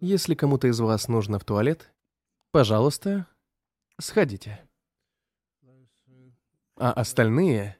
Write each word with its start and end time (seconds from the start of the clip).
Если 0.00 0.34
кому-то 0.34 0.68
из 0.68 0.78
вас 0.80 1.08
нужно 1.08 1.38
в 1.38 1.44
туалет, 1.44 1.92
пожалуйста, 2.50 3.26
сходите. 4.00 4.60
А 6.76 6.92
остальные... 6.92 7.78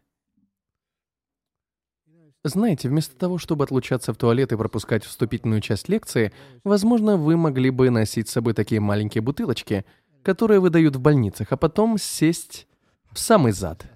Знаете, 2.46 2.90
вместо 2.90 3.16
того, 3.16 3.38
чтобы 3.38 3.64
отлучаться 3.64 4.12
в 4.12 4.19
туалет 4.19 4.53
и 4.53 4.56
пропускать 4.56 5.03
вступительную 5.03 5.62
часть 5.62 5.88
лекции, 5.88 6.30
возможно, 6.62 7.16
вы 7.16 7.38
могли 7.38 7.71
бы 7.71 7.88
носить 7.88 8.28
с 8.28 8.32
собой 8.32 8.52
такие 8.52 8.82
маленькие 8.82 9.22
бутылочки, 9.22 9.86
которые 10.22 10.60
выдают 10.60 10.94
в 10.96 11.00
больницах, 11.00 11.52
а 11.52 11.56
потом 11.56 11.96
сесть 11.96 12.68
в 13.10 13.18
самый 13.18 13.52
зад. 13.52 13.86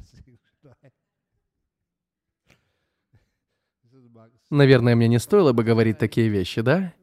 Наверное, 4.50 4.96
мне 4.96 5.08
не 5.08 5.18
стоило 5.18 5.52
бы 5.52 5.62
говорить 5.62 5.98
такие 5.98 6.28
вещи, 6.28 6.62
да? 6.62 6.94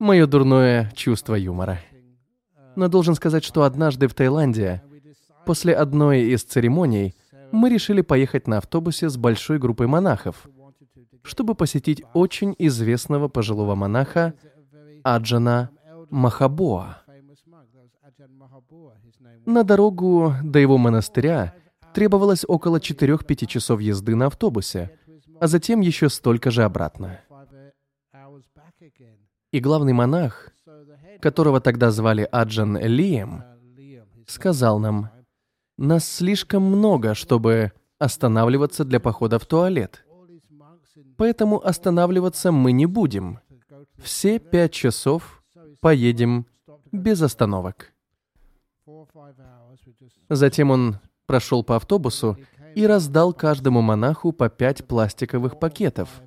Мое 0.00 0.26
дурное 0.26 0.90
чувство 0.96 1.34
юмора. 1.34 1.78
Но 2.74 2.88
должен 2.88 3.14
сказать, 3.14 3.44
что 3.44 3.64
однажды 3.64 4.08
в 4.08 4.14
Таиланде, 4.14 4.82
после 5.44 5.74
одной 5.74 6.22
из 6.22 6.42
церемоний, 6.42 7.14
мы 7.52 7.68
решили 7.68 8.00
поехать 8.00 8.48
на 8.48 8.56
автобусе 8.56 9.10
с 9.10 9.18
большой 9.18 9.58
группой 9.58 9.86
монахов, 9.88 10.48
чтобы 11.22 11.54
посетить 11.54 12.02
очень 12.14 12.54
известного 12.58 13.28
пожилого 13.28 13.74
монаха 13.74 14.32
Аджана 15.04 15.68
Махабоа. 16.08 17.02
На 19.44 19.64
дорогу 19.64 20.34
до 20.42 20.58
его 20.60 20.78
монастыря 20.78 21.54
требовалось 21.92 22.46
около 22.48 22.78
4-5 22.78 23.46
часов 23.46 23.80
езды 23.82 24.14
на 24.14 24.28
автобусе, 24.28 24.98
а 25.40 25.46
затем 25.46 25.80
еще 25.80 26.08
столько 26.08 26.50
же 26.50 26.62
обратно. 26.62 27.20
И 29.52 29.58
главный 29.58 29.92
монах, 29.92 30.50
которого 31.20 31.60
тогда 31.60 31.90
звали 31.90 32.28
Аджан 32.30 32.76
Лием, 32.78 33.42
сказал 34.26 34.78
нам, 34.78 35.10
«Нас 35.76 36.08
слишком 36.08 36.62
много, 36.62 37.14
чтобы 37.14 37.72
останавливаться 37.98 38.84
для 38.84 39.00
похода 39.00 39.38
в 39.38 39.46
туалет. 39.46 40.04
Поэтому 41.16 41.64
останавливаться 41.64 42.52
мы 42.52 42.72
не 42.72 42.86
будем. 42.86 43.40
Все 43.98 44.38
пять 44.38 44.72
часов 44.72 45.42
поедем 45.80 46.46
без 46.92 47.20
остановок». 47.20 47.92
Затем 50.28 50.70
он 50.70 50.98
прошел 51.26 51.64
по 51.64 51.76
автобусу 51.76 52.36
и 52.74 52.86
раздал 52.86 53.32
каждому 53.32 53.82
монаху 53.82 54.32
по 54.32 54.48
пять 54.48 54.86
пластиковых 54.86 55.58
пакетов 55.58 56.22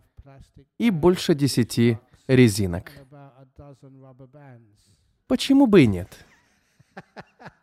и 0.77 0.89
больше 0.89 1.35
десяти 1.35 1.99
резинок. 2.27 2.91
Почему 5.27 5.67
бы 5.67 5.83
и 5.83 5.87
нет? 5.87 6.25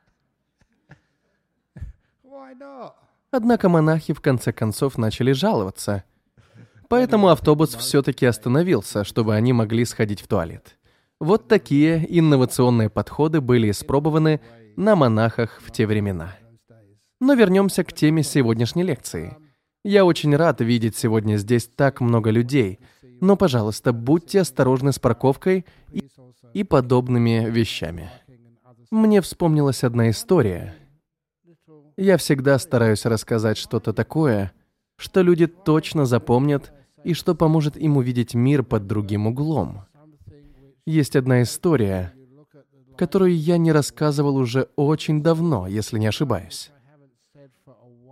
Однако 3.30 3.68
монахи 3.68 4.12
в 4.12 4.20
конце 4.20 4.52
концов 4.52 4.98
начали 4.98 5.32
жаловаться. 5.32 6.04
Поэтому 6.88 7.28
автобус 7.28 7.74
все-таки 7.74 8.26
остановился, 8.26 9.04
чтобы 9.04 9.34
они 9.36 9.52
могли 9.52 9.84
сходить 9.84 10.20
в 10.20 10.26
туалет. 10.26 10.76
Вот 11.20 11.46
такие 11.46 12.04
инновационные 12.08 12.90
подходы 12.90 13.40
были 13.40 13.70
испробованы 13.70 14.40
на 14.76 14.96
монахах 14.96 15.60
в 15.60 15.70
те 15.70 15.86
времена. 15.86 16.36
Но 17.20 17.34
вернемся 17.34 17.84
к 17.84 17.92
теме 17.92 18.22
сегодняшней 18.22 18.82
лекции. 18.82 19.36
Я 19.84 20.04
очень 20.04 20.34
рад 20.34 20.60
видеть 20.60 20.96
сегодня 20.96 21.36
здесь 21.36 21.68
так 21.68 22.00
много 22.00 22.30
людей, 22.30 22.80
но, 23.20 23.36
пожалуйста, 23.36 23.92
будьте 23.92 24.40
осторожны 24.40 24.92
с 24.92 24.98
парковкой 24.98 25.66
и, 25.92 26.08
и 26.54 26.64
подобными 26.64 27.48
вещами. 27.50 28.10
Мне 28.90 29.20
вспомнилась 29.20 29.84
одна 29.84 30.10
история. 30.10 30.74
Я 31.96 32.16
всегда 32.16 32.58
стараюсь 32.58 33.04
рассказать 33.04 33.58
что-то 33.58 33.92
такое, 33.92 34.52
что 34.96 35.22
люди 35.22 35.46
точно 35.46 36.06
запомнят 36.06 36.72
и 37.04 37.14
что 37.14 37.34
поможет 37.34 37.76
им 37.76 37.96
увидеть 37.96 38.34
мир 38.34 38.62
под 38.62 38.86
другим 38.86 39.26
углом. 39.26 39.84
Есть 40.86 41.14
одна 41.14 41.42
история, 41.42 42.12
которую 42.96 43.36
я 43.36 43.58
не 43.58 43.72
рассказывал 43.72 44.36
уже 44.36 44.68
очень 44.76 45.22
давно, 45.22 45.66
если 45.66 45.98
не 45.98 46.06
ошибаюсь. 46.06 46.70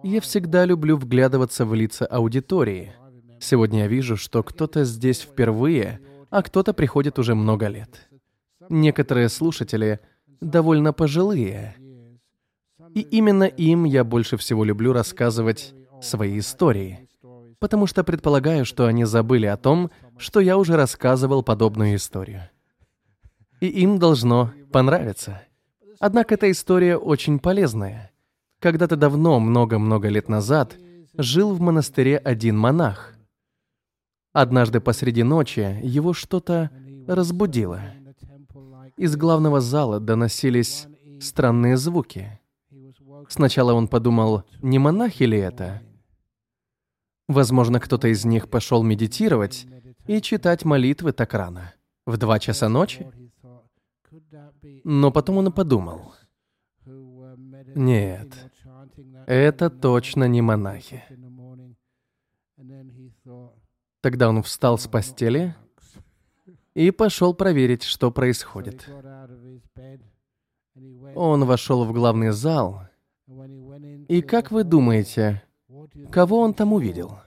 Я 0.05 0.21
всегда 0.21 0.65
люблю 0.65 0.97
вглядываться 0.97 1.67
в 1.67 1.75
лица 1.75 2.07
аудитории. 2.07 2.93
Сегодня 3.41 3.81
я 3.81 3.87
вижу, 3.87 4.17
что 4.17 4.43
кто-то 4.43 4.85
здесь 4.85 5.21
впервые, 5.21 6.01
а 6.31 6.43
кто-то 6.43 6.73
приходит 6.73 7.19
уже 7.19 7.35
много 7.35 7.69
лет. 7.69 8.09
Некоторые 8.69 9.29
слушатели 9.29 10.01
довольно 10.41 10.93
пожилые. 10.93 11.77
И 12.95 13.01
именно 13.01 13.45
им 13.45 13.85
я 13.85 14.05
больше 14.05 14.37
всего 14.37 14.65
люблю 14.65 14.93
рассказывать 14.93 15.75
свои 16.01 16.39
истории, 16.39 17.09
потому 17.59 17.87
что 17.87 18.05
предполагаю, 18.05 18.65
что 18.65 18.87
они 18.87 19.05
забыли 19.05 19.47
о 19.47 19.57
том, 19.57 19.91
что 20.17 20.41
я 20.41 20.57
уже 20.57 20.77
рассказывал 20.77 21.43
подобную 21.43 21.97
историю 21.97 22.49
и 23.61 23.67
им 23.67 23.99
должно 23.99 24.53
понравиться. 24.73 25.43
Однако 26.01 26.35
эта 26.35 26.51
история 26.51 26.97
очень 26.97 27.39
полезная. 27.39 28.13
Когда-то 28.61 28.97
давно, 28.97 29.41
много-много 29.41 30.09
лет 30.09 30.29
назад, 30.29 30.77
жил 31.17 31.53
в 31.53 31.61
монастыре 31.61 32.19
один 32.19 32.57
монах. 32.57 33.15
Однажды 34.41 34.79
посреди 34.79 35.25
ночи 35.25 35.81
его 35.83 36.13
что-то 36.13 36.71
разбудило. 37.09 37.81
Из 38.97 39.17
главного 39.17 39.61
зала 39.61 39.99
доносились 39.99 40.87
странные 41.21 41.77
звуки. 41.77 42.39
Сначала 43.29 43.73
он 43.73 43.89
подумал, 43.89 44.45
не 44.63 44.79
монахи 44.79 45.25
ли 45.25 45.39
это? 45.39 45.83
Возможно, 47.27 47.81
кто-то 47.81 48.07
из 48.07 48.25
них 48.25 48.49
пошел 48.49 48.85
медитировать 48.85 49.67
и 50.07 50.21
читать 50.21 50.65
молитвы 50.65 51.11
так 51.11 51.35
рано, 51.35 51.75
в 52.07 52.17
два 52.17 52.39
часа 52.39 52.69
ночи? 52.69 53.11
Но 54.85 55.11
потом 55.11 55.39
он 55.39 55.49
и 55.49 55.51
подумал. 55.51 56.15
Нет, 57.75 58.29
это 59.27 59.69
точно 59.69 60.29
не 60.29 60.43
монахи. 60.43 61.03
Тогда 64.01 64.29
он 64.29 64.43
встал 64.43 64.79
с 64.79 64.87
постели 64.87 65.55
и 66.75 66.91
пошел 66.91 67.35
проверить, 67.35 67.83
что 67.83 68.11
происходит. 68.11 68.89
Он 71.15 71.45
вошел 71.45 71.85
в 71.85 71.93
главный 71.93 72.31
зал, 72.31 72.83
и 74.09 74.23
как 74.23 74.51
вы 74.51 74.65
думаете, 74.65 75.43
кого 76.11 76.41
он 76.41 76.55
там 76.55 76.73
увидел? 76.73 77.19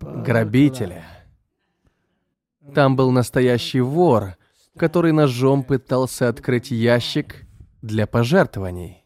Грабителя. 0.00 1.04
Там 2.74 2.96
был 2.96 3.10
настоящий 3.10 3.80
вор, 3.80 4.36
который 4.76 5.12
ножом 5.12 5.62
пытался 5.64 6.28
открыть 6.28 6.70
ящик 6.70 7.46
для 7.82 8.06
пожертвований. 8.06 9.04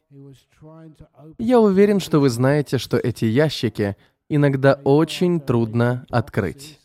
Я 1.38 1.61
уверен, 1.61 2.00
что 2.00 2.21
вы 2.21 2.31
знаете, 2.31 2.78
что 2.78 2.97
эти 2.97 3.25
ящики 3.25 3.97
иногда 4.28 4.81
очень 4.84 5.41
трудно 5.41 6.06
открыть. 6.11 6.78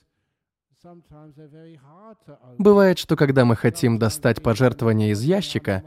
Бывает, 2.57 2.97
что 2.99 3.15
когда 3.15 3.45
мы 3.45 3.55
хотим 3.55 3.97
достать 3.97 4.41
пожертвование 4.41 5.11
из 5.11 5.21
ящика, 5.21 5.83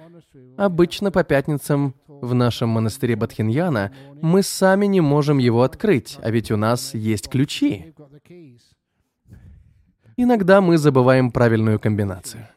обычно 0.57 1.11
по 1.11 1.23
пятницам 1.25 1.95
в 2.07 2.35
нашем 2.35 2.71
монастыре 2.71 3.17
Бадхиньяна 3.17 3.93
мы 4.21 4.43
сами 4.43 4.87
не 4.87 5.01
можем 5.01 5.39
его 5.39 5.63
открыть, 5.63 6.19
а 6.23 6.31
ведь 6.31 6.51
у 6.51 6.57
нас 6.57 6.95
есть 6.95 7.29
ключи. 7.29 7.95
Иногда 10.17 10.61
мы 10.63 10.79
забываем 10.79 11.31
правильную 11.31 11.79
комбинацию. 11.79 12.49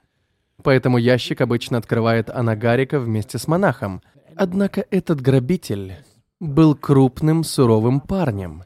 Поэтому 0.63 0.97
ящик 0.97 1.41
обычно 1.41 1.77
открывает 1.77 2.29
Анагарика 2.29 3.00
вместе 3.00 3.38
с 3.38 3.47
монахом. 3.47 4.01
Однако 4.35 4.85
этот 4.89 5.21
грабитель 5.21 5.95
был 6.39 6.75
крупным, 6.75 7.44
суровым 7.44 8.00
парнем 8.00 8.63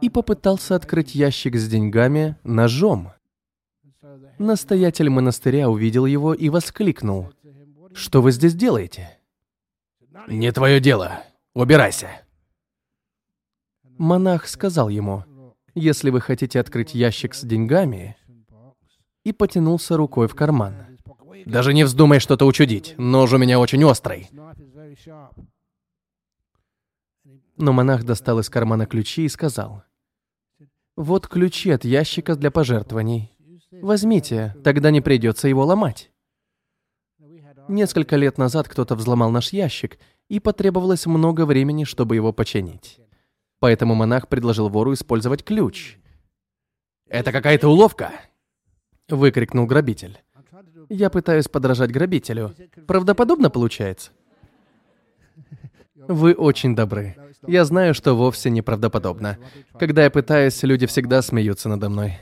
и 0.00 0.08
попытался 0.10 0.74
открыть 0.74 1.14
ящик 1.14 1.56
с 1.56 1.68
деньгами 1.68 2.36
ножом. 2.44 3.12
Настоятель 4.38 5.08
монастыря 5.08 5.68
увидел 5.70 6.06
его 6.06 6.34
и 6.34 6.48
воскликнул. 6.48 7.32
«Что 7.94 8.20
вы 8.20 8.32
здесь 8.32 8.54
делаете?» 8.54 9.18
«Не 10.28 10.52
твое 10.52 10.80
дело. 10.80 11.22
Убирайся!» 11.54 12.10
Монах 13.98 14.46
сказал 14.46 14.90
ему, 14.90 15.24
«Если 15.74 16.10
вы 16.10 16.20
хотите 16.20 16.60
открыть 16.60 16.94
ящик 16.94 17.34
с 17.34 17.42
деньгами...» 17.42 18.16
и 19.24 19.32
потянулся 19.32 19.96
рукой 19.96 20.28
в 20.28 20.36
карман. 20.36 20.86
Даже 21.46 21.74
не 21.74 21.82
вздумай 21.82 22.20
что-то 22.20 22.46
учудить. 22.46 22.94
Нож 22.96 23.32
у 23.32 23.38
меня 23.38 23.58
очень 23.58 23.82
острый. 23.82 24.30
Но 27.56 27.72
монах 27.72 28.04
достал 28.04 28.38
из 28.38 28.50
кармана 28.50 28.86
ключи 28.86 29.24
и 29.24 29.28
сказал, 29.28 29.82
«Вот 30.96 31.26
ключи 31.28 31.70
от 31.70 31.84
ящика 31.84 32.36
для 32.36 32.50
пожертвований. 32.50 33.32
Возьмите, 33.70 34.54
тогда 34.62 34.90
не 34.90 35.00
придется 35.00 35.48
его 35.48 35.64
ломать. 35.64 36.10
Несколько 37.68 38.16
лет 38.16 38.38
назад 38.38 38.68
кто-то 38.68 38.94
взломал 38.94 39.30
наш 39.30 39.52
ящик, 39.52 39.98
и 40.28 40.40
потребовалось 40.40 41.06
много 41.06 41.46
времени, 41.46 41.84
чтобы 41.84 42.14
его 42.14 42.32
починить. 42.32 42.98
Поэтому 43.58 43.94
монах 43.94 44.28
предложил 44.28 44.68
вору 44.68 44.92
использовать 44.94 45.44
ключ. 45.44 45.98
«Это 47.08 47.32
какая-то 47.32 47.68
уловка!»— 47.68 48.12
выкрикнул 49.08 49.66
грабитель. 49.66 50.18
«Я 50.88 51.10
пытаюсь 51.10 51.48
подражать 51.48 51.90
грабителю. 51.90 52.54
Правдоподобно 52.86 53.50
получается?» 53.50 54.12
Вы 56.08 56.34
очень 56.34 56.74
добры. 56.74 57.16
Я 57.46 57.64
знаю, 57.64 57.94
что 57.94 58.14
вовсе 58.14 58.50
не 58.50 58.62
правдоподобно. 58.62 59.38
Когда 59.78 60.04
я 60.04 60.10
пытаюсь, 60.10 60.62
люди 60.62 60.86
всегда 60.86 61.22
смеются 61.22 61.68
надо 61.68 61.88
мной. 61.88 62.18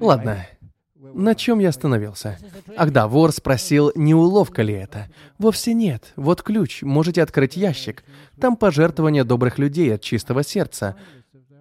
Ладно. 0.00 0.46
На 1.14 1.34
чем 1.34 1.60
я 1.60 1.68
остановился? 1.68 2.38
Ах 2.76 2.90
да, 2.90 3.06
вор 3.06 3.32
спросил, 3.32 3.92
не 3.94 4.14
уловка 4.14 4.62
ли 4.62 4.74
это. 4.74 5.08
Вовсе 5.38 5.72
нет. 5.72 6.12
Вот 6.16 6.42
ключ, 6.42 6.82
можете 6.82 7.22
открыть 7.22 7.56
ящик. 7.56 8.04
Там 8.40 8.56
пожертвования 8.56 9.24
добрых 9.24 9.58
людей 9.58 9.94
от 9.94 10.00
чистого 10.00 10.42
сердца. 10.42 10.96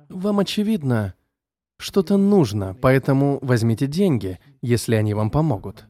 Вам 0.10 0.40
очевидно, 0.40 1.14
что-то 1.78 2.18
нужно, 2.18 2.76
поэтому 2.82 3.40
возьмите 3.42 3.88
деньги, 3.88 4.40
если 4.62 4.96
они 4.96 5.14
вам 5.14 5.30
помогут. 5.30 5.86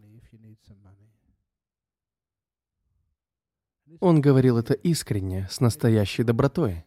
Он 3.99 4.21
говорил 4.21 4.57
это 4.57 4.73
искренне, 4.73 5.47
с 5.49 5.59
настоящей 5.59 6.23
добротой. 6.23 6.85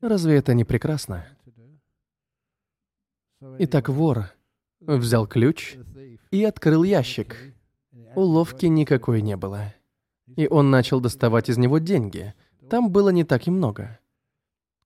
Разве 0.00 0.36
это 0.36 0.54
не 0.54 0.64
прекрасно? 0.64 1.26
Итак, 3.58 3.88
вор 3.88 4.30
взял 4.80 5.26
ключ 5.26 5.76
и 6.30 6.44
открыл 6.44 6.82
ящик. 6.82 7.36
Уловки 8.14 8.66
никакой 8.66 9.22
не 9.22 9.36
было. 9.36 9.74
И 10.36 10.46
он 10.48 10.70
начал 10.70 11.00
доставать 11.00 11.48
из 11.48 11.58
него 11.58 11.78
деньги. 11.78 12.34
Там 12.70 12.90
было 12.90 13.10
не 13.10 13.24
так 13.24 13.46
и 13.46 13.50
много. 13.50 13.98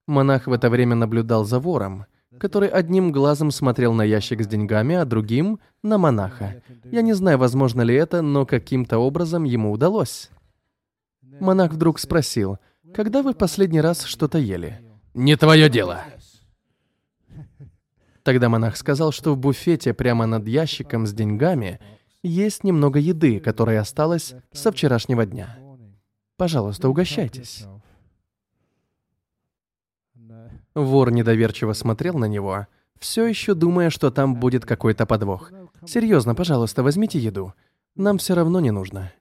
Монах 0.06 0.46
в 0.46 0.52
это 0.52 0.70
время 0.70 0.94
наблюдал 0.94 1.44
за 1.44 1.58
вором, 1.58 2.06
который 2.38 2.68
одним 2.68 3.12
глазом 3.12 3.50
смотрел 3.50 3.92
на 3.92 4.02
ящик 4.02 4.42
с 4.42 4.46
деньгами, 4.46 4.94
а 4.94 5.04
другим— 5.04 5.58
на 5.82 5.98
монаха. 5.98 6.62
Я 6.84 7.02
не 7.02 7.12
знаю, 7.12 7.38
возможно 7.38 7.82
ли 7.82 7.94
это, 7.94 8.22
но 8.22 8.46
каким-то 8.46 8.98
образом 8.98 9.44
ему 9.44 9.72
удалось. 9.72 10.30
Монах 11.40 11.72
вдруг 11.72 11.98
спросил, 11.98 12.58
«Когда 12.94 13.22
вы 13.22 13.34
последний 13.34 13.80
раз 13.80 14.04
что-то 14.04 14.38
ели?» 14.38 14.80
«Не 15.14 15.36
твое 15.36 15.68
дело!» 15.68 16.04
Тогда 18.22 18.48
монах 18.48 18.76
сказал, 18.76 19.12
что 19.12 19.34
в 19.34 19.38
буфете 19.38 19.94
прямо 19.94 20.26
над 20.26 20.48
ящиком 20.48 21.06
с 21.06 21.12
деньгами 21.12 21.78
есть 22.22 22.64
немного 22.64 22.98
еды, 22.98 23.38
которая 23.38 23.80
осталась 23.80 24.34
со 24.52 24.72
вчерашнего 24.72 25.24
дня. 25.24 25.58
Пожалуйста, 26.36 26.88
угощайтесь. 26.88 27.64
Вор 30.74 31.10
недоверчиво 31.12 31.72
смотрел 31.72 32.18
на 32.18 32.26
него, 32.26 32.66
все 32.98 33.26
еще 33.26 33.54
думая, 33.54 33.90
что 33.90 34.10
там 34.10 34.34
будет 34.36 34.66
какой-то 34.66 35.06
подвох. 35.06 35.52
«Серьезно, 35.86 36.34
пожалуйста, 36.34 36.82
возьмите 36.82 37.18
еду. 37.18 37.54
Нам 37.94 38.18
все 38.18 38.34
равно 38.34 38.60
не 38.60 38.70
нужно». 38.70 39.12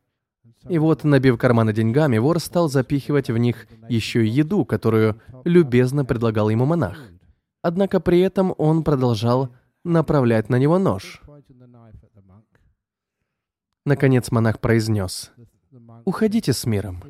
И 0.67 0.77
вот, 0.79 1.03
набив 1.03 1.37
карманы 1.37 1.73
деньгами, 1.73 2.17
вор 2.17 2.39
стал 2.39 2.69
запихивать 2.69 3.29
в 3.29 3.37
них 3.37 3.67
еще 3.87 4.25
и 4.25 4.29
еду, 4.29 4.65
которую 4.65 5.21
любезно 5.43 6.05
предлагал 6.05 6.49
ему 6.49 6.65
монах. 6.65 6.97
Однако 7.61 7.99
при 7.99 8.19
этом 8.19 8.53
он 8.57 8.83
продолжал 8.83 9.49
направлять 9.83 10.49
на 10.49 10.57
него 10.57 10.79
нож. 10.79 11.21
Наконец 13.85 14.31
монах 14.31 14.59
произнес, 14.59 15.31
«Уходите 16.05 16.53
с 16.53 16.65
миром». 16.65 17.03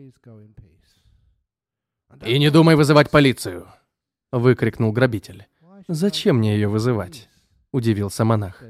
«И 2.25 2.39
не 2.39 2.49
думай 2.49 2.75
вызывать 2.75 3.09
полицию!»— 3.11 3.67
выкрикнул 4.31 4.91
грабитель. 4.91 5.47
«Зачем 5.87 6.37
мне 6.37 6.55
ее 6.55 6.67
вызывать?»— 6.67 7.29
удивился 7.71 8.25
монах. 8.25 8.61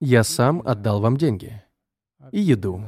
«Я 0.00 0.24
сам 0.24 0.62
отдал 0.66 1.00
вам 1.00 1.16
деньги 1.16 1.62
и 2.32 2.40
еду. 2.40 2.84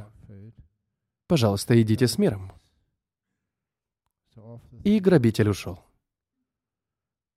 Пожалуйста, 1.32 1.80
идите 1.80 2.08
с 2.08 2.18
миром. 2.18 2.52
И 4.84 5.00
грабитель 5.00 5.48
ушел. 5.48 5.80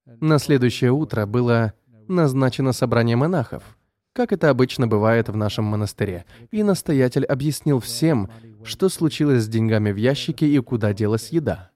На 0.05 0.37
следующее 0.37 0.91
утро 0.91 1.25
было 1.25 1.71
назначено 2.09 2.73
собрание 2.73 3.15
монахов, 3.15 3.77
как 4.11 4.33
это 4.33 4.49
обычно 4.49 4.85
бывает 4.85 5.29
в 5.29 5.37
нашем 5.37 5.63
монастыре, 5.63 6.25
и 6.51 6.61
настоятель 6.61 7.23
объяснил 7.23 7.79
всем, 7.79 8.29
что 8.65 8.89
случилось 8.89 9.43
с 9.43 9.47
деньгами 9.47 9.93
в 9.93 9.95
ящике 9.95 10.45
и 10.45 10.59
куда 10.59 10.91
делась 10.93 11.29
еда. 11.29 11.71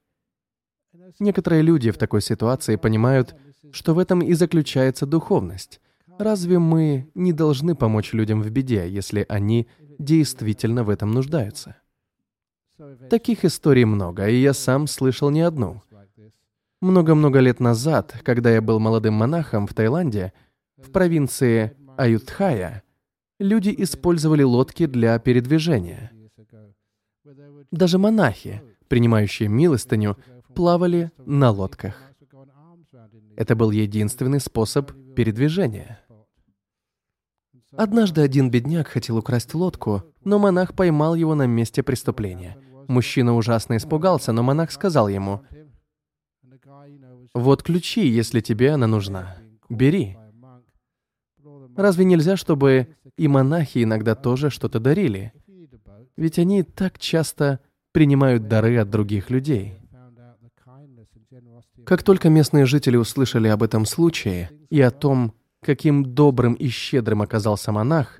Некоторые 1.19 1.61
люди 1.61 1.89
в 1.89 1.97
такой 1.97 2.21
ситуации 2.21 2.75
понимают, 2.75 3.33
что 3.71 3.93
в 3.93 3.97
этом 3.97 4.19
и 4.19 4.33
заключается 4.33 5.05
духовность. 5.05 5.79
Разве 6.17 6.59
мы 6.59 7.09
не 7.15 7.31
должны 7.31 7.75
помочь 7.75 8.11
людям 8.11 8.41
в 8.41 8.49
беде, 8.49 8.89
если 8.89 9.25
они 9.29 9.69
действительно 9.97 10.83
в 10.83 10.89
этом 10.89 11.13
нуждаются? 11.13 11.77
Таких 13.09 13.43
историй 13.43 13.83
много, 13.83 14.27
и 14.27 14.35
я 14.35 14.53
сам 14.53 14.87
слышал 14.87 15.29
не 15.29 15.41
одну. 15.41 15.81
Много-много 16.81 17.39
лет 17.39 17.59
назад, 17.59 18.15
когда 18.23 18.51
я 18.51 18.61
был 18.61 18.79
молодым 18.79 19.15
монахом 19.15 19.67
в 19.67 19.73
Таиланде, 19.73 20.31
в 20.77 20.91
провинции 20.91 21.75
Аютхая, 21.97 22.83
люди 23.37 23.73
использовали 23.77 24.43
лодки 24.43 24.85
для 24.85 25.19
передвижения. 25.19 26.11
Даже 27.71 27.97
монахи, 27.97 28.61
принимающие 28.87 29.49
милостыню, 29.49 30.17
плавали 30.55 31.11
на 31.25 31.51
лодках. 31.51 32.01
Это 33.35 33.55
был 33.55 33.71
единственный 33.71 34.39
способ 34.39 34.91
передвижения. 35.15 35.99
Однажды 37.73 38.21
один 38.21 38.49
бедняк 38.49 38.87
хотел 38.87 39.17
украсть 39.17 39.53
лодку, 39.53 40.03
но 40.23 40.39
монах 40.39 40.73
поймал 40.73 41.15
его 41.15 41.35
на 41.35 41.45
месте 41.45 41.83
преступления– 41.83 42.57
Мужчина 42.89 43.35
ужасно 43.35 43.77
испугался, 43.77 44.31
но 44.31 44.41
монах 44.41 44.71
сказал 44.71 45.09
ему, 45.09 45.43
«Вот 47.35 47.61
ключи, 47.61 48.07
если 48.07 48.39
тебе 48.39 48.71
она 48.71 48.87
нужна. 48.87 49.37
Бери». 49.69 50.17
Разве 51.77 52.05
нельзя, 52.05 52.35
чтобы 52.35 52.87
и 53.15 53.27
монахи 53.27 53.83
иногда 53.83 54.15
тоже 54.15 54.49
что-то 54.49 54.79
дарили? 54.79 55.33
Ведь 56.17 56.39
они 56.39 56.63
так 56.63 56.97
часто 56.97 57.59
принимают 57.91 58.47
дары 58.47 58.77
от 58.77 58.89
других 58.89 59.29
людей. 59.29 59.77
Как 61.85 62.01
только 62.01 62.29
местные 62.29 62.65
жители 62.65 62.97
услышали 62.97 63.49
об 63.49 63.61
этом 63.61 63.85
случае 63.85 64.49
и 64.71 64.81
о 64.81 64.89
том, 64.89 65.35
каким 65.61 66.15
добрым 66.15 66.55
и 66.55 66.69
щедрым 66.69 67.21
оказался 67.21 67.71
монах, 67.71 68.19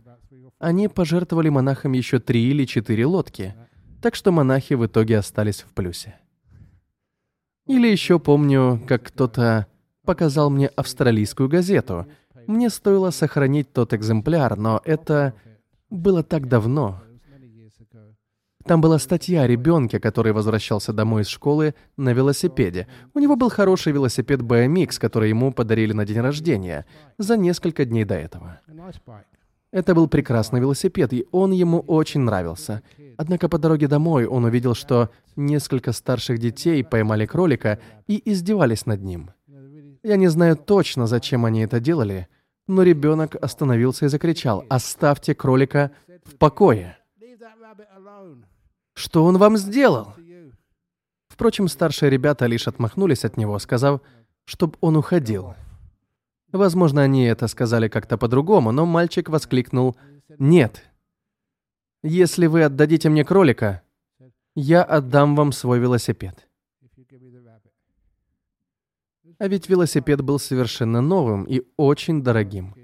они 0.59 0.87
пожертвовали 0.89 1.49
монахам 1.49 1.93
еще 1.93 2.19
три 2.19 2.51
или 2.51 2.65
четыре 2.65 3.07
лодки— 3.07 3.55
так 4.01 4.15
что 4.15 4.31
монахи 4.31 4.73
в 4.73 4.85
итоге 4.85 5.17
остались 5.17 5.61
в 5.61 5.73
плюсе. 5.73 6.15
Или 7.65 7.87
еще 7.87 8.19
помню, 8.19 8.81
как 8.87 9.03
кто-то 9.03 9.67
показал 10.03 10.49
мне 10.49 10.67
австралийскую 10.67 11.49
газету. 11.49 12.07
Мне 12.47 12.69
стоило 12.69 13.11
сохранить 13.11 13.71
тот 13.71 13.93
экземпляр, 13.93 14.57
но 14.57 14.81
это 14.83 15.35
было 15.89 16.23
так 16.23 16.47
давно. 16.47 17.03
Там 18.65 18.81
была 18.81 18.99
статья 18.99 19.43
о 19.43 19.47
ребенке, 19.47 19.99
который 19.99 20.33
возвращался 20.33 20.93
домой 20.93 21.21
из 21.21 21.27
школы 21.27 21.75
на 21.97 22.13
велосипеде. 22.13 22.87
У 23.13 23.19
него 23.19 23.35
был 23.35 23.49
хороший 23.49 23.93
велосипед 23.93 24.41
BMX, 24.41 24.99
который 24.99 25.29
ему 25.29 25.51
подарили 25.53 25.93
на 25.93 26.05
день 26.05 26.19
рождения, 26.19 26.85
за 27.17 27.37
несколько 27.37 27.85
дней 27.85 28.03
до 28.03 28.15
этого. 28.15 28.59
Это 29.71 29.95
был 29.95 30.07
прекрасный 30.07 30.59
велосипед, 30.59 31.13
и 31.13 31.25
он 31.31 31.51
ему 31.51 31.79
очень 31.79 32.21
нравился. 32.21 32.81
Однако 33.19 33.49
по 33.49 33.57
дороге 33.57 33.89
домой 33.89 34.25
он 34.25 34.45
увидел, 34.45 34.73
что 34.73 35.09
несколько 35.35 35.91
старших 35.91 36.39
детей 36.39 36.85
поймали 36.85 37.25
кролика 37.25 37.77
и 38.07 38.21
издевались 38.31 38.85
над 38.85 39.03
ним. 39.03 39.31
Я 40.03 40.15
не 40.15 40.29
знаю 40.29 40.55
точно, 40.55 41.05
зачем 41.05 41.43
они 41.43 41.59
это 41.59 41.81
делали, 41.81 42.29
но 42.65 42.81
ребенок 42.81 43.35
остановился 43.35 44.05
и 44.05 44.07
закричал 44.07 44.63
«Оставьте 44.69 45.35
кролика 45.35 45.91
в 46.23 46.37
покое!» 46.37 46.97
«Что 48.93 49.25
он 49.25 49.37
вам 49.37 49.57
сделал?» 49.57 50.13
Впрочем, 51.27 51.67
старшие 51.67 52.09
ребята 52.09 52.45
лишь 52.45 52.69
отмахнулись 52.69 53.25
от 53.25 53.35
него, 53.35 53.59
сказав, 53.59 53.99
чтобы 54.45 54.77
он 54.79 54.95
уходил. 54.95 55.55
Возможно, 56.53 57.01
они 57.01 57.25
это 57.25 57.49
сказали 57.49 57.89
как-то 57.89 58.17
по-другому, 58.17 58.71
но 58.71 58.85
мальчик 58.85 59.27
воскликнул 59.27 59.97
«Нет! 60.37 60.89
Если 62.03 62.47
вы 62.47 62.63
отдадите 62.63 63.09
мне 63.09 63.25
кролика, 63.25 63.81
я 64.55 64.83
отдам 64.83 65.35
вам 65.35 65.51
свой 65.51 65.79
велосипед». 65.79 66.47
А 69.37 69.47
ведь 69.47 69.69
велосипед 69.69 70.21
был 70.21 70.37
совершенно 70.37 70.99
новым 70.99 71.45
и 71.45 71.61
очень 71.77 72.21
дорогим. 72.21 72.75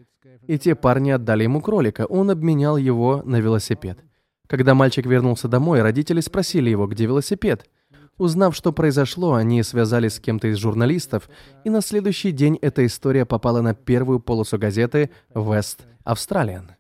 И 0.48 0.58
те 0.58 0.76
парни 0.76 1.12
отдали 1.12 1.44
ему 1.44 1.60
кролика, 1.60 2.06
он 2.06 2.30
обменял 2.30 2.78
его 2.78 3.22
на 3.26 3.42
велосипед. 3.42 4.00
Когда 4.48 4.74
мальчик 4.74 5.06
вернулся 5.06 5.48
домой, 5.48 5.82
родители 5.82 6.22
спросили 6.22 6.70
его, 6.70 6.88
где 6.88 7.06
велосипед. 7.06 7.70
Узнав, 8.18 8.56
что 8.56 8.72
произошло, 8.72 9.34
они 9.34 9.64
связались 9.64 10.16
с 10.16 10.20
кем-то 10.20 10.48
из 10.48 10.58
журналистов, 10.58 11.30
и 11.66 11.70
на 11.70 11.82
следующий 11.82 12.32
день 12.32 12.58
эта 12.62 12.86
история 12.86 13.26
попала 13.26 13.62
на 13.62 13.74
первую 13.74 14.22
полосу 14.22 14.58
газеты 14.58 15.10
West 15.34 15.80
Australian. 16.06 16.72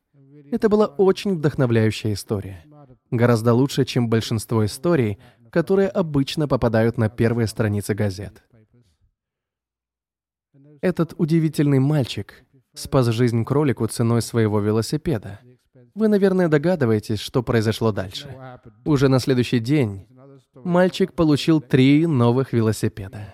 Это 0.51 0.69
была 0.69 0.87
очень 0.87 1.35
вдохновляющая 1.35 2.13
история. 2.13 2.63
Гораздо 3.11 3.53
лучше, 3.53 3.85
чем 3.85 4.09
большинство 4.09 4.65
историй, 4.65 5.17
которые 5.51 5.87
обычно 5.87 6.47
попадают 6.47 6.97
на 6.97 7.09
первые 7.09 7.47
страницы 7.47 7.93
газет. 7.93 8.43
Этот 10.81 11.13
удивительный 11.17 11.79
мальчик 11.79 12.43
спас 12.73 13.07
жизнь 13.07 13.43
кролику 13.43 13.87
ценой 13.87 14.21
своего 14.21 14.59
велосипеда. 14.59 15.39
Вы, 15.95 16.09
наверное, 16.09 16.49
догадываетесь, 16.49 17.19
что 17.19 17.41
произошло 17.41 17.91
дальше. 17.91 18.29
Уже 18.83 19.07
на 19.07 19.19
следующий 19.19 19.59
день 19.59 20.07
мальчик 20.53 21.13
получил 21.13 21.61
три 21.61 22.05
новых 22.05 22.51
велосипеда. 22.53 23.33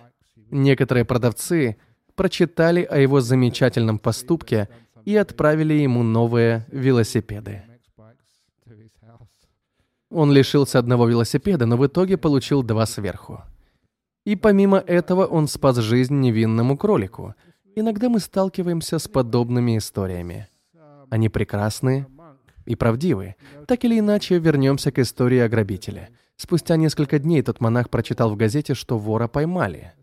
Некоторые 0.51 1.05
продавцы 1.05 1.77
прочитали 2.15 2.83
о 2.83 2.97
его 2.97 3.19
замечательном 3.19 3.97
поступке 3.97 4.69
и 5.05 5.15
отправили 5.15 5.73
ему 5.73 6.03
новые 6.03 6.65
велосипеды. 6.71 7.63
Он 10.09 10.31
лишился 10.31 10.77
одного 10.77 11.07
велосипеда, 11.07 11.65
но 11.65 11.77
в 11.77 11.87
итоге 11.87 12.17
получил 12.17 12.63
два 12.63 12.85
сверху. 12.85 13.41
И 14.25 14.35
помимо 14.35 14.77
этого 14.77 15.25
он 15.25 15.47
спас 15.47 15.77
жизнь 15.77 16.19
невинному 16.19 16.77
кролику. 16.77 17.33
Иногда 17.75 18.09
мы 18.09 18.19
сталкиваемся 18.19 18.99
с 18.99 19.07
подобными 19.07 19.77
историями. 19.77 20.49
Они 21.09 21.29
прекрасны 21.29 22.07
и 22.65 22.75
правдивы. 22.75 23.35
Так 23.67 23.83
или 23.85 23.99
иначе, 23.99 24.37
вернемся 24.37 24.91
к 24.91 24.99
истории 24.99 25.39
о 25.39 25.49
грабителе. 25.49 26.09
Спустя 26.35 26.75
несколько 26.75 27.17
дней 27.17 27.41
тот 27.41 27.61
монах 27.61 27.89
прочитал 27.89 28.31
в 28.31 28.35
газете, 28.35 28.73
что 28.73 28.97
вора 28.97 29.27
поймали. 29.27 29.93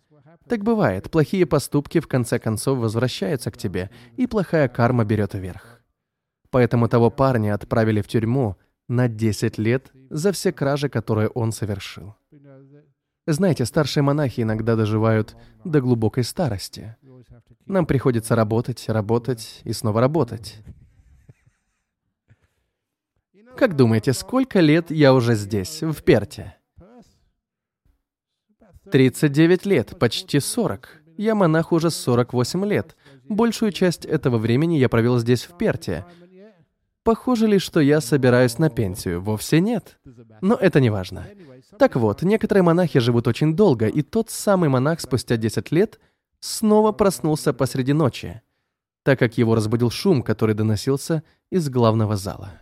Так 0.48 0.64
бывает, 0.64 1.10
плохие 1.10 1.46
поступки 1.46 2.00
в 2.00 2.08
конце 2.08 2.38
концов 2.38 2.78
возвращаются 2.78 3.50
к 3.50 3.58
тебе, 3.58 3.90
и 4.16 4.26
плохая 4.26 4.68
карма 4.68 5.04
берет 5.04 5.34
вверх. 5.34 5.82
Поэтому 6.50 6.88
того 6.88 7.10
парня 7.10 7.54
отправили 7.54 8.00
в 8.00 8.08
тюрьму 8.08 8.56
на 8.88 9.08
10 9.08 9.58
лет 9.58 9.92
за 10.08 10.32
все 10.32 10.52
кражи, 10.52 10.88
которые 10.88 11.28
он 11.28 11.52
совершил. 11.52 12.14
Знаете, 13.26 13.66
старшие 13.66 14.02
монахи 14.02 14.40
иногда 14.40 14.74
доживают 14.74 15.36
до 15.64 15.82
глубокой 15.82 16.24
старости. 16.24 16.96
Нам 17.66 17.84
приходится 17.84 18.34
работать, 18.34 18.88
работать 18.88 19.60
и 19.64 19.74
снова 19.74 20.00
работать. 20.00 20.62
Как 23.54 23.76
думаете, 23.76 24.14
сколько 24.14 24.60
лет 24.60 24.90
я 24.90 25.12
уже 25.12 25.34
здесь, 25.34 25.82
в 25.82 26.02
Перте? 26.02 26.57
39 28.90 29.66
лет, 29.66 29.98
почти 29.98 30.40
40. 30.40 31.02
Я 31.16 31.34
монах 31.34 31.72
уже 31.72 31.90
48 31.90 32.64
лет. 32.66 32.96
Большую 33.28 33.72
часть 33.72 34.04
этого 34.04 34.38
времени 34.38 34.76
я 34.76 34.88
провел 34.88 35.18
здесь, 35.18 35.44
в 35.44 35.56
Перте. 35.56 36.04
Похоже 37.02 37.46
ли, 37.46 37.58
что 37.58 37.80
я 37.80 38.00
собираюсь 38.00 38.58
на 38.58 38.70
пенсию? 38.70 39.20
Вовсе 39.20 39.60
нет. 39.60 39.98
Но 40.40 40.54
это 40.54 40.80
не 40.80 40.90
важно. 40.90 41.26
Так 41.78 41.96
вот, 41.96 42.22
некоторые 42.22 42.62
монахи 42.62 42.98
живут 43.00 43.26
очень 43.26 43.56
долго, 43.56 43.86
и 43.86 44.02
тот 44.02 44.30
самый 44.30 44.68
монах 44.68 45.00
спустя 45.00 45.36
10 45.36 45.70
лет 45.72 45.98
снова 46.40 46.92
проснулся 46.92 47.52
посреди 47.52 47.92
ночи, 47.92 48.42
так 49.02 49.18
как 49.18 49.38
его 49.38 49.54
разбудил 49.54 49.90
шум, 49.90 50.22
который 50.22 50.54
доносился 50.54 51.22
из 51.50 51.68
главного 51.68 52.16
зала. 52.16 52.52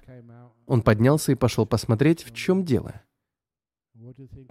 Он 0.66 0.82
поднялся 0.82 1.32
и 1.32 1.36
пошел 1.36 1.66
посмотреть, 1.66 2.24
в 2.24 2.34
чем 2.34 2.64
дело. 2.64 3.02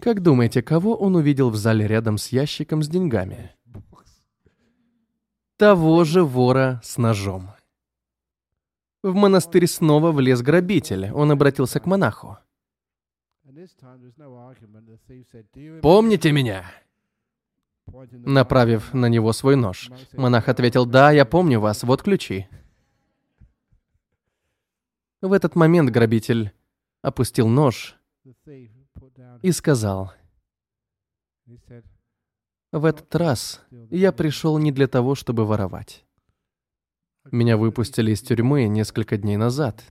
Как 0.01 0.21
думаете, 0.21 0.61
кого 0.61 0.95
он 0.95 1.15
увидел 1.15 1.49
в 1.49 1.55
зале 1.55 1.87
рядом 1.87 2.17
с 2.17 2.29
ящиком 2.29 2.83
с 2.83 2.87
деньгами? 2.87 3.55
Того 5.57 6.03
же 6.03 6.23
вора 6.23 6.81
с 6.83 6.97
ножом. 6.97 7.51
В 9.03 9.13
монастырь 9.13 9.67
снова 9.67 10.11
влез 10.11 10.41
грабитель. 10.41 11.11
Он 11.11 11.31
обратился 11.31 11.79
к 11.79 11.85
монаху. 11.85 12.37
«Помните 15.81 16.31
меня?» 16.31 16.65
Направив 18.11 18.93
на 18.93 19.07
него 19.07 19.31
свой 19.31 19.55
нож. 19.55 19.91
Монах 20.13 20.49
ответил, 20.49 20.85
«Да, 20.85 21.11
я 21.11 21.23
помню 21.23 21.59
вас, 21.59 21.83
вот 21.83 22.01
ключи». 22.01 22.47
В 25.21 25.31
этот 25.31 25.55
момент 25.55 25.91
грабитель 25.91 26.51
опустил 27.01 27.47
нож 27.47 27.95
и 29.41 29.51
сказал, 29.51 30.13
«В 32.71 32.85
этот 32.85 33.15
раз 33.15 33.61
я 33.89 34.11
пришел 34.11 34.57
не 34.57 34.71
для 34.71 34.87
того, 34.87 35.15
чтобы 35.15 35.45
воровать. 35.45 36.05
Меня 37.31 37.57
выпустили 37.57 38.11
из 38.11 38.21
тюрьмы 38.21 38.67
несколько 38.67 39.17
дней 39.17 39.37
назад. 39.37 39.83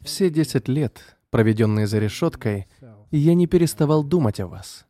Все 0.00 0.30
десять 0.30 0.68
лет, 0.68 1.16
проведенные 1.30 1.86
за 1.86 1.98
решеткой, 1.98 2.66
я 3.10 3.34
не 3.34 3.46
переставал 3.46 4.02
думать 4.02 4.40
о 4.40 4.48
вас. 4.48 4.86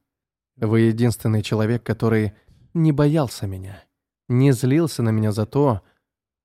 Вы 0.56 0.80
единственный 0.82 1.42
человек, 1.42 1.82
который 1.82 2.32
не 2.72 2.92
боялся 2.92 3.46
меня, 3.46 3.82
не 4.28 4.52
злился 4.52 5.02
на 5.02 5.10
меня 5.10 5.32
за 5.32 5.44
то, 5.44 5.82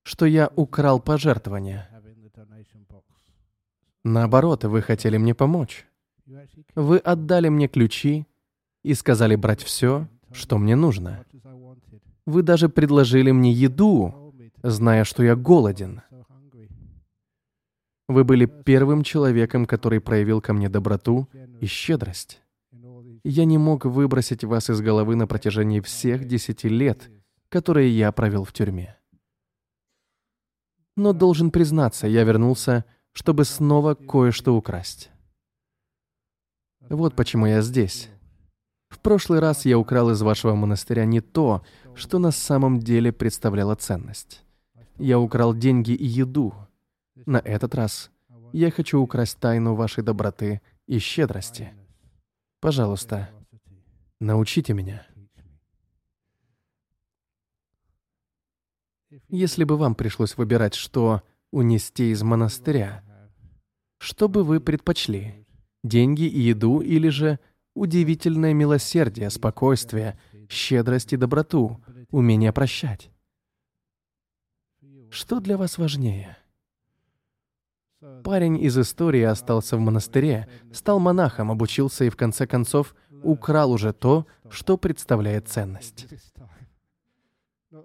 что 0.03 0.25
я 0.25 0.51
украл 0.55 0.99
пожертвования. 0.99 1.89
Наоборот, 4.03 4.63
вы 4.65 4.81
хотели 4.81 5.17
мне 5.17 5.33
помочь. 5.33 5.85
Вы 6.75 6.97
отдали 6.97 7.49
мне 7.49 7.67
ключи 7.67 8.25
и 8.83 8.93
сказали 8.93 9.35
брать 9.35 9.63
все, 9.63 10.07
что 10.31 10.57
мне 10.57 10.75
нужно. 10.75 11.25
Вы 12.25 12.43
даже 12.43 12.69
предложили 12.69 13.31
мне 13.31 13.51
еду, 13.51 14.33
зная, 14.63 15.03
что 15.03 15.23
я 15.23 15.35
голоден. 15.35 16.01
Вы 18.07 18.23
были 18.23 18.45
первым 18.45 19.03
человеком, 19.03 19.65
который 19.65 20.01
проявил 20.01 20.41
ко 20.41 20.53
мне 20.53 20.69
доброту 20.69 21.29
и 21.61 21.65
щедрость. 21.65 22.41
Я 23.23 23.45
не 23.45 23.57
мог 23.57 23.85
выбросить 23.85 24.43
вас 24.43 24.69
из 24.69 24.81
головы 24.81 25.15
на 25.15 25.27
протяжении 25.27 25.79
всех 25.79 26.25
десяти 26.25 26.67
лет, 26.67 27.09
которые 27.49 27.95
я 27.95 28.11
провел 28.11 28.43
в 28.43 28.51
тюрьме. 28.51 28.97
Но 30.97 31.13
должен 31.13 31.51
признаться, 31.51 32.07
я 32.07 32.23
вернулся, 32.23 32.85
чтобы 33.13 33.45
снова 33.45 33.93
кое-что 33.95 34.55
украсть. 34.55 35.11
Вот 36.91 37.15
почему 37.15 37.45
я 37.45 37.61
здесь. 37.61 38.09
В 38.89 38.99
прошлый 38.99 39.39
раз 39.39 39.63
я 39.63 39.79
украл 39.79 40.09
из 40.09 40.21
вашего 40.21 40.55
монастыря 40.55 41.05
не 41.05 41.21
то, 41.21 41.63
что 41.95 42.19
на 42.19 42.31
самом 42.31 42.79
деле 42.79 43.13
представляло 43.13 43.75
ценность. 43.75 44.43
Я 44.97 45.17
украл 45.17 45.55
деньги 45.55 45.93
и 45.93 46.05
еду. 46.05 46.53
На 47.25 47.37
этот 47.37 47.75
раз 47.75 48.11
я 48.51 48.71
хочу 48.71 48.99
украсть 48.99 49.39
тайну 49.39 49.73
вашей 49.73 50.03
доброты 50.03 50.59
и 50.85 50.99
щедрости. 50.99 51.71
Пожалуйста, 52.59 53.29
научите 54.19 54.73
меня. 54.73 55.07
Если 59.29 59.63
бы 59.63 59.77
вам 59.77 59.95
пришлось 59.95 60.35
выбирать, 60.35 60.73
что 60.73 61.21
унести 61.51 62.11
из 62.11 62.21
монастыря, 62.21 63.01
что 63.97 64.27
бы 64.27 64.43
вы 64.43 64.59
предпочли? 64.59 65.40
Деньги 65.83 66.23
и 66.23 66.39
еду 66.39 66.79
или 66.79 67.09
же 67.09 67.39
удивительное 67.73 68.53
милосердие, 68.53 69.29
спокойствие, 69.29 70.19
щедрость 70.49 71.13
и 71.13 71.17
доброту, 71.17 71.81
умение 72.11 72.51
прощать? 72.51 73.09
Что 75.09 75.39
для 75.39 75.57
вас 75.57 75.77
важнее? 75.77 76.37
Парень 78.23 78.59
из 78.61 78.77
истории 78.77 79.21
остался 79.21 79.77
в 79.77 79.79
монастыре, 79.79 80.47
стал 80.73 80.99
монахом, 80.99 81.51
обучился 81.51 82.05
и 82.05 82.09
в 82.09 82.15
конце 82.15 82.47
концов 82.47 82.95
украл 83.23 83.71
уже 83.71 83.93
то, 83.93 84.25
что 84.49 84.77
представляет 84.77 85.47
ценность. 85.47 86.07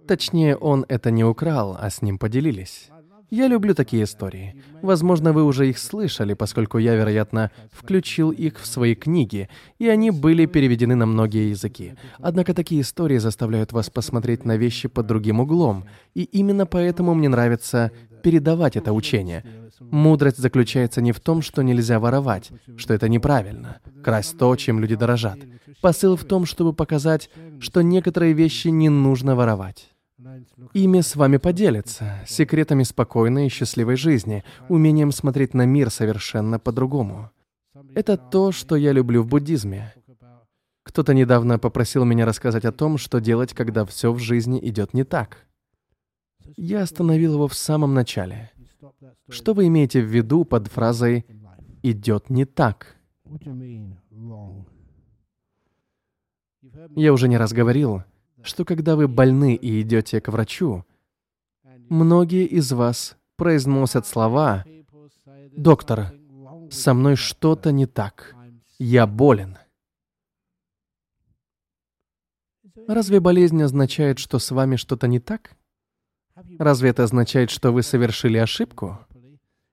Точнее, 0.07 0.57
он 0.57 0.85
это 0.88 1.11
не 1.11 1.25
украл, 1.25 1.76
а 1.79 1.91
с 1.91 2.03
ним 2.03 2.19
поделились. 2.19 2.91
Я 3.30 3.49
люблю 3.49 3.75
такие 3.75 4.04
истории. 4.04 4.62
Возможно, 4.83 5.33
вы 5.33 5.42
уже 5.42 5.68
их 5.68 5.78
слышали, 5.78 6.35
поскольку 6.35 6.78
я, 6.78 6.95
вероятно, 6.95 7.50
включил 7.73 8.30
их 8.30 8.61
в 8.61 8.66
свои 8.66 8.95
книги, 8.95 9.49
и 9.78 9.88
они 9.88 10.12
были 10.12 10.47
переведены 10.47 10.95
на 10.95 11.06
многие 11.06 11.50
языки. 11.50 11.95
Однако 12.18 12.54
такие 12.54 12.83
истории 12.83 13.18
заставляют 13.18 13.73
вас 13.73 13.90
посмотреть 13.90 14.45
на 14.45 14.56
вещи 14.56 14.88
под 14.88 15.06
другим 15.06 15.40
углом, 15.40 15.87
и 16.14 16.23
именно 16.23 16.66
поэтому 16.66 17.14
мне 17.14 17.28
нравится 17.28 17.90
передавать 18.23 18.76
это 18.76 18.92
учение. 18.92 19.45
Мудрость 19.80 20.38
заключается 20.38 21.00
не 21.00 21.11
в 21.11 21.18
том, 21.18 21.42
что 21.42 21.62
нельзя 21.62 21.99
воровать, 21.99 22.50
что 22.76 22.95
это 22.95 23.09
неправильно, 23.09 23.80
красть 24.04 24.38
то, 24.38 24.54
чем 24.54 24.78
люди 24.78 24.95
дорожат. 24.95 25.38
Посыл 25.80 26.16
в 26.16 26.25
том, 26.25 26.47
чтобы 26.47 26.73
показать, 26.73 27.28
что 27.59 27.83
некоторые 27.83 28.35
вещи 28.35 28.68
не 28.68 28.88
нужно 28.88 29.35
воровать. 29.35 29.96
Ими 30.73 31.01
с 31.01 31.15
вами 31.15 31.37
поделятся, 31.37 32.25
секретами 32.27 32.85
спокойной 32.85 33.47
и 33.47 33.51
счастливой 33.51 33.97
жизни, 33.97 34.45
умением 34.69 35.13
смотреть 35.13 35.53
на 35.53 35.67
мир 35.67 35.91
совершенно 35.91 36.59
по-другому. 36.59 37.31
Это 37.95 38.17
то, 38.17 38.51
что 38.51 38.77
я 38.77 38.93
люблю 38.93 39.23
в 39.23 39.27
буддизме. 39.27 39.95
Кто-то 40.85 41.13
недавно 41.13 41.59
попросил 41.59 42.05
меня 42.05 42.25
рассказать 42.25 42.65
о 42.65 42.73
том, 42.73 42.97
что 42.97 43.21
делать, 43.21 43.53
когда 43.53 43.85
все 43.85 44.13
в 44.13 44.19
жизни 44.19 44.59
идет 44.63 44.95
не 44.95 45.05
так. 45.05 45.47
Я 46.57 46.83
остановил 46.83 47.35
его 47.35 47.49
в 47.49 47.55
самом 47.55 47.93
начале. 47.93 48.53
Что 49.29 49.53
вы 49.53 49.67
имеете 49.67 50.01
в 50.01 50.07
виду 50.07 50.45
под 50.45 50.69
фразой 50.69 51.27
«идет 51.83 52.31
не 52.31 52.47
так»? 52.47 52.97
Я 56.95 57.13
уже 57.13 57.29
не 57.29 57.37
раз 57.37 57.53
говорил, 57.53 58.05
что 58.47 58.65
когда 58.65 58.97
вы 58.97 59.09
больны 59.09 59.55
и 59.55 59.81
идете 59.83 60.21
к 60.21 60.29
врачу, 60.29 60.85
многие 61.88 62.47
из 62.47 62.73
вас 62.73 63.17
произносят 63.37 64.07
слова 64.07 64.65
«Доктор, 65.57 66.12
со 66.71 66.95
мной 66.95 67.17
что-то 67.17 67.73
не 67.73 67.87
так. 67.87 68.35
Я 68.79 69.07
болен». 69.07 69.59
Разве 72.87 73.21
болезнь 73.21 73.61
означает, 73.62 74.19
что 74.19 74.38
с 74.38 74.50
вами 74.50 74.76
что-то 74.76 75.09
не 75.09 75.19
так? 75.19 75.57
Разве 76.59 76.91
это 76.91 77.05
означает, 77.05 77.50
что 77.50 77.73
вы 77.73 77.83
совершили 77.83 78.37
ошибку? 78.37 78.99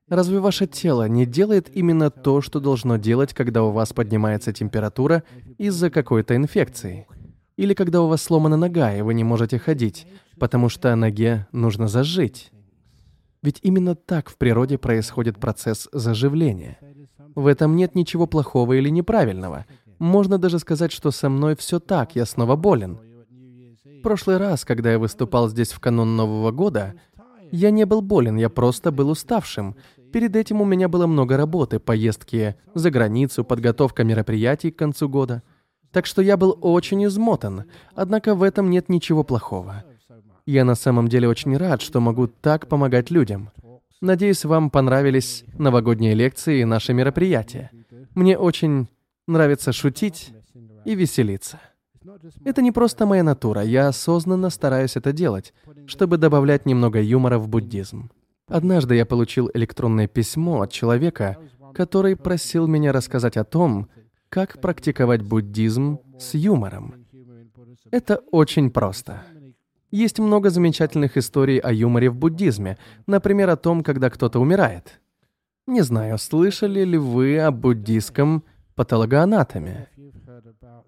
Разве 0.08 0.40
ваше 0.40 0.68
тело 0.68 1.08
не 1.08 1.26
делает 1.26 1.76
именно 1.76 2.10
то, 2.10 2.42
что 2.42 2.60
должно 2.60 2.98
делать, 2.98 3.34
когда 3.34 3.64
у 3.64 3.72
вас 3.72 3.94
поднимается 3.94 4.52
температура 4.52 5.24
из-за 5.58 5.90
какой-то 5.90 6.36
инфекции? 6.36 7.08
Или 7.56 7.74
когда 7.76 8.02
у 8.02 8.08
вас 8.08 8.22
сломана 8.22 8.58
нога, 8.58 8.96
и 8.96 9.02
вы 9.02 9.14
не 9.14 9.24
можете 9.24 9.60
ходить, 9.60 10.08
потому 10.40 10.70
что 10.70 10.96
ноге 10.96 11.48
нужно 11.52 11.88
зажить. 11.88 12.52
Ведь 13.44 13.60
именно 13.62 13.96
так 13.96 14.30
в 14.30 14.38
природе 14.38 14.78
происходит 14.78 15.38
процесс 15.38 15.88
заживления. 15.92 16.80
В 17.36 17.46
этом 17.46 17.76
нет 17.76 17.94
ничего 17.94 18.26
плохого 18.26 18.74
или 18.74 18.90
неправильного. 18.90 19.66
Можно 20.00 20.38
даже 20.38 20.60
сказать, 20.60 20.92
что 20.92 21.12
со 21.12 21.30
мной 21.30 21.56
все 21.56 21.80
так, 21.80 22.16
я 22.16 22.26
снова 22.26 22.56
болен. 22.56 23.00
В 23.84 24.02
прошлый 24.02 24.38
раз, 24.38 24.66
когда 24.66 24.92
я 24.92 25.00
выступал 25.00 25.48
здесь 25.48 25.72
в 25.72 25.80
канун 25.80 26.16
Нового 26.16 26.52
года, 26.52 26.96
я 27.52 27.70
не 27.70 27.86
был 27.86 28.02
болен, 28.02 28.36
я 28.38 28.50
просто 28.50 28.92
был 28.92 29.10
уставшим. 29.10 29.76
Перед 30.12 30.36
этим 30.36 30.62
у 30.62 30.66
меня 30.66 30.88
было 30.90 31.06
много 31.06 31.38
работы, 31.38 31.80
поездки 31.80 32.56
за 32.74 32.90
границу, 32.90 33.44
подготовка 33.44 34.04
мероприятий 34.04 34.72
к 34.72 34.78
концу 34.78 35.08
года— 35.08 35.44
так 35.94 36.08
что 36.08 36.22
я 36.22 36.36
был 36.36 36.58
очень 36.60 37.06
измотан, 37.06 37.66
однако 37.96 38.34
в 38.36 38.44
этом 38.44 38.70
нет 38.70 38.90
ничего 38.90 39.24
плохого. 39.24 39.84
Я 40.46 40.66
на 40.66 40.76
самом 40.76 41.08
деле 41.08 41.30
очень 41.30 41.56
рад, 41.56 41.82
что 41.82 42.02
могу 42.02 42.28
так 42.28 42.68
помогать 42.68 43.12
людям. 43.12 43.52
Надеюсь, 44.02 44.44
вам 44.44 44.70
понравились 44.70 45.46
новогодние 45.58 46.16
лекции 46.16 46.60
и 46.60 46.66
наши 46.66 46.94
мероприятия. 46.94 47.72
Мне 48.16 48.38
очень 48.38 48.88
нравится 49.28 49.72
шутить 49.72 50.34
и 50.84 50.96
веселиться. 50.96 51.60
Это 52.44 52.62
не 52.62 52.72
просто 52.72 53.06
моя 53.06 53.24
натура, 53.24 53.62
я 53.62 53.88
осознанно 53.88 54.50
стараюсь 54.50 54.98
это 54.98 55.14
делать, 55.14 55.54
чтобы 55.86 56.18
добавлять 56.18 56.66
немного 56.66 57.00
юмора 57.00 57.38
в 57.38 57.48
буддизм. 57.48 58.12
Однажды 58.48 58.96
я 58.96 59.06
получил 59.06 59.50
электронное 59.54 60.08
письмо 60.08 60.64
от 60.64 60.72
человека, 60.72 61.38
который 61.74 62.18
просил 62.18 62.68
меня 62.68 62.92
рассказать 62.92 63.38
о 63.38 63.46
том, 63.46 63.88
как 64.34 64.60
практиковать 64.60 65.22
буддизм 65.22 66.00
с 66.18 66.34
юмором. 66.34 67.06
Это 67.92 68.16
очень 68.32 68.72
просто. 68.72 69.22
Есть 69.92 70.18
много 70.18 70.50
замечательных 70.50 71.18
историй 71.18 71.60
о 71.60 71.72
юморе 71.72 72.10
в 72.10 72.16
буддизме, 72.16 72.80
например, 73.06 73.52
о 73.52 73.58
том, 73.58 73.84
когда 73.84 74.10
кто-то 74.10 74.40
умирает. 74.40 75.00
Не 75.68 75.82
знаю, 75.82 76.18
слышали 76.18 76.84
ли 76.84 76.98
вы 76.98 77.38
о 77.38 77.52
буддийском 77.52 78.44
патологоанатоме. 78.74 79.90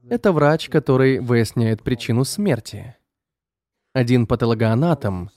Это 0.10 0.32
врач, 0.32 0.68
который 0.70 1.20
выясняет 1.20 1.84
причину 1.84 2.24
смерти. 2.24 2.96
Один 3.94 4.26
патологоанатом 4.26 5.30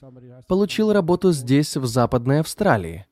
получил 0.47 0.95
работу 0.95 1.33
здесь, 1.33 1.77
в 1.77 1.85
Западной 1.85 2.41
Австралии, 2.41 3.05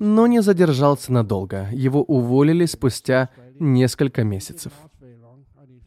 но 0.00 0.26
не 0.26 0.40
задержался 0.40 1.12
надолго. 1.12 1.68
Его 1.70 2.02
уволили 2.02 2.64
спустя 2.64 3.28
несколько 3.58 4.24
месяцев. 4.24 4.72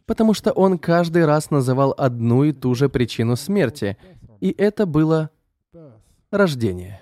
Потому 0.06 0.34
что 0.34 0.52
он 0.52 0.78
каждый 0.78 1.24
раз 1.24 1.50
называл 1.50 1.94
одну 1.96 2.44
и 2.44 2.52
ту 2.52 2.74
же 2.74 2.88
причину 2.88 3.36
смерти, 3.36 3.96
и 4.40 4.50
это 4.56 4.86
было 4.86 5.30
рождение. 6.30 7.00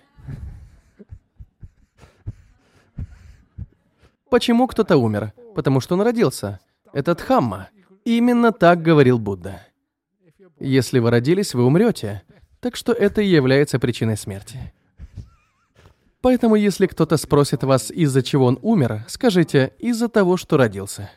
Почему 4.30 4.66
кто-то 4.66 4.98
умер? 4.98 5.32
Потому 5.54 5.80
что 5.80 5.94
он 5.94 6.02
родился. 6.02 6.60
Это 6.92 7.14
Дхамма. 7.14 7.68
Именно 8.04 8.52
так 8.52 8.82
говорил 8.82 9.18
Будда. 9.18 9.62
Если 10.58 10.98
вы 10.98 11.10
родились, 11.10 11.54
вы 11.54 11.64
умрете. 11.64 12.22
Так 12.60 12.76
что 12.76 12.92
это 12.92 13.22
и 13.22 13.26
является 13.26 13.78
причиной 13.78 14.16
смерти. 14.16 14.72
Поэтому, 16.20 16.56
если 16.56 16.86
кто-то 16.86 17.16
спросит 17.16 17.62
вас, 17.62 17.90
из-за 17.90 18.22
чего 18.22 18.46
он 18.46 18.58
умер, 18.62 19.04
скажите, 19.08 19.72
из-за 19.78 20.08
того, 20.08 20.36
что 20.36 20.56
родился. 20.56 21.10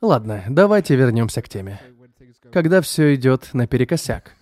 Ладно, 0.00 0.44
давайте 0.48 0.94
вернемся 0.94 1.42
к 1.42 1.48
теме. 1.48 1.80
Когда 2.52 2.80
все 2.80 3.14
идет 3.14 3.50
наперекосяк. 3.54 4.32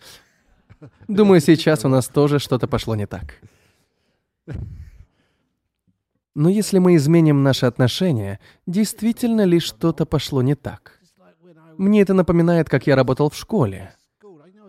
Думаю, 1.09 1.41
сейчас 1.41 1.85
у 1.85 1.89
нас 1.89 2.09
тоже 2.09 2.39
что-то 2.39 2.67
пошло 2.69 2.95
не 2.95 3.07
так. 3.07 3.41
Но 6.35 6.49
если 6.49 6.79
мы 6.81 6.97
изменим 6.97 7.43
наши 7.43 7.65
отношения, 7.65 8.41
действительно 8.67 9.45
ли 9.45 9.61
что-то 9.61 10.05
пошло 10.05 10.43
не 10.43 10.55
так? 10.55 11.01
Мне 11.79 12.03
это 12.03 12.13
напоминает, 12.13 12.69
как 12.69 12.87
я 12.87 12.97
работал 12.97 13.31
в 13.31 13.37
школе. 13.37 13.95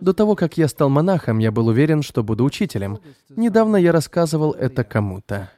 До 0.00 0.12
того, 0.12 0.34
как 0.34 0.58
я 0.58 0.68
стал 0.68 0.88
монахом, 0.88 1.38
я 1.38 1.50
был 1.50 1.68
уверен, 1.68 2.02
что 2.02 2.22
буду 2.22 2.44
учителем. 2.44 2.98
Недавно 3.30 3.76
я 3.76 3.92
рассказывал 3.92 4.52
это 4.52 4.84
кому-то. 4.84 5.50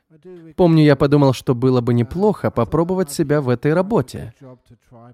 Помню, 0.56 0.84
я 0.84 0.96
подумал, 0.96 1.32
что 1.32 1.54
было 1.54 1.80
бы 1.80 1.94
неплохо 1.94 2.50
попробовать 2.50 3.10
себя 3.10 3.40
в 3.40 3.48
этой 3.48 3.72
работе. 3.72 4.34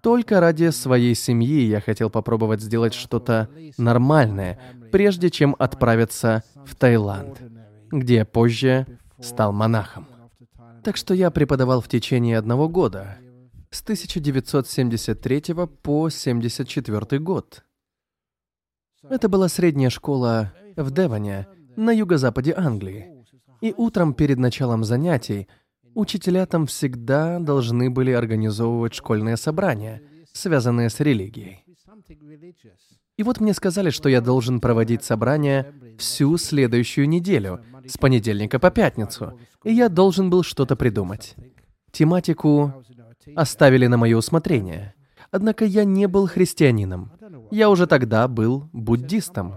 Только 0.03 0.41
ради 0.41 0.71
своей 0.71 1.15
семьи 1.15 1.63
я 1.63 1.81
хотел 1.81 2.11
попробовать 2.11 2.61
сделать 2.61 2.95
что-то 2.95 3.49
нормальное, 3.77 4.59
прежде 4.91 5.31
чем 5.31 5.55
отправиться 5.59 6.43
в 6.65 6.75
Таиланд, 6.75 7.43
где 7.91 8.17
я 8.17 8.25
позже 8.25 8.87
стал 9.21 9.53
монахом. 9.53 10.07
Так 10.83 10.97
что 10.97 11.15
я 11.15 11.31
преподавал 11.31 11.81
в 11.81 11.89
течение 11.89 12.39
одного 12.39 12.69
года, 12.69 13.19
с 13.71 13.83
1973 13.83 15.55
по 15.83 16.07
1974 16.07 17.21
год. 17.21 17.65
Это 19.11 19.29
была 19.29 19.49
средняя 19.49 19.91
школа 19.91 20.53
в 20.77 20.91
Девоне, 20.91 21.47
на 21.77 21.91
юго-западе 21.91 22.55
Англии. 22.57 23.11
И 23.61 23.75
утром 23.77 24.15
перед 24.15 24.39
началом 24.39 24.85
занятий 24.85 25.49
учителя 25.95 26.47
там 26.47 26.67
всегда 26.67 27.39
должны 27.39 27.91
были 27.91 28.11
организовывать 28.11 28.95
школьные 28.95 29.37
собрания, 29.37 30.03
связанные 30.33 30.91
с 30.91 31.01
религией. 31.01 31.65
И 33.17 33.23
вот 33.23 33.41
мне 33.41 33.55
сказали, 33.55 33.91
что 33.91 34.09
я 34.09 34.21
должен 34.21 34.61
проводить 34.61 35.05
собрания 35.05 35.73
всю 35.99 36.37
следующую 36.37 37.09
неделю, 37.09 37.61
с 37.87 37.97
понедельника 37.97 38.59
по 38.59 38.71
пятницу, 38.71 39.39
и 39.63 39.73
я 39.73 39.89
должен 39.89 40.31
был 40.31 40.43
что-то 40.43 40.75
придумать. 40.75 41.37
Тематику 41.93 42.85
оставили 43.37 43.87
на 43.87 43.97
мое 43.97 44.17
усмотрение. 44.17 44.95
Однако 45.31 45.65
я 45.65 45.85
не 45.85 46.07
был 46.07 46.27
христианином. 46.27 47.13
Я 47.55 47.71
уже 47.71 47.87
тогда 47.87 48.27
был 48.27 48.69
буддистом. 48.73 49.55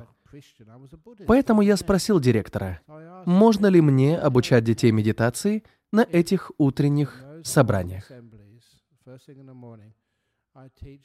Поэтому 1.26 1.64
я 1.64 1.76
спросил 1.78 2.20
директора, 2.20 2.80
можно 3.26 3.66
ли 3.66 3.82
мне 3.82 4.20
обучать 4.20 4.64
детей 4.64 4.92
медитации 4.92 5.64
на 5.92 6.02
этих 6.02 6.52
утренних 6.60 7.24
собраниях. 7.44 8.08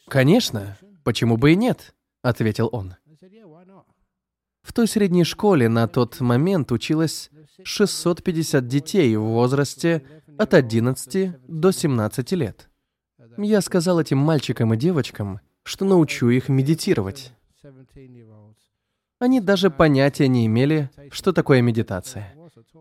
«Конечно, 0.08 0.76
почему 1.02 1.38
бы 1.38 1.52
и 1.52 1.56
нет?»— 1.56 1.94
ответил 2.22 2.68
он. 2.72 2.94
В 4.60 4.72
той 4.74 4.86
средней 4.86 5.24
школе 5.24 5.70
на 5.70 5.88
тот 5.88 6.20
момент 6.20 6.72
училось 6.72 7.30
650 7.64 8.66
детей 8.68 9.16
в 9.16 9.22
возрасте 9.22 10.06
от 10.36 10.52
11 10.52 11.36
до 11.48 11.70
17 11.70 12.32
лет. 12.32 12.68
Я 13.38 13.62
сказал 13.62 13.98
этим 13.98 14.18
мальчикам 14.18 14.74
и 14.74 14.76
девочкам, 14.76 15.40
что 15.62 15.84
научу 15.84 16.28
их 16.28 16.48
медитировать. 16.48 17.32
Они 19.18 19.40
даже 19.40 19.70
понятия 19.70 20.28
не 20.28 20.46
имели, 20.46 20.90
что 21.10 21.32
такое 21.32 21.62
медитация. 21.62 22.34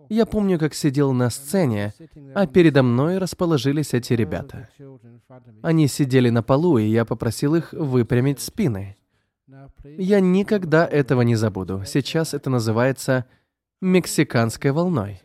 Я 0.10 0.26
помню, 0.26 0.60
как 0.60 0.74
сидел 0.74 1.14
на 1.14 1.30
сцене, 1.30 1.94
а 2.34 2.48
передо 2.48 2.84
мной 2.84 3.18
расположились 3.18 3.94
эти 3.94 4.14
ребята. 4.14 4.70
Они 5.62 5.88
сидели 5.88 6.30
на 6.30 6.44
полу, 6.44 6.78
и 6.78 6.86
я 6.86 7.06
попросил 7.06 7.56
их 7.56 7.72
выпрямить 7.74 8.42
спины. 8.42 8.98
Я 9.84 10.20
никогда 10.20 10.86
этого 10.86 11.22
не 11.22 11.36
забуду. 11.36 11.84
Сейчас 11.86 12.34
это 12.34 12.50
называется 12.50 13.26
мексиканской 13.82 14.72
волной. 14.72 15.22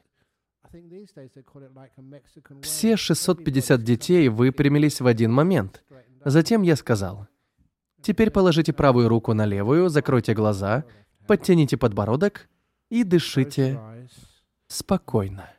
Все 2.62 2.96
650 2.96 3.82
детей 3.82 4.28
выпрямились 4.28 5.00
в 5.00 5.06
один 5.06 5.32
момент. 5.32 5.82
Затем 6.24 6.62
я 6.62 6.76
сказал, 6.76 7.26
теперь 8.06 8.30
положите 8.30 8.72
правую 8.72 9.08
руку 9.08 9.34
на 9.34 9.46
левую, 9.46 9.88
закройте 9.88 10.32
глаза, 10.32 10.84
подтяните 11.26 11.76
подбородок 11.76 12.48
и 12.88 13.02
дышите 13.02 13.80
спокойно. 14.68 15.50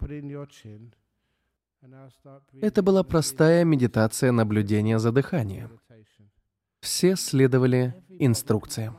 Это 2.61 2.81
была 2.81 3.03
простая 3.03 3.65
медитация 3.65 4.31
наблюдения 4.31 4.97
за 4.97 5.11
дыханием. 5.11 5.79
Все 6.79 7.17
следовали 7.17 7.93
инструкциям. 8.07 8.97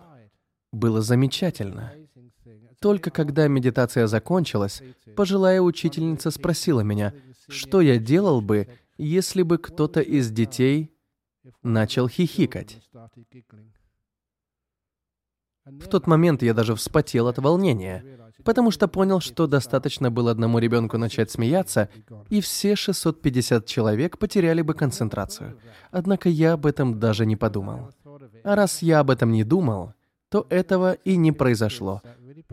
Было 0.71 1.01
замечательно. 1.01 1.95
Только 2.81 3.11
когда 3.11 3.49
медитация 3.49 4.07
закончилась, 4.07 4.83
пожилая 5.17 5.63
учительница 5.63 6.31
спросила 6.31 6.83
меня, 6.83 7.15
что 7.49 7.81
я 7.81 7.99
делал 7.99 8.43
бы, 8.43 8.69
если 8.99 9.43
бы 9.43 9.57
кто-то 9.57 10.01
из 10.01 10.31
детей 10.31 10.98
начал 11.63 12.09
хихикать. 12.09 12.81
В 15.65 15.87
тот 15.89 16.07
момент 16.07 16.43
я 16.43 16.55
даже 16.55 16.75
вспотел 16.75 17.29
от 17.29 17.39
волнения, 17.39 18.03
потому 18.43 18.71
что 18.71 18.89
понял, 18.89 19.21
что 19.21 19.47
достаточно 19.47 20.11
было 20.11 20.31
одному 20.31 20.59
ребенку 20.59 20.97
начать 20.97 21.31
смеяться, 21.31 21.91
и 22.31 22.41
все 22.41 22.75
650 22.75 23.67
человек 23.67 24.19
потеряли 24.19 24.63
бы 24.63 24.73
концентрацию. 24.73 25.61
Однако 25.91 26.31
я 26.31 26.55
об 26.55 26.65
этом 26.65 26.99
даже 26.99 27.27
не 27.27 27.37
подумал. 27.37 27.91
А 28.45 28.57
раз 28.57 28.81
я 28.81 29.01
об 29.01 29.11
этом 29.11 29.31
не 29.31 29.45
думал, 29.45 29.93
то 30.31 30.47
этого 30.49 30.95
и 30.95 31.17
не 31.17 31.33
произошло. 31.33 32.03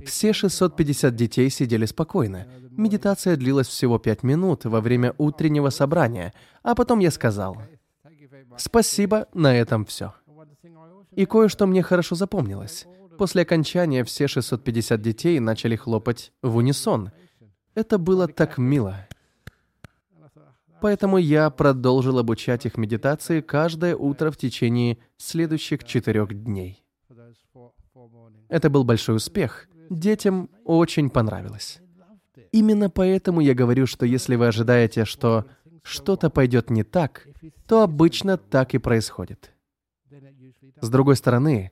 Все 0.03 0.34
650 0.34 1.15
детей 1.15 1.49
сидели 1.49 1.86
спокойно. 1.86 2.47
Медитация 2.71 3.38
длилась 3.38 3.67
всего 3.67 3.97
5 3.97 4.23
минут 4.23 4.65
во 4.65 4.81
время 4.81 5.13
утреннего 5.17 5.69
собрания, 5.69 6.34
а 6.63 6.75
потом 6.75 6.99
я 6.99 7.12
сказал, 7.12 7.62
«Спасибо, 8.58 9.28
на 9.34 9.56
этом 9.56 9.86
все». 9.86 10.13
И 11.12 11.26
кое-что 11.26 11.65
мне 11.65 11.82
хорошо 11.82 12.15
запомнилось. 12.15 12.86
После 13.17 13.43
окончания 13.43 14.04
все 14.04 14.28
650 14.28 15.02
детей 15.02 15.39
начали 15.39 15.76
хлопать 15.76 16.34
в 16.41 16.58
унисон. 16.58 17.12
Это 17.74 17.98
было 17.98 18.28
так 18.28 18.58
мило. 18.58 19.08
Поэтому 20.82 21.17
я 21.17 21.50
продолжил 21.50 22.19
обучать 22.19 22.65
их 22.65 22.78
медитации 22.78 23.41
каждое 23.41 23.95
утро 23.95 24.32
в 24.32 24.38
течение 24.38 24.98
следующих 25.17 25.84
четырех 25.84 26.34
дней. 26.43 26.84
Это 28.50 28.69
был 28.69 28.84
большой 28.84 29.15
успех. 29.15 29.67
Детям 29.89 30.50
очень 30.63 31.10
понравилось. 31.10 31.80
Именно 32.52 32.89
поэтому 32.89 33.41
я 33.41 33.54
говорю, 33.54 33.88
что 33.88 34.06
если 34.06 34.36
вы 34.36 34.48
ожидаете, 34.48 35.06
что 35.06 35.45
что-то 35.86 36.32
пойдет 36.32 36.71
не 36.71 36.84
так, 36.84 37.28
то 37.67 37.84
обычно 37.84 38.38
так 38.38 38.74
и 38.74 38.80
происходит. 38.80 39.52
С 40.82 40.89
другой 40.89 41.15
стороны, 41.15 41.71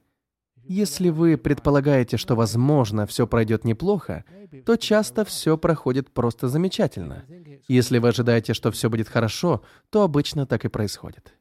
если 0.64 1.10
вы 1.10 1.36
предполагаете, 1.36 2.18
что, 2.18 2.36
возможно, 2.36 3.08
все 3.08 3.26
пройдет 3.26 3.66
неплохо, 3.66 4.24
то 4.66 4.78
часто 4.78 5.26
все 5.26 5.58
проходит 5.58 6.12
просто 6.12 6.48
замечательно. 6.48 7.26
Если 7.68 7.98
вы 7.98 8.10
ожидаете, 8.10 8.54
что 8.54 8.72
все 8.72 8.88
будет 8.90 9.10
хорошо, 9.10 9.64
то 9.90 10.04
обычно 10.04 10.46
так 10.46 10.64
и 10.64 10.70
происходит. 10.70 11.34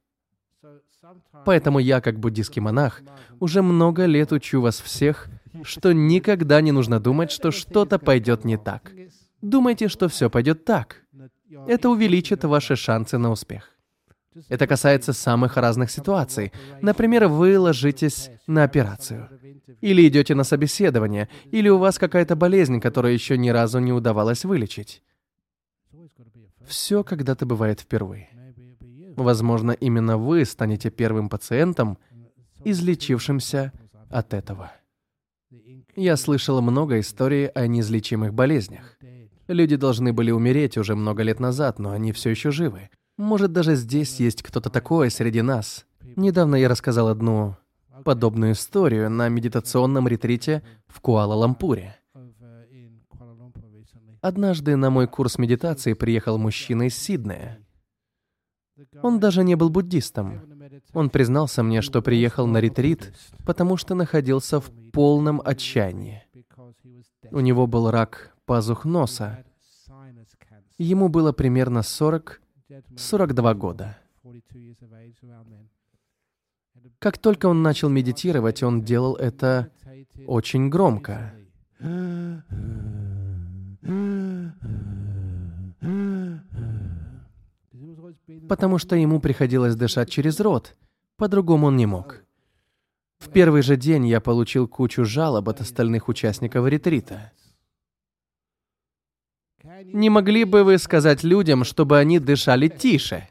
Поэтому 1.44 1.78
я, 1.78 2.00
как 2.00 2.18
буддийский 2.18 2.62
монах, 2.62 3.02
уже 3.38 3.60
много 3.60 4.06
лет 4.06 4.32
учу 4.32 4.62
вас 4.62 4.80
всех, 4.80 5.28
что 5.62 5.92
никогда 5.92 6.62
не 6.62 6.72
нужно 6.72 7.00
думать, 7.00 7.30
что 7.30 7.50
что-то 7.50 7.98
пойдет 7.98 8.44
не 8.46 8.56
так. 8.56 8.92
Думайте, 9.42 9.88
что 9.88 10.08
все 10.08 10.30
пойдет 10.30 10.64
так. 10.64 11.02
Это 11.66 11.90
увеличит 11.90 12.44
ваши 12.44 12.76
шансы 12.76 13.18
на 13.18 13.30
успех. 13.30 13.70
Это 14.48 14.66
касается 14.66 15.12
самых 15.12 15.56
разных 15.56 15.90
ситуаций. 15.90 16.52
Например, 16.80 17.28
вы 17.28 17.58
ложитесь 17.58 18.30
на 18.46 18.64
операцию. 18.64 19.28
Или 19.80 20.08
идете 20.08 20.34
на 20.34 20.44
собеседование, 20.44 21.28
или 21.50 21.68
у 21.68 21.78
вас 21.78 21.98
какая-то 21.98 22.36
болезнь, 22.36 22.80
которую 22.80 23.12
еще 23.14 23.36
ни 23.36 23.50
разу 23.50 23.78
не 23.78 23.92
удавалось 23.92 24.44
вылечить. 24.44 25.02
Все 26.66 27.04
когда-то 27.04 27.44
бывает 27.44 27.80
впервые. 27.80 28.28
Возможно, 29.16 29.72
именно 29.72 30.16
вы 30.16 30.44
станете 30.44 30.90
первым 30.90 31.28
пациентом, 31.28 31.98
излечившимся 32.64 33.72
от 34.08 34.32
этого. 34.32 34.72
Я 35.94 36.16
слышал 36.16 36.62
много 36.62 37.00
историй 37.00 37.48
о 37.48 37.66
неизлечимых 37.66 38.32
болезнях. 38.32 38.96
Люди 39.52 39.76
должны 39.76 40.14
были 40.14 40.30
умереть 40.30 40.78
уже 40.78 40.96
много 40.96 41.22
лет 41.22 41.38
назад, 41.38 41.78
но 41.78 41.90
они 41.90 42.12
все 42.12 42.30
еще 42.30 42.50
живы. 42.50 42.88
Может, 43.18 43.52
даже 43.52 43.74
здесь 43.74 44.18
есть 44.18 44.42
кто-то 44.42 44.70
такой 44.70 45.10
среди 45.10 45.42
нас. 45.42 45.84
Недавно 46.16 46.56
я 46.56 46.68
рассказал 46.68 47.08
одну 47.08 47.56
подобную 48.04 48.52
историю 48.52 49.10
на 49.10 49.28
медитационном 49.28 50.08
ретрите 50.08 50.62
в 50.86 51.00
Куала-Лампуре. 51.00 51.96
Однажды 54.22 54.76
на 54.76 54.88
мой 54.88 55.06
курс 55.06 55.36
медитации 55.36 55.92
приехал 55.92 56.38
мужчина 56.38 56.84
из 56.84 56.96
Сиднея. 56.96 57.58
Он 59.02 59.20
даже 59.20 59.44
не 59.44 59.54
был 59.54 59.68
буддистом. 59.68 60.40
Он 60.94 61.10
признался 61.10 61.62
мне, 61.62 61.82
что 61.82 62.00
приехал 62.00 62.46
на 62.46 62.58
ретрит, 62.58 63.12
потому 63.44 63.76
что 63.76 63.94
находился 63.94 64.60
в 64.60 64.70
полном 64.92 65.42
отчаянии. 65.44 66.22
У 67.30 67.40
него 67.40 67.66
был 67.66 67.90
рак 67.90 68.31
пазух 68.52 68.84
носа. 68.84 69.42
Ему 70.76 71.08
было 71.08 71.32
примерно 71.32 71.78
40-42 71.78 73.54
года. 73.54 73.96
Как 76.98 77.16
только 77.16 77.46
он 77.46 77.62
начал 77.62 77.88
медитировать, 77.88 78.62
он 78.62 78.82
делал 78.82 79.14
это 79.16 79.70
очень 80.26 80.68
громко. 80.68 81.32
Потому 88.50 88.76
что 88.76 88.96
ему 88.96 89.18
приходилось 89.18 89.76
дышать 89.76 90.10
через 90.10 90.40
рот, 90.40 90.76
по-другому 91.16 91.68
он 91.68 91.78
не 91.78 91.86
мог. 91.86 92.22
В 93.18 93.30
первый 93.30 93.62
же 93.62 93.78
день 93.78 94.06
я 94.06 94.20
получил 94.20 94.68
кучу 94.68 95.06
жалоб 95.06 95.48
от 95.48 95.62
остальных 95.62 96.08
участников 96.08 96.66
ретрита. 96.66 97.32
Не 99.84 100.10
могли 100.10 100.44
бы 100.44 100.64
вы 100.64 100.78
сказать 100.78 101.22
людям, 101.22 101.64
чтобы 101.64 101.98
они 101.98 102.18
дышали 102.18 102.68
тише? 102.68 103.28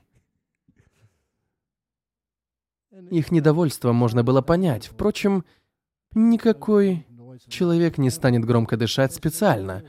Их 3.10 3.32
недовольство 3.32 3.92
можно 3.92 4.24
было 4.24 4.42
понять. 4.42 4.88
Впрочем, 4.88 5.44
никакой 6.14 7.06
человек 7.48 7.98
не 7.98 8.10
станет 8.10 8.46
громко 8.46 8.78
дышать 8.78 9.14
специально. 9.14 9.84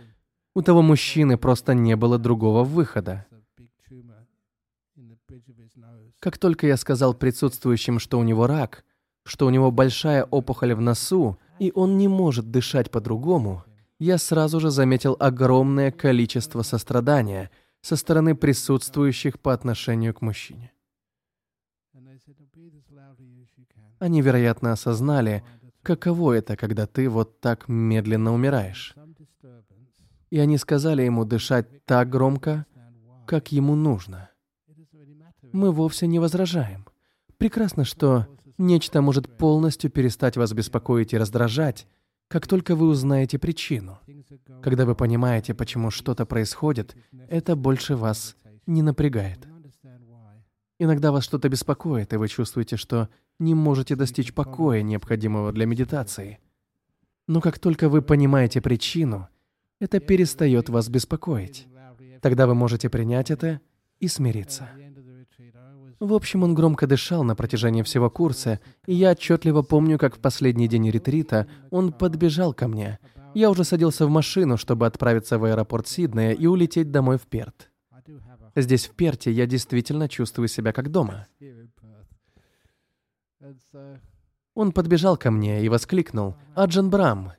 У 0.55 0.62
того 0.62 0.83
мужчины 0.83 1.37
просто 1.38 1.75
не 1.75 1.96
было 1.96 2.18
другого 2.18 2.64
выхода. 2.64 3.27
Как 6.18 6.38
только 6.38 6.66
я 6.66 6.77
сказал 6.77 7.14
присутствующим, 7.14 7.98
что 7.98 8.18
у 8.18 8.22
него 8.22 8.46
рак, 8.46 8.85
что 9.25 9.46
у 9.46 9.51
него 9.51 9.70
большая 9.70 10.25
опухоль 10.25 10.75
в 10.75 10.81
носу, 10.81 11.38
и 11.59 11.72
он 11.75 11.96
не 11.96 12.09
может 12.09 12.51
дышать 12.51 12.90
по-другому, 12.90 13.64
я 14.03 14.19
сразу 14.19 14.59
же 14.59 14.71
заметил 14.71 15.17
огромное 15.21 15.93
количество 15.93 16.62
сострадания 16.62 17.51
со 17.83 17.95
стороны 17.95 18.35
присутствующих 18.35 19.38
по 19.38 19.53
отношению 19.53 20.12
к 20.12 20.23
мужчине. 20.23 20.73
Они, 24.01 24.21
вероятно, 24.21 24.73
осознали, 24.73 25.45
каково 25.83 26.33
это, 26.33 26.57
когда 26.57 26.88
ты 26.88 27.09
вот 27.09 27.41
так 27.41 27.69
медленно 27.69 28.35
умираешь. 28.35 28.97
И 30.31 30.38
они 30.41 30.59
сказали 30.59 31.03
ему 31.03 31.25
дышать 31.25 31.85
так 31.85 32.09
громко, 32.11 32.67
как 33.25 33.53
ему 33.53 33.77
нужно. 33.77 34.31
Мы 35.53 35.71
вовсе 35.71 36.09
не 36.09 36.19
возражаем. 36.19 36.87
Прекрасно, 37.37 37.85
что 37.85 38.27
нечто 38.59 39.01
может 39.01 39.37
полностью 39.37 39.93
перестать 39.93 40.37
вас 40.37 40.53
беспокоить 40.53 41.12
и 41.12 41.19
раздражать, 41.19 41.87
как 42.33 42.47
только 42.47 42.75
вы 42.75 42.87
узнаете 42.87 43.38
причину. 43.38 43.99
Когда 44.62 44.87
вы 44.87 44.95
понимаете, 44.95 45.53
почему 45.53 45.90
что-то 45.90 46.25
происходит, 46.25 46.97
это 47.29 47.57
больше 47.57 47.95
вас 47.95 48.37
не 48.66 48.81
напрягает. 48.81 49.47
Иногда 50.79 51.12
вас 51.12 51.25
что-то 51.25 51.51
беспокоит, 51.51 52.14
и 52.14 52.16
вы 52.16 52.29
чувствуете, 52.29 52.79
что 52.79 53.11
не 53.38 53.55
можете 53.55 53.97
достичь 53.97 54.33
покоя, 54.33 54.81
необходимого 54.81 55.53
для 55.53 55.66
медитации. 55.66 56.38
Но 57.29 57.42
как 57.42 57.59
только 57.59 57.90
вы 57.90 58.01
понимаете 58.01 58.62
причину, 58.62 59.29
это 59.79 60.01
перестает 60.01 60.71
вас 60.71 60.88
беспокоить. 60.88 61.68
Тогда 62.23 62.47
вы 62.47 62.55
можете 62.55 62.88
принять 62.88 63.31
это 63.31 63.61
и 64.01 64.09
смириться. 64.09 64.71
В 66.03 66.15
общем, 66.15 66.43
он 66.43 66.53
громко 66.53 66.88
дышал 66.88 67.23
на 67.23 67.37
протяжении 67.37 67.83
всего 67.83 68.11
курса, 68.11 68.59
и 68.87 68.93
я 68.93 69.12
отчетливо 69.12 69.62
помню, 69.62 70.01
как 70.01 70.17
в 70.17 70.19
последний 70.19 70.67
день 70.67 70.91
ретрита 70.91 71.47
он 71.71 71.93
подбежал 71.93 72.53
ко 72.53 72.67
мне. 72.67 72.99
Я 73.35 73.51
уже 73.51 73.62
садился 73.62 74.05
в 74.05 74.11
машину, 74.11 74.57
чтобы 74.57 74.87
отправиться 74.87 75.38
в 75.38 75.45
аэропорт 75.45 75.87
Сиднея 75.87 76.33
и 76.33 76.47
улететь 76.47 76.91
домой 76.91 77.19
в 77.19 77.29
Перт. 77.29 77.71
Здесь, 78.57 78.88
в 78.88 78.97
Перте, 78.97 79.31
я 79.31 79.47
действительно 79.47 80.09
чувствую 80.09 80.49
себя 80.49 80.73
как 80.73 80.91
дома. 80.91 81.29
Он 84.55 84.73
подбежал 84.73 85.17
ко 85.17 85.31
мне 85.31 85.65
и 85.65 85.69
воскликнул 85.69 86.35
«Аджан 86.57 86.91
Брам, 86.91 87.35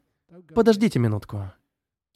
подождите 0.55 0.99
минутку». 0.99 1.51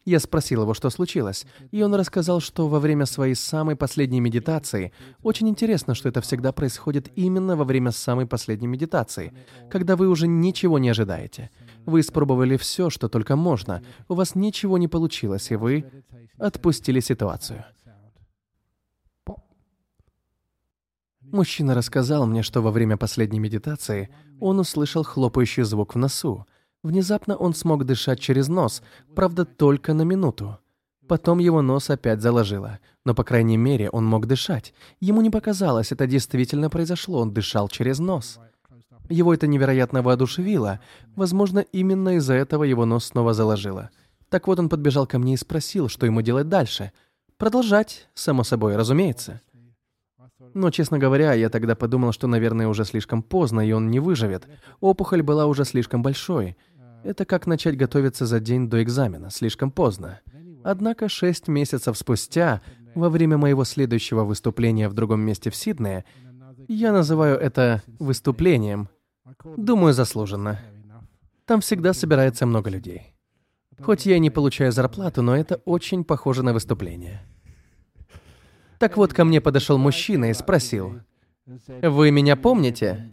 Я 0.07 0.21
спросил 0.21 0.61
его, 0.61 0.73
что 0.73 0.89
случилось, 0.89 1.45
и 1.69 1.83
он 1.83 1.93
рассказал, 1.93 2.39
что 2.39 2.69
во 2.69 2.79
время 2.79 3.05
своей 3.05 3.35
самой 3.35 3.75
последней 3.75 4.21
медитации, 4.21 4.93
очень 5.21 5.49
интересно, 5.49 5.95
что 5.95 6.07
это 6.07 6.21
всегда 6.21 6.53
происходит 6.53 7.11
именно 7.17 7.57
во 7.57 7.65
время 7.65 7.91
самой 7.91 8.25
последней 8.25 8.67
медитации, 8.67 9.33
когда 9.69 9.97
вы 9.97 10.07
уже 10.07 10.29
ничего 10.29 10.79
не 10.79 10.87
ожидаете. 10.87 11.49
Вы 11.85 11.99
испробовали 11.99 12.55
все, 12.55 12.89
что 12.89 13.09
только 13.09 13.35
можно, 13.35 13.83
у 14.07 14.13
вас 14.13 14.33
ничего 14.33 14.77
не 14.77 14.87
получилось, 14.87 15.51
и 15.51 15.57
вы 15.57 15.83
отпустили 16.37 17.01
ситуацию. 17.01 17.65
Мужчина 21.19 21.75
рассказал 21.75 22.25
мне, 22.25 22.43
что 22.43 22.61
во 22.61 22.71
время 22.71 22.95
последней 22.95 23.39
медитации 23.39 24.07
он 24.39 24.57
услышал 24.57 25.03
хлопающий 25.03 25.63
звук 25.63 25.95
в 25.95 25.97
носу, 25.97 26.45
Внезапно 26.83 27.35
он 27.35 27.53
смог 27.53 27.85
дышать 27.85 28.19
через 28.19 28.47
нос, 28.47 28.81
правда, 29.15 29.45
только 29.45 29.93
на 29.93 30.03
минуту. 30.03 30.59
Потом 31.07 31.39
его 31.39 31.61
нос 31.61 31.89
опять 31.89 32.21
заложило, 32.21 32.79
но, 33.05 33.15
по 33.15 33.23
крайней 33.23 33.57
мере, 33.57 33.89
он 33.89 34.05
мог 34.05 34.27
дышать. 34.27 34.73
Ему 34.99 35.21
не 35.21 35.29
показалось, 35.29 35.91
это 35.91 36.05
действительно 36.05 36.69
произошло, 36.69 37.19
он 37.19 37.33
дышал 37.33 37.69
через 37.69 37.99
нос. 37.99 38.39
Его 39.09 39.33
это 39.33 39.47
невероятно 39.47 40.01
воодушевило. 40.01 40.81
Возможно, 41.15 41.59
именно 41.59 42.17
из-за 42.17 42.33
этого 42.33 42.65
его 42.65 42.85
нос 42.85 43.05
снова 43.05 43.33
заложило. 43.33 43.89
Так 44.29 44.47
вот, 44.47 44.59
он 44.59 44.67
подбежал 44.67 45.07
ко 45.07 45.17
мне 45.17 45.35
и 45.35 45.37
спросил, 45.37 45.87
что 45.87 46.05
ему 46.05 46.21
делать 46.21 46.49
дальше. 46.49 46.91
Продолжать, 47.37 48.09
само 48.13 48.43
собой, 48.43 48.75
разумеется. 48.75 49.41
Но, 50.53 50.69
честно 50.69 50.99
говоря, 50.99 51.33
я 51.33 51.49
тогда 51.49 51.75
подумал, 51.75 52.11
что, 52.11 52.27
наверное, 52.27 52.67
уже 52.67 52.85
слишком 52.85 53.23
поздно, 53.23 53.61
и 53.61 53.71
он 53.71 53.89
не 53.89 53.99
выживет. 53.99 54.47
Опухоль 54.79 55.23
была 55.23 55.45
уже 55.45 55.65
слишком 55.65 56.01
большой. 56.01 56.57
Это 57.03 57.25
как 57.25 57.47
начать 57.47 57.77
готовиться 57.77 58.25
за 58.25 58.39
день 58.39 58.69
до 58.69 58.83
экзамена, 58.83 59.29
слишком 59.29 59.71
поздно. 59.71 60.19
Однако 60.63 61.09
шесть 61.09 61.47
месяцев 61.47 61.97
спустя, 61.97 62.61
во 62.93 63.09
время 63.09 63.37
моего 63.37 63.63
следующего 63.63 64.23
выступления 64.23 64.89
в 64.89 64.93
другом 64.93 65.21
месте 65.21 65.49
в 65.49 65.55
Сиднее, 65.55 66.05
я 66.67 66.91
называю 66.91 67.37
это 67.37 67.83
выступлением. 67.99 68.89
Думаю, 69.55 69.93
заслуженно. 69.93 70.59
Там 71.45 71.61
всегда 71.61 71.93
собирается 71.93 72.45
много 72.45 72.69
людей. 72.69 73.13
Хоть 73.79 74.05
я 74.05 74.17
и 74.17 74.19
не 74.19 74.29
получаю 74.29 74.71
зарплату, 74.71 75.21
но 75.21 75.35
это 75.35 75.61
очень 75.65 76.03
похоже 76.03 76.43
на 76.43 76.53
выступление. 76.53 77.21
Так 78.79 78.97
вот, 78.97 79.13
ко 79.13 79.25
мне 79.25 79.41
подошел 79.41 79.77
мужчина 79.77 80.29
и 80.29 80.33
спросил, 80.33 80.99
«Вы 81.45 82.11
меня 82.11 82.35
помните?» 82.35 83.09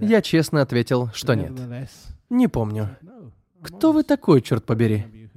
Я 0.00 0.22
честно 0.22 0.62
ответил, 0.62 1.10
что 1.12 1.34
нет. 1.34 1.52
Не 2.30 2.48
помню. 2.48 2.96
Кто 3.62 3.92
вы 3.92 4.02
такой, 4.02 4.40
черт 4.40 4.64
побери? 4.64 5.28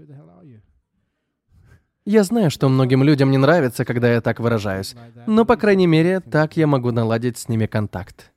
Я 2.05 2.23
знаю, 2.23 2.51
что 2.51 2.69
многим 2.69 3.03
людям 3.03 3.31
не 3.31 3.37
нравится, 3.37 3.83
когда 3.83 4.13
я 4.13 4.21
так 4.21 4.39
выражаюсь, 4.39 4.95
но, 5.25 5.43
по 5.43 5.57
крайней 5.57 5.87
мере, 5.87 6.19
так 6.19 6.55
я 6.55 6.67
могу 6.67 6.91
наладить 6.91 7.37
с 7.37 7.49
ними 7.49 7.65
контакт. 7.65 8.31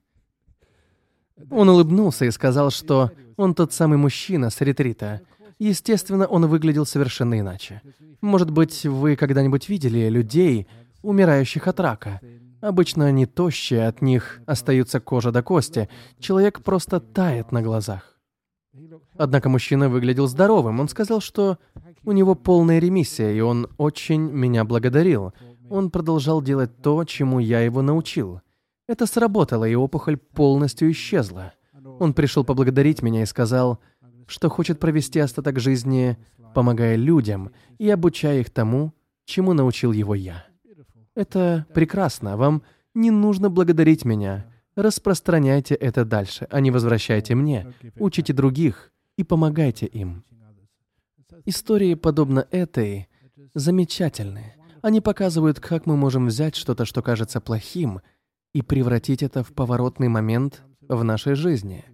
Он 1.51 1.69
улыбнулся 1.69 2.25
и 2.25 2.31
сказал, 2.31 2.71
что 2.71 3.13
он 3.37 3.55
тот 3.55 3.73
самый 3.73 3.99
мужчина 3.99 4.51
с 4.51 4.61
ретрита. 4.61 5.21
Естественно, 5.59 6.27
он 6.27 6.47
выглядел 6.47 6.87
совершенно 6.87 7.39
иначе. 7.39 7.83
Может 8.21 8.51
быть, 8.51 8.87
вы 8.87 9.17
когда-нибудь 9.17 9.69
видели 9.69 10.09
людей, 10.09 10.69
умирающих 11.03 11.67
от 11.67 11.81
рака? 11.81 12.21
Обычно 12.61 13.07
они 13.07 13.27
тощие, 13.27 13.87
от 13.87 14.03
них 14.03 14.41
остаются 14.47 15.01
кожа 15.01 15.31
до 15.31 15.43
кости. 15.43 15.89
Человек 16.19 16.63
просто 16.63 17.01
тает 17.01 17.53
на 17.53 17.63
глазах. 17.63 18.19
Однако 19.17 19.49
мужчина 19.49 19.89
выглядел 19.89 20.27
здоровым. 20.27 20.81
Он 20.81 20.89
сказал, 20.89 21.21
что 21.21 21.59
у 22.05 22.13
него 22.13 22.35
полная 22.35 22.79
ремиссия, 22.79 23.33
и 23.33 23.41
он 23.41 23.69
очень 23.79 24.23
меня 24.23 24.65
благодарил. 24.65 25.33
Он 25.71 25.91
продолжал 25.91 26.41
делать 26.41 26.83
то, 26.83 27.05
чему 27.05 27.39
я 27.39 27.61
его 27.61 27.83
научил. 27.83 28.41
Это 28.87 29.07
сработало, 29.07 29.69
и 29.69 29.75
опухоль 29.75 30.17
полностью 30.17 30.91
исчезла. 30.91 31.53
Он 31.99 32.15
пришел 32.15 32.45
поблагодарить 32.45 33.03
меня 33.03 33.23
и 33.23 33.27
сказал, 33.27 33.81
что 34.29 34.49
хочет 34.49 34.79
провести 34.79 35.19
остаток 35.19 35.59
жизни, 35.59 36.17
помогая 36.55 36.97
людям 36.97 37.51
и 37.79 37.89
обучая 37.91 38.41
их 38.41 38.51
тому, 38.51 38.93
чему 39.25 39.55
научил 39.55 39.93
его 39.93 40.15
я. 40.15 40.45
Это 41.15 41.67
прекрасно. 41.75 42.37
Вам 42.37 42.63
не 42.95 43.11
нужно 43.11 43.51
благодарить 43.51 44.05
меня. 44.05 44.47
Распространяйте 44.77 45.75
это 45.75 46.05
дальше, 46.05 46.47
а 46.51 46.61
не 46.61 46.71
возвращайте 46.71 47.35
мне. 47.35 47.75
Учите 47.97 48.33
других 48.33 48.93
и 49.17 49.25
помогайте 49.25 49.87
им. 49.87 50.23
Истории, 51.47 51.95
подобно 51.95 52.47
этой, 52.51 53.09
замечательны. 53.55 54.55
Они 54.83 55.01
показывают, 55.01 55.59
как 55.59 55.87
мы 55.87 55.97
можем 55.97 56.27
взять 56.27 56.55
что-то, 56.55 56.85
что 56.85 57.03
кажется 57.03 57.41
плохим, 57.41 58.01
и 58.53 58.63
превратить 58.63 59.23
это 59.23 59.43
в 59.43 59.53
поворотный 59.53 60.09
момент 60.09 60.63
в 60.89 61.03
нашей 61.03 61.35
жизни. 61.35 61.85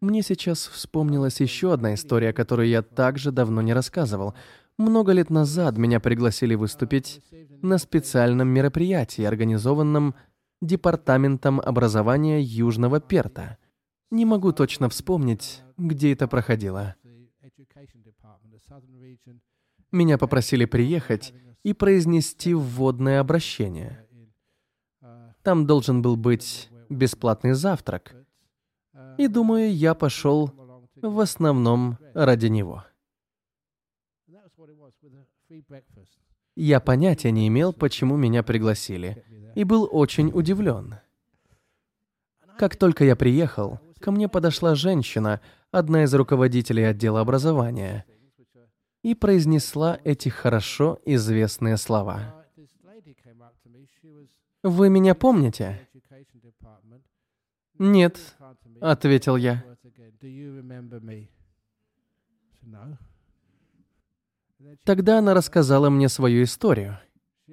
Мне 0.00 0.22
сейчас 0.22 0.68
вспомнилась 0.68 1.40
еще 1.40 1.72
одна 1.72 1.94
история, 1.94 2.32
которую 2.32 2.68
я 2.68 2.82
также 2.82 3.32
давно 3.32 3.62
не 3.62 3.72
рассказывал. 3.72 4.34
Много 4.76 5.10
лет 5.12 5.28
назад 5.28 5.76
меня 5.76 5.98
пригласили 5.98 6.54
выступить 6.54 7.20
на 7.62 7.78
специальном 7.78 8.48
мероприятии, 8.48 9.24
организованном 9.24 10.14
Департаментом 10.60 11.60
образования 11.60 12.40
Южного 12.40 13.00
Перта. 13.00 13.58
Не 14.10 14.24
могу 14.24 14.52
точно 14.52 14.88
вспомнить, 14.88 15.62
где 15.76 16.12
это 16.12 16.28
проходило. 16.28 16.94
Меня 19.90 20.18
попросили 20.18 20.64
приехать 20.64 21.32
и 21.64 21.72
произнести 21.72 22.54
вводное 22.54 23.20
обращение. 23.20 24.06
Там 25.42 25.66
должен 25.66 26.02
был 26.02 26.16
быть 26.16 26.68
бесплатный 26.88 27.52
завтрак. 27.52 28.14
И 29.18 29.26
думаю, 29.26 29.74
я 29.74 29.94
пошел 29.94 30.52
в 31.02 31.20
основном 31.20 31.98
ради 32.14 32.46
него. 32.46 32.84
Я 36.54 36.80
понятия 36.80 37.30
не 37.30 37.48
имел, 37.48 37.72
почему 37.72 38.16
меня 38.16 38.42
пригласили, 38.42 39.24
и 39.54 39.64
был 39.64 39.88
очень 39.90 40.30
удивлен. 40.32 40.96
Как 42.58 42.76
только 42.76 43.04
я 43.04 43.16
приехал, 43.16 43.80
ко 44.00 44.10
мне 44.10 44.28
подошла 44.28 44.74
женщина, 44.74 45.40
одна 45.70 46.04
из 46.04 46.14
руководителей 46.14 46.84
отдела 46.84 47.20
образования, 47.20 48.04
и 49.02 49.14
произнесла 49.14 49.98
эти 50.04 50.28
хорошо 50.28 51.00
известные 51.04 51.76
слова. 51.76 52.44
«Вы 54.62 54.90
меня 54.90 55.14
помните?» 55.14 55.88
«Нет»,— 57.78 58.36
ответил 58.80 59.36
я. 59.36 59.64
Тогда 64.84 65.18
она 65.18 65.34
рассказала 65.34 65.90
мне 65.90 66.08
свою 66.08 66.42
историю. 66.44 66.98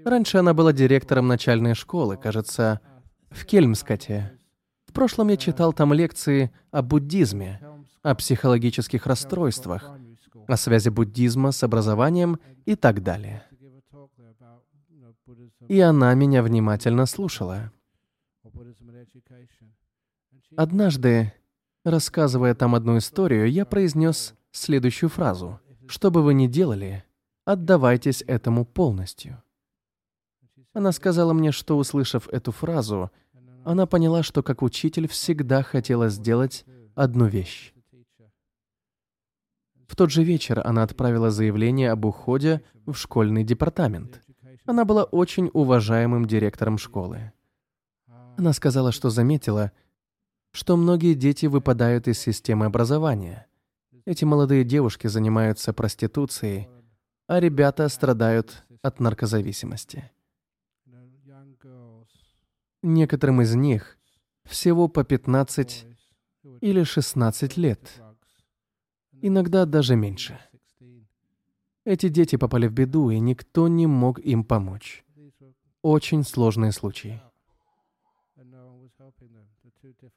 Раньше 0.04 0.38
она 0.38 0.54
была 0.54 0.74
директором 0.74 1.28
начальной 1.28 1.74
школы, 1.74 2.18
кажется, 2.18 2.82
в 3.30 3.46
Кельмскате. 3.46 4.38
В 4.86 4.94
прошлом 4.94 5.30
я 5.30 5.38
читал 5.38 5.74
там 5.74 5.94
лекции 5.94 6.52
о 6.72 6.82
буддизме, 6.82 7.62
о 8.02 8.16
психологических 8.16 9.06
расстройствах, 9.08 9.92
о 10.48 10.58
связи 10.58 10.90
буддизма 10.90 11.52
с 11.52 11.64
образованием 11.64 12.40
и 12.66 12.76
так 12.76 13.04
далее. 13.04 13.44
И 15.68 15.80
она 15.80 16.14
меня 16.14 16.44
внимательно 16.44 17.06
слушала. 17.06 17.72
Однажды, 20.58 21.34
рассказывая 21.84 22.56
там 22.56 22.76
одну 22.76 22.98
историю, 22.98 23.52
я 23.52 23.66
произнес 23.66 24.36
следующую 24.52 25.10
фразу. 25.10 25.60
Что 25.88 26.12
бы 26.12 26.24
вы 26.24 26.34
ни 26.34 26.48
делали, 26.48 27.04
отдавайтесь 27.44 28.24
этому 28.26 28.66
полностью. 28.66 29.44
Она 30.74 30.92
сказала 30.92 31.34
мне, 31.34 31.52
что, 31.52 31.78
услышав 31.78 32.28
эту 32.30 32.52
фразу, 32.52 33.12
она 33.64 33.86
поняла, 33.86 34.24
что 34.24 34.44
как 34.44 34.62
учитель 34.62 35.08
всегда 35.08 35.62
хотела 35.62 36.10
сделать 36.10 36.66
одну 36.96 37.26
вещь. 37.26 37.74
В 39.88 39.96
тот 39.96 40.12
же 40.12 40.24
вечер 40.24 40.62
она 40.66 40.84
отправила 40.84 41.32
заявление 41.32 41.92
об 41.92 42.06
уходе 42.06 42.62
в 42.86 42.94
школьный 42.94 43.44
департамент. 43.44 44.22
Она 44.66 44.84
была 44.86 45.04
очень 45.04 45.50
уважаемым 45.54 46.26
директором 46.26 46.78
школы. 46.78 47.34
Она 48.38 48.52
сказала, 48.54 48.92
что 48.92 49.10
заметила, 49.10 49.72
что 50.56 50.78
многие 50.78 51.16
дети 51.16 51.48
выпадают 51.48 52.08
из 52.08 52.18
системы 52.18 52.66
образования. 52.66 53.46
Эти 54.06 54.24
молодые 54.24 54.64
девушки 54.64 55.08
занимаются 55.08 55.74
проституцией, 55.74 56.70
а 57.28 57.42
ребята 57.42 57.90
страдают 57.90 58.64
от 58.82 59.02
наркозависимости. 59.02 60.10
Некоторым 62.82 63.42
из 63.42 63.54
них 63.54 63.98
всего 64.46 64.88
по 64.88 65.04
15 65.04 65.88
или 66.62 66.84
16 66.84 67.58
лет, 67.58 68.02
иногда 69.22 69.66
даже 69.66 69.98
меньше. 69.98 70.40
Эти 71.84 72.08
дети 72.08 72.38
попали 72.38 72.68
в 72.68 72.72
беду, 72.72 73.10
и 73.10 73.20
никто 73.20 73.68
не 73.68 73.88
мог 73.88 74.20
им 74.20 74.46
помочь. 74.46 75.04
Очень 75.82 76.24
сложные 76.24 76.72
случаи. 76.72 77.22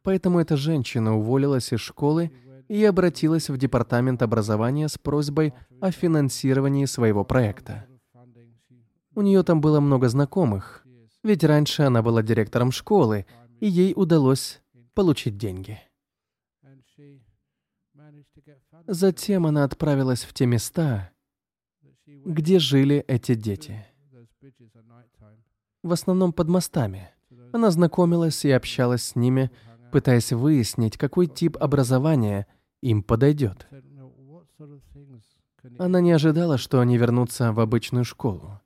Поэтому 0.02 0.40
эта 0.40 0.56
женщина 0.56 1.16
уволилась 1.16 1.72
из 1.72 1.80
школы 1.80 2.32
и 2.68 2.84
обратилась 2.84 3.48
в 3.48 3.56
департамент 3.56 4.22
образования 4.22 4.88
с 4.88 4.98
просьбой 4.98 5.54
о 5.80 5.90
финансировании 5.90 6.84
своего 6.84 7.24
проекта. 7.24 7.86
У 9.14 9.22
нее 9.22 9.42
там 9.42 9.60
было 9.60 9.80
много 9.80 10.08
знакомых, 10.08 10.84
ведь 11.24 11.44
раньше 11.44 11.82
она 11.82 12.02
была 12.02 12.22
директором 12.22 12.70
школы, 12.70 13.26
и 13.60 13.66
ей 13.66 13.92
удалось 13.96 14.60
получить 14.94 15.36
деньги. 15.36 15.80
Затем 18.86 19.46
она 19.46 19.64
отправилась 19.64 20.22
в 20.22 20.32
те 20.32 20.46
места, 20.46 21.10
где 22.06 22.58
жили 22.58 23.04
эти 23.08 23.34
дети. 23.34 23.86
В 25.82 25.92
основном 25.92 26.32
под 26.32 26.48
мостами. 26.48 27.10
Она 27.52 27.70
знакомилась 27.70 28.44
и 28.44 28.50
общалась 28.50 29.04
с 29.04 29.16
ними, 29.16 29.50
пытаясь 29.92 30.32
выяснить, 30.32 30.96
какой 30.96 31.26
тип 31.26 31.56
образования 31.58 32.46
им 32.82 33.02
подойдет. 33.02 33.66
Она 35.78 36.00
не 36.00 36.12
ожидала, 36.12 36.58
что 36.58 36.80
они 36.80 36.96
вернутся 36.96 37.52
в 37.52 37.60
обычную 37.60 38.04
школу. 38.04 38.60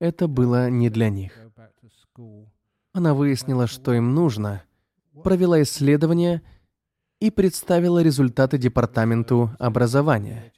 Это 0.00 0.28
было 0.28 0.70
не 0.70 0.90
для 0.90 1.10
них. 1.10 1.32
Она 2.92 3.14
выяснила, 3.14 3.66
что 3.66 3.94
им 3.94 4.14
нужно, 4.14 4.62
провела 5.22 5.62
исследование 5.62 6.42
и 7.20 7.30
представила 7.30 8.02
результаты 8.02 8.58
Департаменту 8.58 9.50
образования. 9.58 10.52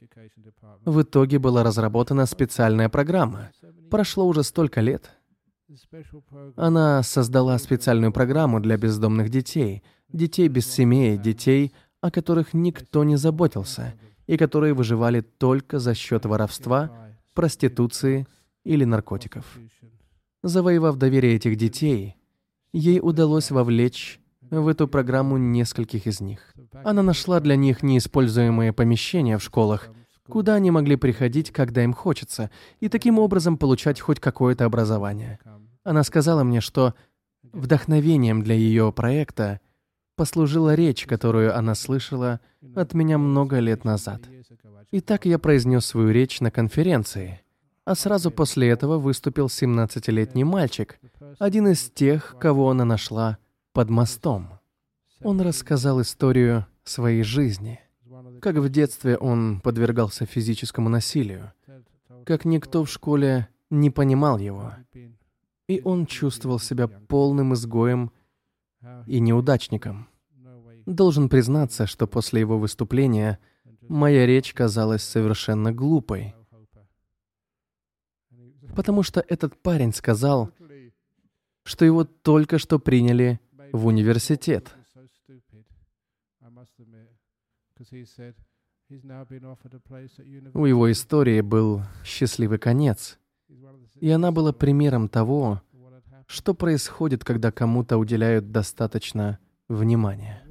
В 0.85 1.01
итоге 1.01 1.39
была 1.39 1.63
разработана 1.63 2.25
специальная 2.25 2.89
программа. 2.89 3.51
Прошло 3.89 4.27
уже 4.27 4.43
столько 4.43 4.81
лет. 4.81 5.11
Она 6.55 7.01
создала 7.03 7.57
специальную 7.57 8.11
программу 8.11 8.59
для 8.59 8.77
бездомных 8.77 9.29
детей, 9.29 9.83
детей 10.13 10.47
без 10.47 10.71
семей, 10.71 11.17
детей, 11.17 11.73
о 12.01 12.11
которых 12.11 12.53
никто 12.53 13.03
не 13.03 13.15
заботился, 13.15 13.93
и 14.27 14.37
которые 14.37 14.73
выживали 14.73 15.21
только 15.21 15.79
за 15.79 15.93
счет 15.93 16.25
воровства, 16.25 16.91
проституции 17.33 18.27
или 18.63 18.83
наркотиков. 18.83 19.45
Завоевав 20.43 20.97
доверие 20.97 21.35
этих 21.35 21.55
детей, 21.55 22.15
ей 22.73 22.99
удалось 23.01 23.51
вовлечь 23.51 24.19
в 24.49 24.67
эту 24.67 24.87
программу 24.87 25.37
нескольких 25.37 26.07
из 26.07 26.19
них. 26.19 26.53
Она 26.83 27.03
нашла 27.03 27.39
для 27.39 27.55
них 27.55 27.83
неиспользуемые 27.83 28.73
помещения 28.73 29.37
в 29.37 29.43
школах, 29.43 29.89
куда 30.27 30.55
они 30.55 30.71
могли 30.71 30.95
приходить, 30.95 31.51
когда 31.51 31.83
им 31.83 31.93
хочется, 31.93 32.49
и 32.79 32.89
таким 32.89 33.19
образом 33.19 33.57
получать 33.57 33.99
хоть 33.99 34.19
какое-то 34.19 34.65
образование. 34.65 35.39
Она 35.83 36.03
сказала 36.03 36.43
мне, 36.43 36.61
что 36.61 36.95
вдохновением 37.51 38.41
для 38.41 38.55
ее 38.55 38.91
проекта 38.91 39.59
послужила 40.21 40.75
речь, 40.75 41.07
которую 41.07 41.57
она 41.57 41.73
слышала 41.73 42.41
от 42.75 42.93
меня 42.93 43.17
много 43.17 43.57
лет 43.57 43.83
назад. 43.83 44.21
И 44.91 45.01
так 45.01 45.25
я 45.25 45.39
произнес 45.39 45.83
свою 45.83 46.11
речь 46.11 46.41
на 46.41 46.51
конференции. 46.51 47.41
А 47.85 47.95
сразу 47.95 48.29
после 48.29 48.69
этого 48.69 48.99
выступил 48.99 49.47
17-летний 49.47 50.43
мальчик, 50.43 50.99
один 51.39 51.69
из 51.69 51.89
тех, 51.89 52.35
кого 52.39 52.69
она 52.69 52.85
нашла 52.85 53.39
под 53.73 53.89
мостом. 53.89 54.59
Он 55.23 55.41
рассказал 55.41 55.99
историю 56.01 56.67
своей 56.83 57.23
жизни, 57.23 57.79
как 58.41 58.57
в 58.57 58.69
детстве 58.69 59.17
он 59.17 59.59
подвергался 59.59 60.27
физическому 60.27 60.87
насилию, 60.87 61.51
как 62.27 62.45
никто 62.45 62.83
в 62.83 62.91
школе 62.91 63.47
не 63.71 63.89
понимал 63.89 64.37
его, 64.37 64.75
и 65.67 65.81
он 65.83 66.05
чувствовал 66.05 66.59
себя 66.59 66.87
полным 66.87 67.55
изгоем 67.55 68.11
и 69.07 69.19
неудачником. 69.19 70.10
Должен 70.85 71.29
признаться, 71.29 71.87
что 71.87 72.07
после 72.07 72.41
его 72.41 72.57
выступления 72.57 73.39
моя 73.87 74.25
речь 74.25 74.53
казалась 74.53 75.03
совершенно 75.03 75.71
глупой, 75.73 76.33
потому 78.75 79.03
что 79.03 79.23
этот 79.27 79.57
парень 79.61 79.93
сказал, 79.93 80.51
что 81.63 81.85
его 81.85 82.03
только 82.03 82.57
что 82.57 82.79
приняли 82.79 83.39
в 83.71 83.85
университет. 83.85 84.75
У 90.53 90.65
его 90.65 90.91
истории 90.91 91.41
был 91.41 91.81
счастливый 92.03 92.59
конец, 92.59 93.19
и 93.99 94.09
она 94.09 94.31
была 94.31 94.53
примером 94.53 95.09
того, 95.09 95.61
что 96.27 96.53
происходит, 96.53 97.23
когда 97.23 97.51
кому-то 97.51 97.97
уделяют 97.97 98.51
достаточно 98.51 99.39
внимания. 99.67 100.43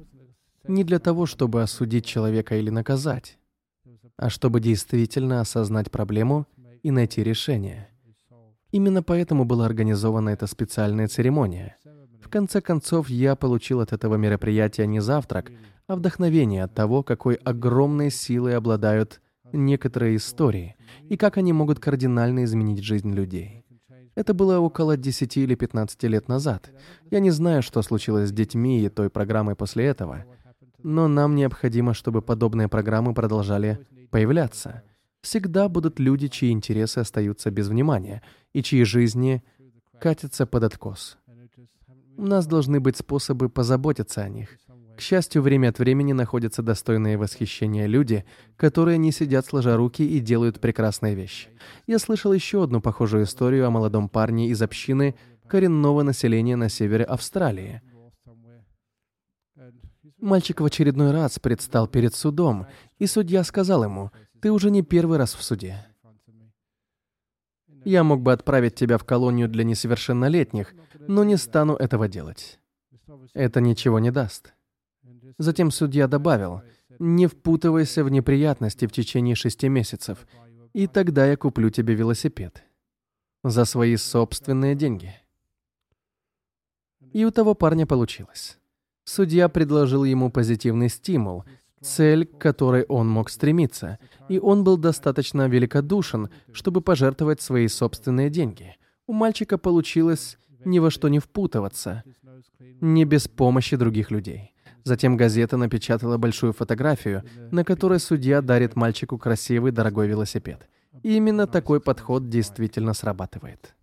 Не 0.67 0.83
для 0.83 0.99
того, 0.99 1.25
чтобы 1.25 1.61
осудить 1.61 2.05
человека 2.05 2.55
или 2.57 2.69
наказать, 2.69 3.37
а 4.17 4.29
чтобы 4.29 4.59
действительно 4.59 5.41
осознать 5.41 5.89
проблему 5.89 6.47
и 6.83 6.91
найти 6.91 7.23
решение. 7.23 7.89
Именно 8.71 9.03
поэтому 9.03 9.45
была 9.45 9.65
организована 9.65 10.29
эта 10.29 10.47
специальная 10.47 11.07
церемония. 11.07 11.77
В 12.21 12.29
конце 12.29 12.61
концов, 12.61 13.09
я 13.09 13.35
получил 13.35 13.81
от 13.81 13.91
этого 13.91 14.15
мероприятия 14.15 14.87
не 14.87 15.01
завтрак, 15.01 15.51
а 15.87 15.95
вдохновение 15.95 16.63
от 16.63 16.73
того, 16.73 17.03
какой 17.03 17.35
огромной 17.35 18.11
силой 18.11 18.55
обладают 18.55 19.21
некоторые 19.51 20.15
истории 20.15 20.75
и 21.09 21.17
как 21.17 21.37
они 21.37 21.51
могут 21.51 21.79
кардинально 21.79 22.45
изменить 22.45 22.83
жизнь 22.83 23.11
людей. 23.11 23.65
Это 24.15 24.33
было 24.33 24.59
около 24.59 24.97
10 24.97 25.37
или 25.37 25.55
15 25.55 26.03
лет 26.03 26.27
назад. 26.27 26.69
Я 27.09 27.19
не 27.19 27.31
знаю, 27.31 27.61
что 27.61 27.81
случилось 27.81 28.29
с 28.29 28.33
детьми 28.33 28.81
и 28.81 28.89
той 28.89 29.09
программой 29.09 29.55
после 29.55 29.85
этого, 29.85 30.25
но 30.83 31.07
нам 31.07 31.35
необходимо, 31.35 31.93
чтобы 31.93 32.21
подобные 32.21 32.67
программы 32.67 33.13
продолжали 33.13 33.79
появляться. 34.09 34.83
Всегда 35.21 35.69
будут 35.69 35.99
люди, 35.99 36.27
чьи 36.27 36.51
интересы 36.51 36.99
остаются 36.99 37.51
без 37.51 37.67
внимания 37.67 38.23
и 38.53 38.63
чьи 38.63 38.83
жизни 38.83 39.43
катятся 39.99 40.45
под 40.45 40.63
откос. 40.63 41.17
У 42.17 42.25
нас 42.25 42.47
должны 42.47 42.79
быть 42.79 42.97
способы 42.97 43.49
позаботиться 43.49 44.21
о 44.21 44.29
них. 44.29 44.57
К 44.97 45.01
счастью, 45.01 45.41
время 45.41 45.69
от 45.69 45.79
времени 45.79 46.13
находятся 46.13 46.61
достойные 46.61 47.17
восхищения 47.17 47.87
люди, 47.87 48.25
которые 48.55 48.97
не 48.97 49.11
сидят 49.11 49.45
сложа 49.45 49.75
руки 49.75 50.03
и 50.03 50.19
делают 50.19 50.59
прекрасные 50.59 51.15
вещи. 51.15 51.47
Я 51.87 51.97
слышал 51.97 52.33
еще 52.33 52.63
одну 52.63 52.81
похожую 52.81 53.23
историю 53.23 53.65
о 53.65 53.71
молодом 53.71 54.09
парне 54.09 54.49
из 54.49 54.61
общины 54.61 55.15
коренного 55.47 56.03
населения 56.03 56.55
на 56.55 56.69
севере 56.69 57.03
Австралии. 57.05 57.81
Мальчик 60.21 60.61
в 60.61 60.65
очередной 60.65 61.11
раз 61.11 61.39
предстал 61.39 61.87
перед 61.87 62.13
судом, 62.13 62.67
и 62.99 63.07
судья 63.07 63.43
сказал 63.43 63.83
ему, 63.83 64.11
«Ты 64.39 64.51
уже 64.51 64.69
не 64.69 64.83
первый 64.83 65.17
раз 65.17 65.33
в 65.33 65.43
суде. 65.43 65.87
Я 67.83 68.03
мог 68.03 68.21
бы 68.21 68.31
отправить 68.31 68.75
тебя 68.75 68.99
в 68.99 69.03
колонию 69.03 69.49
для 69.49 69.63
несовершеннолетних, 69.63 70.75
но 70.99 71.23
не 71.23 71.37
стану 71.37 71.73
этого 71.73 72.07
делать. 72.07 72.59
Это 73.33 73.59
ничего 73.61 73.97
не 73.97 74.11
даст. 74.11 74.53
Затем 75.39 75.71
судья 75.71 76.07
добавил, 76.07 76.61
«Не 76.99 77.25
впутывайся 77.25 78.03
в 78.03 78.09
неприятности 78.09 78.85
в 78.85 78.91
течение 78.91 79.33
шести 79.33 79.69
месяцев, 79.69 80.27
и 80.73 80.85
тогда 80.85 81.25
я 81.25 81.35
куплю 81.35 81.71
тебе 81.71 81.95
велосипед. 81.95 82.63
За 83.43 83.65
свои 83.65 83.95
собственные 83.95 84.75
деньги». 84.75 85.15
И 87.11 87.25
у 87.25 87.31
того 87.31 87.55
парня 87.55 87.87
получилось. 87.87 88.60
Судья 89.13 89.49
предложил 89.49 90.05
ему 90.05 90.31
позитивный 90.31 90.87
стимул, 90.87 91.43
цель, 91.81 92.25
к 92.25 92.37
которой 92.37 92.83
он 92.83 93.09
мог 93.09 93.29
стремиться, 93.29 93.99
и 94.29 94.39
он 94.39 94.63
был 94.63 94.77
достаточно 94.77 95.49
великодушен, 95.49 96.29
чтобы 96.53 96.79
пожертвовать 96.79 97.41
свои 97.41 97.67
собственные 97.67 98.29
деньги. 98.29 98.77
У 99.07 99.11
мальчика 99.11 99.57
получилось 99.57 100.37
ни 100.63 100.79
во 100.79 100.89
что 100.89 101.09
не 101.09 101.19
впутываться, 101.19 102.05
не 102.79 103.03
без 103.03 103.27
помощи 103.27 103.75
других 103.75 104.11
людей. 104.11 104.53
Затем 104.85 105.17
газета 105.17 105.57
напечатала 105.57 106.17
большую 106.17 106.53
фотографию, 106.53 107.23
на 107.51 107.65
которой 107.65 107.99
судья 107.99 108.41
дарит 108.41 108.77
мальчику 108.77 109.17
красивый 109.17 109.73
дорогой 109.73 110.07
велосипед. 110.07 110.69
И 111.03 111.17
именно 111.17 111.47
такой 111.47 111.81
подход 111.81 112.29
действительно 112.29 112.93
срабатывает. 112.93 113.75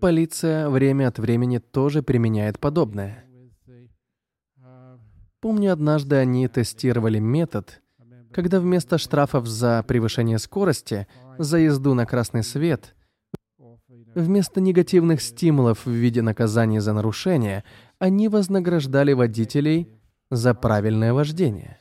Полиция 0.00 0.68
время 0.68 1.08
от 1.08 1.18
времени 1.18 1.58
тоже 1.58 2.02
применяет 2.02 2.58
подобное. 2.58 3.24
Помню, 5.40 5.72
однажды 5.72 6.16
они 6.16 6.48
тестировали 6.48 7.18
метод, 7.18 7.80
когда 8.32 8.60
вместо 8.60 8.98
штрафов 8.98 9.46
за 9.46 9.84
превышение 9.86 10.38
скорости, 10.38 11.06
за 11.38 11.58
езду 11.58 11.94
на 11.94 12.04
красный 12.04 12.42
свет, 12.42 12.94
вместо 14.14 14.60
негативных 14.60 15.20
стимулов 15.20 15.86
в 15.86 15.90
виде 15.90 16.22
наказания 16.22 16.80
за 16.80 16.92
нарушение, 16.92 17.64
они 17.98 18.28
вознаграждали 18.28 19.12
водителей 19.12 19.88
за 20.30 20.54
правильное 20.54 21.12
вождение, 21.12 21.78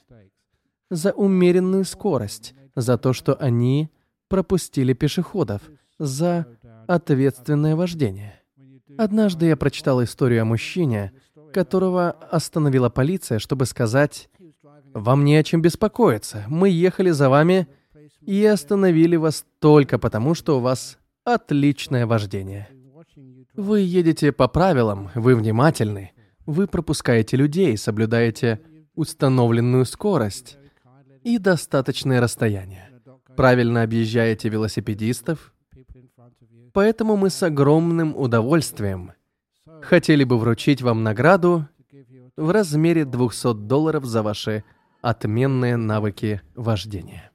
за 0.90 1.12
умеренную 1.12 1.86
скорость, 1.86 2.54
за 2.76 2.98
то, 2.98 3.14
что 3.14 3.36
они 3.36 3.90
пропустили 4.28 4.94
пешеходов, 4.94 5.62
за 6.00 6.46
ответственное 6.88 7.76
вождение. 7.76 8.42
Однажды 8.98 9.48
я 9.48 9.58
прочитал 9.58 10.04
историю 10.04 10.44
о 10.44 10.46
мужчине, 10.46 11.12
которого 11.54 12.12
остановила 12.12 12.90
полиция, 12.90 13.40
чтобы 13.40 13.66
сказать, 13.66 14.30
«Вам 14.94 15.26
не 15.26 15.36
о 15.36 15.44
чем 15.44 15.62
беспокоиться. 15.62 16.46
Мы 16.48 16.70
ехали 16.70 17.12
за 17.12 17.30
вами 17.30 17.68
и 18.22 18.46
остановили 18.46 19.16
вас 19.16 19.46
только 19.60 20.00
потому, 20.00 20.34
что 20.36 20.58
у 20.58 20.62
вас 20.62 20.98
отличное 21.24 22.06
вождение. 22.06 22.70
Вы 23.56 23.82
едете 23.82 24.32
по 24.32 24.48
правилам, 24.48 25.10
вы 25.16 25.36
внимательны, 25.36 26.12
вы 26.46 26.68
пропускаете 26.68 27.38
людей, 27.38 27.78
соблюдаете 27.78 28.62
установленную 28.96 29.86
скорость 29.86 30.58
и 31.24 31.38
достаточное 31.38 32.22
расстояние. 32.22 32.90
Правильно 33.36 33.84
объезжаете 33.84 34.50
велосипедистов, 34.50 35.54
Поэтому 36.76 37.16
мы 37.16 37.30
с 37.30 37.42
огромным 37.42 38.18
удовольствием 38.18 39.14
хотели 39.82 40.26
бы 40.26 40.38
вручить 40.38 40.82
вам 40.82 41.04
награду 41.04 41.70
в 42.36 42.50
размере 42.50 43.06
200 43.06 43.54
долларов 43.54 44.04
за 44.04 44.22
ваши 44.22 44.66
отменные 45.02 45.78
навыки 45.78 46.42
вождения. 46.54 47.32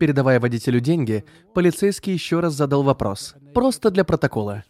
Передавая 0.00 0.40
водителю 0.40 0.80
деньги, 0.80 1.24
полицейский 1.54 2.12
еще 2.12 2.40
раз 2.40 2.54
задал 2.54 2.82
вопрос, 2.82 3.36
просто 3.54 3.92
для 3.92 4.02
протокола. 4.02 4.64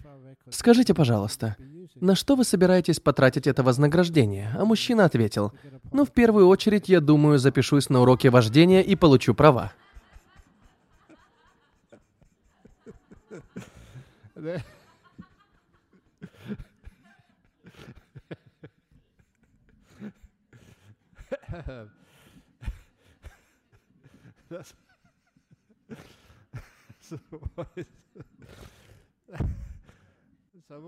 «Скажите, 0.51 0.93
пожалуйста, 0.93 1.57
на 1.95 2.15
что 2.15 2.37
вы 2.37 2.45
собираетесь 2.45 3.01
потратить 3.01 3.47
это 3.47 3.63
вознаграждение?» 3.63 4.55
А 4.59 4.67
мужчина 4.67 5.07
ответил, 5.07 5.55
«Ну, 5.93 6.05
в 6.05 6.11
первую 6.11 6.47
очередь, 6.47 6.91
я 6.91 7.01
думаю, 7.01 7.39
запишусь 7.39 7.89
на 7.89 8.03
уроки 8.03 8.29
вождения 8.29 8.83
и 8.83 8.97
получу 8.97 9.33
права». 9.33 9.73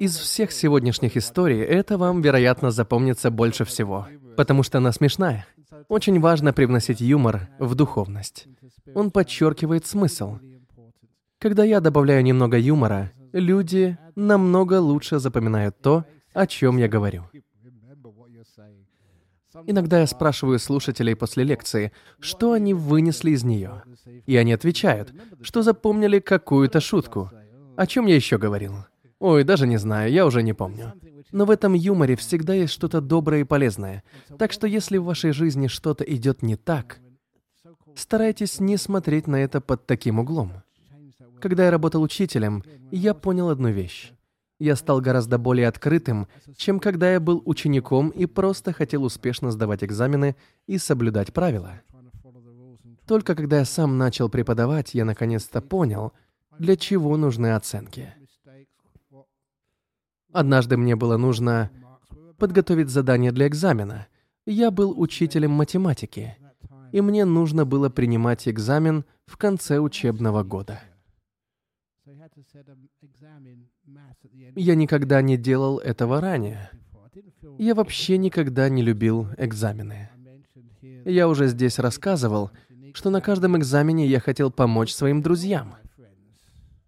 Из 0.01 0.17
всех 0.17 0.51
сегодняшних 0.51 1.17
историй 1.17 1.61
это 1.61 1.99
вам, 1.99 2.23
вероятно, 2.23 2.71
запомнится 2.71 3.31
больше 3.31 3.65
всего, 3.65 4.09
потому 4.37 4.63
что 4.63 4.79
она 4.79 4.91
смешная. 4.91 5.47
Очень 5.89 6.19
важно 6.21 6.53
привносить 6.53 7.01
юмор 7.01 7.49
в 7.59 7.75
духовность. 7.75 8.49
Он 8.95 9.11
подчеркивает 9.11 9.87
смысл. 9.87 10.39
Когда 11.39 11.63
я 11.65 11.81
добавляю 11.81 12.25
немного 12.25 12.59
юмора, 12.59 13.13
люди 13.35 13.99
намного 14.15 14.81
лучше 14.81 15.19
запоминают 15.19 15.79
то, 15.81 16.05
о 16.33 16.47
чем 16.47 16.79
я 16.79 16.89
говорю. 16.89 17.25
Иногда 19.67 20.01
я 20.01 20.07
спрашиваю 20.07 20.59
слушателей 20.59 21.15
после 21.15 21.45
лекции, 21.45 21.93
что 22.19 22.53
они 22.53 22.75
вынесли 22.75 23.31
из 23.31 23.45
нее. 23.45 23.83
И 24.27 24.37
они 24.37 24.53
отвечают, 24.53 25.15
что 25.43 25.63
запомнили 25.63 26.19
какую-то 26.19 26.81
шутку. 26.81 27.31
О 27.77 27.87
чем 27.87 28.07
я 28.07 28.17
еще 28.17 28.39
говорил? 28.39 28.75
Ой, 29.21 29.45
даже 29.45 29.67
не 29.67 29.77
знаю, 29.77 30.13
я 30.13 30.27
уже 30.27 30.43
не 30.43 30.53
помню. 30.53 30.93
Но 31.31 31.45
в 31.45 31.51
этом 31.51 31.73
юморе 31.75 32.17
всегда 32.17 32.55
есть 32.55 32.73
что-то 32.73 33.01
доброе 33.01 33.41
и 33.41 33.45
полезное. 33.45 34.03
Так 34.39 34.53
что 34.53 34.67
если 34.67 34.99
в 34.99 35.05
вашей 35.05 35.33
жизни 35.33 35.69
что-то 35.69 36.05
идет 36.05 36.43
не 36.43 36.57
так, 36.57 36.99
старайтесь 37.95 38.61
не 38.61 38.77
смотреть 38.77 39.27
на 39.27 39.37
это 39.37 39.61
под 39.61 39.87
таким 39.87 40.19
углом. 40.19 40.53
Когда 41.45 41.67
я 41.67 41.71
работал 41.71 42.01
учителем, 42.01 42.65
я 42.91 43.13
понял 43.13 43.51
одну 43.51 43.69
вещь. 43.69 44.13
Я 44.59 44.77
стал 44.77 45.03
гораздо 45.03 45.37
более 45.37 45.69
открытым, 45.69 46.27
чем 46.57 46.81
когда 46.81 47.13
я 47.13 47.21
был 47.21 47.43
учеником 47.45 48.09
и 48.09 48.25
просто 48.25 48.73
хотел 48.73 49.05
успешно 49.05 49.51
сдавать 49.51 49.85
экзамены 49.85 50.37
и 50.67 50.79
соблюдать 50.79 51.35
правила. 51.35 51.83
Только 53.07 53.35
когда 53.35 53.59
я 53.59 53.67
сам 53.67 53.99
начал 53.99 54.31
преподавать, 54.31 54.95
я 54.95 55.05
наконец-то 55.05 55.61
понял, 55.61 56.15
для 56.59 56.79
чего 56.79 57.15
нужны 57.19 57.53
оценки. 57.55 58.15
Однажды 60.33 60.79
мне 60.79 60.97
было 60.97 61.19
нужно 61.19 61.71
подготовить 62.39 62.89
задание 62.89 63.33
для 63.33 63.49
экзамена. 63.49 64.07
Я 64.47 64.71
был 64.71 64.99
учителем 64.99 65.51
математики, 65.51 66.39
и 66.91 67.03
мне 67.03 67.27
нужно 67.27 67.67
было 67.67 67.91
принимать 67.91 68.49
экзамен 68.49 69.05
в 69.27 69.37
конце 69.37 69.79
учебного 69.79 70.43
года. 70.43 70.81
Я 74.57 74.75
никогда 74.75 75.23
не 75.23 75.37
делал 75.37 75.79
этого 75.79 76.21
ранее. 76.21 76.71
Я 77.59 77.75
вообще 77.75 78.19
никогда 78.19 78.69
не 78.69 78.83
любил 78.83 79.29
экзамены. 79.39 80.11
Я 81.05 81.29
уже 81.29 81.47
здесь 81.49 81.79
рассказывал, 81.79 82.51
что 82.93 83.11
на 83.11 83.21
каждом 83.21 83.57
экзамене 83.57 84.07
я 84.07 84.21
хотел 84.21 84.51
помочь 84.51 84.93
своим 84.93 85.23
друзьям. 85.23 85.77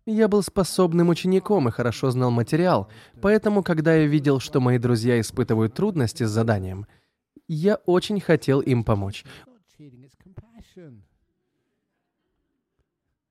Я 0.04 0.28
был 0.28 0.42
способным 0.42 1.08
учеником 1.08 1.68
и 1.68 1.72
хорошо 1.72 2.10
знал 2.10 2.30
материал, 2.30 2.88
поэтому, 3.20 3.62
когда 3.62 3.94
я 3.94 4.06
видел, 4.06 4.38
что 4.38 4.60
мои 4.60 4.78
друзья 4.78 5.20
испытывают 5.20 5.74
трудности 5.74 6.22
с 6.24 6.30
заданием, 6.30 6.86
я 7.48 7.76
очень 7.86 8.20
хотел 8.20 8.60
им 8.60 8.84
помочь. 8.84 9.24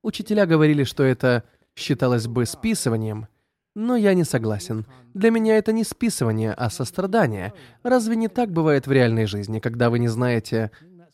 Учителя 0.02 0.46
говорили, 0.46 0.84
что 0.84 1.04
это 1.04 1.46
считалось 1.76 2.28
бы 2.28 2.46
списыванием, 2.46 3.28
но 3.76 3.96
я 3.98 4.14
не 4.14 4.24
согласен. 4.24 4.86
Для 5.14 5.30
меня 5.30 5.58
это 5.58 5.74
не 5.74 5.84
списывание, 5.84 6.54
а 6.54 6.70
сострадание. 6.70 7.54
Разве 7.84 8.16
не 8.16 8.30
так 8.30 8.52
бывает 8.52 8.88
в 8.88 8.92
реальной 8.92 9.26
жизни, 9.26 9.60
когда 9.60 9.90
вы 9.90 10.00
не 10.00 10.08
знаете, 10.08 10.72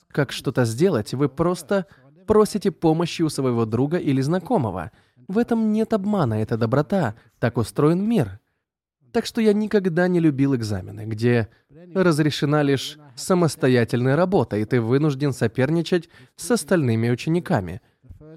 как 0.09 0.31
что-то 0.31 0.65
сделать, 0.65 1.13
вы 1.13 1.27
просто 1.27 1.87
просите 2.27 2.71
помощи 2.71 3.23
у 3.23 3.29
своего 3.29 3.65
друга 3.65 3.97
или 3.97 4.21
знакомого? 4.21 4.91
В 5.27 5.37
этом 5.37 5.71
нет 5.71 5.93
обмана, 5.93 6.35
это 6.35 6.57
доброта. 6.57 7.15
Так 7.39 7.57
устроен 7.57 8.07
мир. 8.07 8.39
Так 9.11 9.25
что 9.25 9.41
я 9.41 9.53
никогда 9.53 10.07
не 10.07 10.19
любил 10.19 10.55
экзамены, 10.55 11.05
где 11.05 11.49
разрешена 11.95 12.61
лишь 12.61 12.97
самостоятельная 13.15 14.15
работа, 14.15 14.57
и 14.57 14.65
ты 14.65 14.79
вынужден 14.79 15.33
соперничать 15.33 16.09
с 16.35 16.51
остальными 16.51 17.09
учениками, 17.09 17.81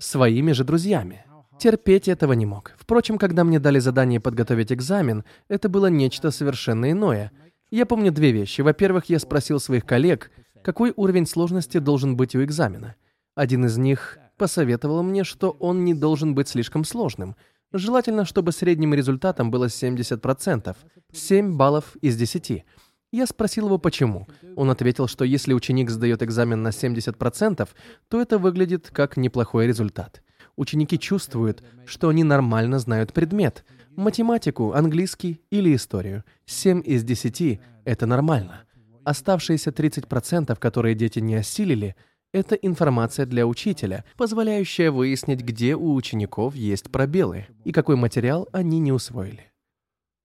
своими 0.01 0.53
же 0.53 0.65
друзьями. 0.65 1.25
Терпеть 1.59 2.09
этого 2.09 2.33
не 2.33 2.47
мог. 2.47 2.73
Впрочем, 2.77 3.17
когда 3.17 3.45
мне 3.45 3.59
дали 3.59 3.79
задание 3.79 4.21
подготовить 4.21 4.73
экзамен, 4.73 5.25
это 5.49 5.69
было 5.69 5.87
нечто 5.87 6.31
совершенно 6.31 6.91
иное. 6.91 7.33
Я 7.71 7.87
помню 7.87 8.13
две 8.13 8.33
вещи. 8.33 8.61
Во-первых, 8.61 9.07
я 9.07 9.19
спросил 9.19 9.61
своих 9.61 9.87
коллег, 9.87 10.31
какой 10.63 10.93
уровень 10.97 11.27
сложности 11.27 11.79
должен 11.79 12.17
быть 12.17 12.35
у 12.35 12.43
экзамена. 12.43 12.97
Один 13.35 13.65
из 13.67 13.79
них 13.79 14.19
посоветовал 14.37 15.03
мне, 15.03 15.25
что 15.25 15.51
он 15.51 15.85
не 15.85 15.95
должен 15.95 16.35
быть 16.35 16.49
слишком 16.49 16.85
сложным. 16.85 17.37
Желательно, 17.73 18.25
чтобы 18.25 18.53
средним 18.53 18.95
результатом 18.95 19.51
было 19.51 19.67
70%, 19.67 20.77
7 21.13 21.57
баллов 21.57 21.97
из 22.01 22.17
10. 22.17 22.65
Я 23.13 23.27
спросил 23.27 23.67
его, 23.67 23.79
почему. 23.79 24.27
Он 24.57 24.71
ответил, 24.71 25.07
что 25.07 25.25
если 25.25 25.55
ученик 25.55 25.91
сдает 25.91 26.23
экзамен 26.23 26.63
на 26.63 26.69
70%, 26.69 27.69
то 28.09 28.21
это 28.21 28.39
выглядит 28.39 28.91
как 28.91 29.17
неплохой 29.17 29.67
результат 29.67 30.24
ученики 30.57 30.99
чувствуют, 30.99 31.63
что 31.87 32.09
они 32.09 32.25
нормально 32.25 32.79
знают 32.79 33.13
предмет. 33.13 33.65
Математику, 33.97 34.73
английский 34.73 35.41
или 35.51 35.75
историю. 35.75 36.25
7 36.47 36.83
из 36.85 37.05
10— 37.05 37.61
это 37.85 38.07
нормально. 38.07 38.65
Оставшиеся 39.05 39.71
30%, 39.71 40.59
которые 40.59 40.95
дети 40.95 41.19
не 41.21 41.37
осилили, 41.37 41.95
это 42.33 42.57
информация 42.57 43.27
для 43.27 43.47
учителя, 43.47 44.05
позволяющая 44.17 44.91
выяснить, 44.91 45.43
где 45.43 45.77
у 45.77 45.95
учеников 45.95 46.57
есть 46.57 46.91
пробелы 46.91 47.47
и 47.65 47.71
какой 47.71 47.95
материал 47.95 48.49
они 48.53 48.81
не 48.81 48.91
усвоили. 48.91 49.53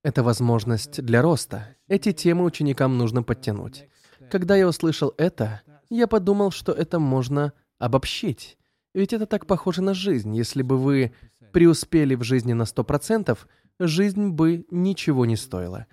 Это 0.04 0.24
возможность 0.24 1.04
для 1.04 1.22
роста. 1.22 1.76
Эти 1.88 2.12
темы 2.14 2.46
ученикам 2.46 2.98
нужно 2.98 3.22
подтянуть. 3.22 3.88
Когда 4.32 4.56
я 4.56 4.68
услышал 4.68 5.14
это, 5.18 5.62
я 5.90 6.08
подумал, 6.08 6.52
что 6.52 6.72
это 6.72 7.00
можно 7.00 7.54
обобщить. 7.80 8.58
Ведь 8.94 9.14
это 9.14 9.26
так 9.26 9.46
похоже 9.46 9.82
на 9.82 9.94
жизнь. 9.94 10.36
Если 10.36 10.62
бы 10.62 10.78
вы 10.78 11.14
преуспели 11.52 12.16
в 12.16 12.24
жизни 12.24 12.54
на 12.54 12.64
100%, 12.64 13.38
жизнь 13.80 14.30
бы 14.30 14.66
ничего 14.72 15.26
не 15.26 15.36
стоила. 15.36 15.86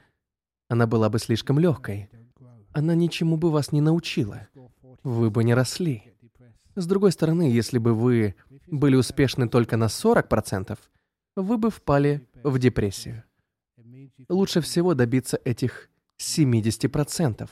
Она 0.69 0.87
была 0.87 1.09
бы 1.09 1.19
слишком 1.19 1.59
легкой. 1.59 2.11
Она 2.73 2.95
ничему 2.95 3.37
бы 3.37 3.51
вас 3.51 3.73
не 3.73 3.81
научила. 3.81 4.49
Вы 5.03 5.31
бы 5.31 5.45
не 5.45 5.55
росли. 5.55 6.13
С 6.75 6.87
другой 6.87 7.13
стороны, 7.13 7.43
если 7.43 7.79
бы 7.79 7.95
вы 7.95 8.35
были 8.67 8.97
успешны 8.97 9.49
только 9.49 9.77
на 9.77 9.87
40%, 9.87 10.79
вы 11.37 11.59
бы 11.59 11.71
впали 11.71 12.27
в 12.43 12.59
депрессию. 12.59 13.25
Лучше 14.29 14.61
всего 14.61 14.95
добиться 14.95 15.39
этих 15.45 15.89
70%, 16.19 17.49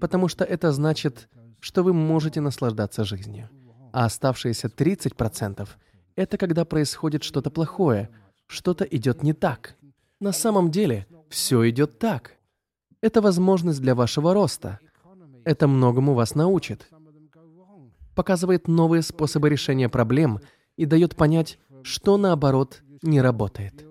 потому 0.00 0.28
что 0.28 0.44
это 0.44 0.72
значит, 0.72 1.28
что 1.60 1.82
вы 1.82 1.92
можете 1.92 2.40
наслаждаться 2.40 3.04
жизнью. 3.04 3.48
А 3.92 4.04
оставшиеся 4.04 4.68
30%— 4.68 5.68
это 6.16 6.36
когда 6.36 6.64
происходит 6.64 7.22
что-то 7.22 7.50
плохое, 7.50 8.10
что-то 8.46 8.84
идет 8.84 9.22
не 9.22 9.32
так. 9.32 9.76
На 10.20 10.32
самом 10.32 10.70
деле, 10.70 11.06
все 11.28 11.68
идет 11.70 11.98
так. 11.98 12.32
Это 13.00 13.20
возможность 13.20 13.80
для 13.80 13.94
вашего 13.94 14.34
роста. 14.34 14.80
Это 15.44 15.68
многому 15.68 16.14
вас 16.14 16.34
научит. 16.34 16.88
Показывает 18.14 18.66
новые 18.66 19.02
способы 19.02 19.48
решения 19.48 19.88
проблем 19.88 20.40
и 20.76 20.84
дает 20.84 21.14
понять, 21.14 21.58
что 21.82 22.16
наоборот 22.16 22.82
не 23.02 23.20
работает. 23.20 23.87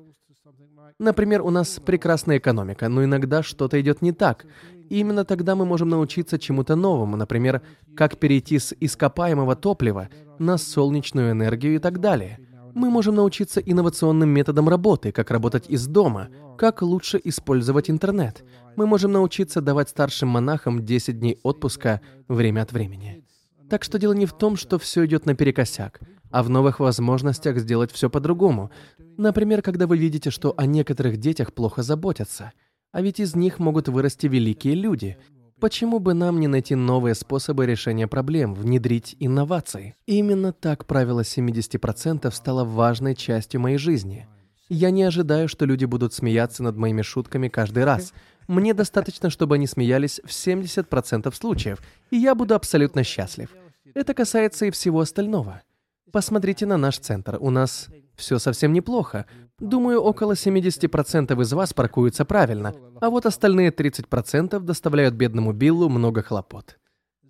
Например, 0.99 1.43
у 1.43 1.51
нас 1.51 1.79
прекрасная 1.79 2.39
экономика, 2.39 2.89
но 2.89 3.03
иногда 3.03 3.43
что-то 3.43 3.79
идет 3.79 4.01
не 4.01 4.13
так. 4.13 4.47
И 4.89 4.99
именно 4.99 5.25
тогда 5.25 5.55
мы 5.55 5.63
можем 5.63 5.89
научиться 5.89 6.39
чему-то 6.39 6.75
новому, 6.75 7.17
например, 7.17 7.61
как 7.95 8.17
перейти 8.17 8.57
с 8.57 8.73
ископаемого 8.79 9.55
топлива 9.55 10.09
на 10.39 10.57
солнечную 10.57 11.31
энергию 11.31 11.75
и 11.75 11.79
так 11.79 11.99
далее. 11.99 12.39
Мы 12.73 12.89
можем 12.89 13.13
научиться 13.13 13.59
инновационным 13.59 14.29
методам 14.29 14.69
работы, 14.69 15.11
как 15.11 15.29
работать 15.29 15.69
из 15.69 15.85
дома, 15.85 16.29
как 16.57 16.81
лучше 16.81 17.21
использовать 17.23 17.91
интернет. 17.91 18.43
Мы 18.75 18.87
можем 18.87 19.11
научиться 19.11 19.61
давать 19.61 19.89
старшим 19.89 20.29
монахам 20.29 20.83
10 20.83 21.19
дней 21.19 21.39
отпуска 21.43 22.01
время 22.27 22.61
от 22.61 22.71
времени. 22.71 23.23
Так 23.69 23.83
что 23.83 23.99
дело 23.99 24.13
не 24.13 24.25
в 24.25 24.33
том, 24.33 24.55
что 24.55 24.79
все 24.79 25.05
идет 25.05 25.25
наперекосяк, 25.25 25.99
а 26.31 26.43
в 26.43 26.49
новых 26.49 26.79
возможностях 26.79 27.59
сделать 27.59 27.91
все 27.91 28.09
по-другому. 28.09 28.71
Например, 29.17 29.61
когда 29.61 29.87
вы 29.87 29.97
видите, 29.97 30.29
что 30.29 30.53
о 30.57 30.65
некоторых 30.65 31.17
детях 31.17 31.53
плохо 31.53 31.83
заботятся, 31.83 32.51
а 32.91 33.01
ведь 33.01 33.19
из 33.19 33.35
них 33.35 33.59
могут 33.59 33.87
вырасти 33.87 34.27
великие 34.27 34.75
люди, 34.75 35.17
Почему 35.59 35.97
бы 35.97 36.13
нам 36.13 36.39
не 36.39 36.47
найти 36.47 36.75
новые 36.75 37.15
способы 37.15 37.65
решения 37.65 38.07
проблем, 38.07 38.53
внедрить 38.53 39.15
инновации? 39.19 39.95
Именно 40.05 40.53
так 40.53 40.85
правило 40.85 41.21
70% 41.21 42.29
стало 42.31 42.63
важной 42.63 43.15
частью 43.15 43.61
моей 43.61 43.79
жизни. 43.79 44.27
Я 44.69 44.91
не 44.91 45.01
ожидаю, 45.01 45.47
что 45.47 45.65
люди 45.65 45.85
будут 45.85 46.13
смеяться 46.13 46.61
над 46.61 46.77
моими 46.77 47.01
шутками 47.01 47.47
каждый 47.47 47.85
раз. 47.85 48.13
Мне 48.47 48.75
достаточно, 48.75 49.31
чтобы 49.31 49.55
они 49.55 49.65
смеялись 49.65 50.21
в 50.23 50.29
70% 50.29 51.33
случаев, 51.33 51.79
и 52.11 52.17
я 52.17 52.35
буду 52.35 52.53
абсолютно 52.53 53.03
счастлив. 53.03 53.49
Это 53.95 54.13
касается 54.13 54.67
и 54.67 54.71
всего 54.71 54.99
остального. 54.99 55.63
Посмотрите 56.11 56.65
на 56.65 56.77
наш 56.77 56.99
центр. 56.99 57.37
У 57.39 57.49
нас 57.49 57.89
все 58.15 58.39
совсем 58.39 58.73
неплохо. 58.73 59.25
Думаю, 59.59 60.01
около 60.01 60.33
70% 60.33 61.41
из 61.41 61.53
вас 61.53 61.73
паркуются 61.73 62.25
правильно, 62.25 62.73
а 63.01 63.09
вот 63.09 63.25
остальные 63.25 63.71
30% 63.71 64.59
доставляют 64.59 65.15
бедному 65.15 65.51
Биллу 65.51 65.89
много 65.89 66.21
хлопот. 66.21 66.77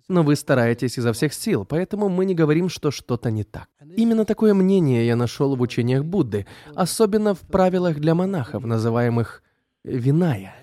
Но 0.08 0.22
вы 0.22 0.36
стараетесь 0.36 0.98
изо 0.98 1.12
всех 1.12 1.34
сил, 1.34 1.66
поэтому 1.66 2.08
мы 2.08 2.24
не 2.24 2.34
говорим, 2.34 2.68
что 2.68 2.90
что-то 2.90 3.30
не 3.30 3.44
так. 3.44 3.68
Именно 3.96 4.24
такое 4.24 4.54
мнение 4.54 5.06
я 5.06 5.16
нашел 5.16 5.54
в 5.54 5.60
учениях 5.60 6.04
Будды, 6.04 6.46
особенно 6.74 7.34
в 7.34 7.40
правилах 7.40 7.98
для 7.98 8.14
монахов, 8.14 8.64
называемых 8.64 9.42
«виная». 9.84 10.54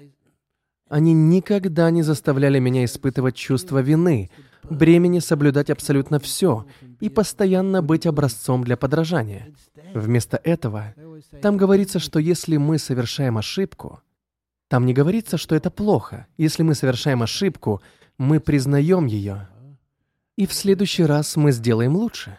Они 0.90 1.14
никогда 1.14 1.90
не 1.90 2.04
заставляли 2.04 2.60
меня 2.60 2.86
испытывать 2.86 3.36
чувство 3.36 3.80
вины, 3.80 4.30
бремени 4.70 5.20
соблюдать 5.20 5.70
абсолютно 5.70 6.20
все 6.20 6.66
и 7.00 7.10
постоянно 7.10 7.82
быть 7.82 8.06
образцом 8.06 8.64
для 8.64 8.78
подражания. 8.78 9.54
Вместо 9.94 10.38
этого, 10.44 10.94
там 11.42 11.58
говорится, 11.58 12.00
что 12.00 12.20
если 12.20 12.58
мы 12.58 12.78
совершаем 12.78 13.38
ошибку, 13.38 14.02
там 14.68 14.86
не 14.86 14.94
говорится, 14.94 15.38
что 15.38 15.56
это 15.56 15.70
плохо. 15.70 16.28
Если 16.38 16.64
мы 16.64 16.76
совершаем 16.76 17.22
ошибку, 17.22 17.82
мы 18.18 18.40
признаем 18.40 19.06
ее, 19.06 19.48
и 20.36 20.46
в 20.46 20.54
следующий 20.54 21.06
раз 21.06 21.36
мы 21.36 21.52
сделаем 21.52 21.96
лучше. 21.96 22.38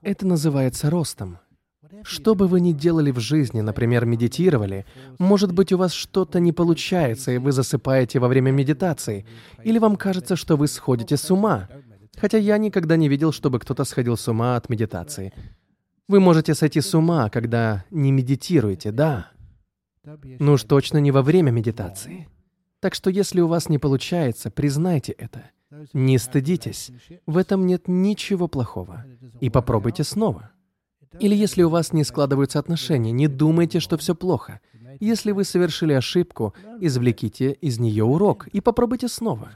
Это 0.00 0.26
называется 0.26 0.90
ростом. 0.90 1.38
Что 2.02 2.34
бы 2.34 2.46
вы 2.46 2.60
ни 2.60 2.72
делали 2.72 3.10
в 3.10 3.18
жизни, 3.18 3.60
например, 3.60 4.04
медитировали, 4.04 4.86
может 5.18 5.52
быть, 5.52 5.72
у 5.72 5.78
вас 5.78 5.92
что-то 5.92 6.40
не 6.40 6.52
получается, 6.52 7.32
и 7.32 7.38
вы 7.38 7.52
засыпаете 7.52 8.18
во 8.18 8.28
время 8.28 8.50
медитации, 8.50 9.26
или 9.64 9.78
вам 9.78 9.96
кажется, 9.96 10.36
что 10.36 10.56
вы 10.56 10.68
сходите 10.68 11.16
с 11.16 11.30
ума. 11.30 11.68
Хотя 12.16 12.38
я 12.38 12.58
никогда 12.58 12.96
не 12.96 13.08
видел, 13.08 13.32
чтобы 13.32 13.58
кто-то 13.60 13.84
сходил 13.84 14.16
с 14.16 14.26
ума 14.28 14.56
от 14.56 14.68
медитации. 14.68 15.32
Вы 16.08 16.20
можете 16.20 16.54
сойти 16.54 16.80
с 16.80 16.94
ума, 16.94 17.30
когда 17.30 17.84
не 17.90 18.12
медитируете, 18.12 18.92
да. 18.92 19.30
Ну 20.38 20.52
уж 20.52 20.64
точно 20.64 20.98
не 20.98 21.10
во 21.10 21.22
время 21.22 21.50
медитации. 21.50 22.28
Так 22.80 22.94
что 22.94 23.10
если 23.10 23.40
у 23.40 23.46
вас 23.46 23.68
не 23.68 23.78
получается, 23.78 24.50
признайте 24.50 25.12
это. 25.12 25.50
Не 25.92 26.18
стыдитесь. 26.18 26.90
В 27.26 27.36
этом 27.36 27.66
нет 27.66 27.88
ничего 27.88 28.48
плохого. 28.48 29.04
И 29.40 29.50
попробуйте 29.50 30.02
снова. 30.04 30.50
Или 31.20 31.34
если 31.34 31.62
у 31.62 31.68
вас 31.68 31.92
не 31.92 32.04
складываются 32.04 32.58
отношения, 32.58 33.12
не 33.12 33.28
думайте, 33.28 33.80
что 33.80 33.96
все 33.96 34.14
плохо. 34.14 34.60
Если 35.00 35.30
вы 35.30 35.44
совершили 35.44 35.92
ошибку, 35.92 36.54
извлеките 36.80 37.52
из 37.52 37.78
нее 37.78 38.04
урок 38.04 38.48
и 38.48 38.60
попробуйте 38.60 39.08
снова. 39.08 39.50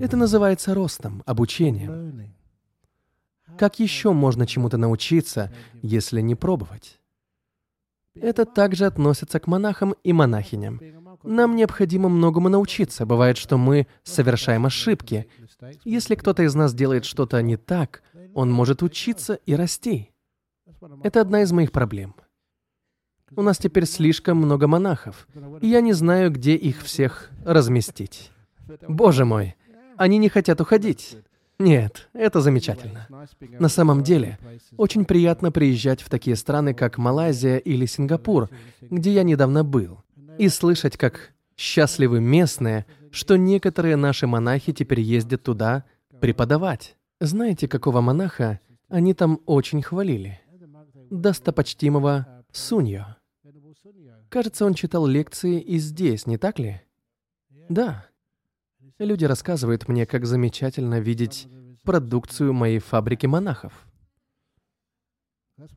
Это 0.00 0.16
называется 0.16 0.74
ростом, 0.74 1.22
обучением. 1.26 2.34
Как 3.58 3.78
еще 3.78 4.12
можно 4.12 4.46
чему-то 4.46 4.78
научиться, 4.78 5.52
если 5.82 6.20
не 6.20 6.34
пробовать? 6.34 6.98
Это 8.14 8.44
также 8.44 8.86
относится 8.86 9.40
к 9.40 9.46
монахам 9.46 9.94
и 10.04 10.12
монахиням. 10.12 10.80
Нам 11.22 11.56
необходимо 11.56 12.08
многому 12.08 12.48
научиться. 12.48 13.06
Бывает, 13.06 13.36
что 13.36 13.56
мы 13.56 13.86
совершаем 14.02 14.66
ошибки. 14.66 15.28
Если 15.84 16.14
кто-то 16.14 16.42
из 16.42 16.54
нас 16.54 16.74
делает 16.74 17.04
что-то 17.04 17.40
не 17.42 17.56
так, 17.56 18.02
он 18.34 18.50
может 18.50 18.82
учиться 18.82 19.34
и 19.46 19.54
расти. 19.54 20.11
Это 21.02 21.20
одна 21.20 21.42
из 21.42 21.52
моих 21.52 21.72
проблем. 21.72 22.14
У 23.34 23.42
нас 23.42 23.58
теперь 23.58 23.86
слишком 23.86 24.36
много 24.36 24.66
монахов, 24.66 25.26
и 25.60 25.66
я 25.66 25.80
не 25.80 25.94
знаю, 25.94 26.30
где 26.30 26.54
их 26.54 26.82
всех 26.82 27.30
разместить. 27.44 28.30
Боже 28.88 29.24
мой, 29.24 29.56
они 29.96 30.18
не 30.18 30.28
хотят 30.28 30.60
уходить. 30.60 31.16
Нет, 31.58 32.08
это 32.12 32.40
замечательно. 32.40 33.06
На 33.58 33.68
самом 33.68 34.02
деле, 34.02 34.38
очень 34.76 35.04
приятно 35.04 35.52
приезжать 35.52 36.02
в 36.02 36.10
такие 36.10 36.36
страны, 36.36 36.74
как 36.74 36.98
Малайзия 36.98 37.56
или 37.58 37.86
Сингапур, 37.86 38.50
где 38.80 39.12
я 39.12 39.22
недавно 39.22 39.64
был, 39.64 40.02
и 40.38 40.48
слышать, 40.48 40.96
как 40.96 41.32
счастливы 41.56 42.20
местные, 42.20 42.84
что 43.10 43.36
некоторые 43.36 43.96
наши 43.96 44.26
монахи 44.26 44.72
теперь 44.72 45.00
ездят 45.00 45.42
туда 45.42 45.84
преподавать. 46.20 46.96
Знаете, 47.20 47.68
какого 47.68 48.00
монаха 48.00 48.60
они 48.88 49.14
там 49.14 49.40
очень 49.46 49.82
хвалили? 49.82 50.41
Достопочтимого 51.12 52.42
Суньо. 52.52 53.16
Кажется, 54.30 54.64
он 54.64 54.72
читал 54.72 55.06
лекции 55.06 55.60
и 55.60 55.76
здесь, 55.76 56.26
не 56.26 56.38
так 56.38 56.58
ли? 56.58 56.80
Да. 57.68 58.06
Люди 58.98 59.26
рассказывают 59.26 59.88
мне, 59.88 60.06
как 60.06 60.24
замечательно 60.24 61.00
видеть 61.00 61.48
продукцию 61.82 62.54
моей 62.54 62.78
фабрики 62.78 63.26
монахов. 63.26 63.86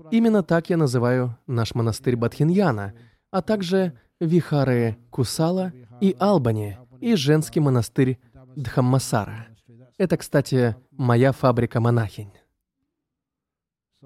Именно 0.10 0.42
так 0.42 0.70
я 0.70 0.78
называю 0.78 1.38
наш 1.48 1.76
монастырь 1.76 2.16
Бадхиньяна, 2.16 2.94
а 3.30 3.42
также 3.42 4.00
Вихары 4.22 4.98
Кусала 5.10 5.74
и 6.00 6.16
Албани, 6.18 6.78
и 7.02 7.16
женский 7.16 7.60
монастырь 7.60 8.20
Дхаммасара. 8.56 9.48
Это, 9.98 10.16
кстати, 10.16 10.78
моя 10.92 11.34
фабрика 11.34 11.82
монахинь. 11.82 12.32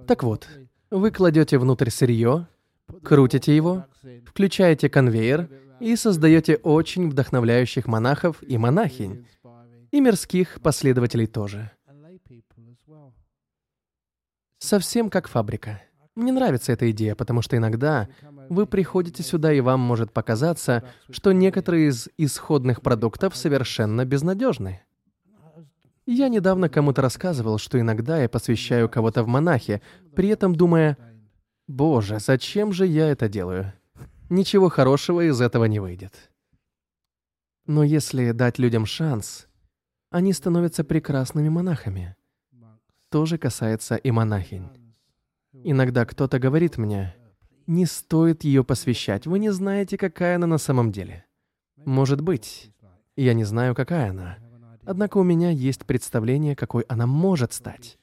Так 0.07 0.23
вот, 0.23 0.47
вы 0.91 1.11
кладете 1.11 1.57
внутрь 1.57 1.89
сырье, 1.89 2.47
крутите 3.03 3.55
его, 3.55 3.85
включаете 4.25 4.89
конвейер 4.89 5.49
и 5.79 5.95
создаете 5.95 6.55
очень 6.57 7.09
вдохновляющих 7.09 7.87
монахов 7.87 8.41
и 8.41 8.57
монахинь, 8.57 9.27
и 9.91 9.99
мирских 10.01 10.59
последователей 10.61 11.27
тоже. 11.27 11.71
Совсем 14.57 15.09
как 15.09 15.27
фабрика. 15.27 15.81
Мне 16.15 16.33
нравится 16.33 16.73
эта 16.73 16.91
идея, 16.91 17.15
потому 17.15 17.41
что 17.41 17.55
иногда 17.55 18.09
вы 18.49 18.65
приходите 18.65 19.23
сюда, 19.23 19.53
и 19.53 19.61
вам 19.61 19.79
может 19.79 20.11
показаться, 20.11 20.83
что 21.09 21.31
некоторые 21.31 21.89
из 21.89 22.09
исходных 22.17 22.81
продуктов 22.81 23.37
совершенно 23.37 24.03
безнадежны. 24.03 24.81
Я 26.11 26.27
недавно 26.27 26.69
кому-то 26.69 27.03
рассказывал, 27.03 27.59
что 27.59 27.79
иногда 27.79 28.19
я 28.19 28.27
посвящаю 28.27 28.89
кого-то 28.89 29.21
в 29.21 29.27
монахи, 29.27 29.79
при 30.15 30.29
этом 30.29 30.55
думая, 30.55 30.97
«Боже, 31.67 32.19
зачем 32.19 32.73
же 32.73 32.87
я 32.87 33.09
это 33.09 33.29
делаю? 33.29 33.73
Ничего 34.27 34.69
хорошего 34.69 35.29
из 35.29 35.39
этого 35.39 35.65
не 35.65 35.79
выйдет». 35.79 36.31
Но 37.67 37.83
если 37.83 38.31
дать 38.31 38.57
людям 38.57 38.87
шанс, 38.87 39.47
они 40.09 40.33
становятся 40.33 40.83
прекрасными 40.83 41.47
монахами. 41.47 42.15
То 43.11 43.27
же 43.27 43.37
касается 43.37 43.95
и 43.95 44.09
монахинь. 44.09 44.67
Иногда 45.53 46.07
кто-то 46.07 46.39
говорит 46.39 46.79
мне, 46.79 47.15
не 47.67 47.85
стоит 47.85 48.43
ее 48.43 48.63
посвящать, 48.63 49.27
вы 49.27 49.37
не 49.37 49.51
знаете, 49.51 49.95
какая 49.95 50.37
она 50.37 50.47
на 50.47 50.57
самом 50.57 50.91
деле. 50.91 51.27
Может 51.85 52.21
быть, 52.21 52.71
я 53.15 53.35
не 53.35 53.43
знаю, 53.43 53.75
какая 53.75 54.09
она. 54.09 54.48
Однако 54.89 55.19
у 55.19 55.23
меня 55.23 55.51
есть 55.51 55.85
представление, 55.85 56.55
какой 56.55 56.81
она 56.89 57.05
может 57.05 57.53
стать. 57.53 57.99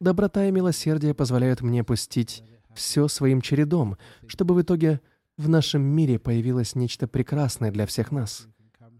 Доброта 0.00 0.44
и 0.46 0.50
милосердие 0.50 1.14
позволяют 1.14 1.60
мне 1.60 1.84
пустить 1.84 2.42
все 2.74 3.06
своим 3.06 3.40
чередом, 3.40 3.96
чтобы 4.26 4.56
в 4.56 4.60
итоге 4.60 5.00
в 5.36 5.48
нашем 5.48 5.82
мире 5.82 6.18
появилось 6.18 6.74
нечто 6.74 7.06
прекрасное 7.06 7.70
для 7.70 7.86
всех 7.86 8.10
нас. 8.10 8.48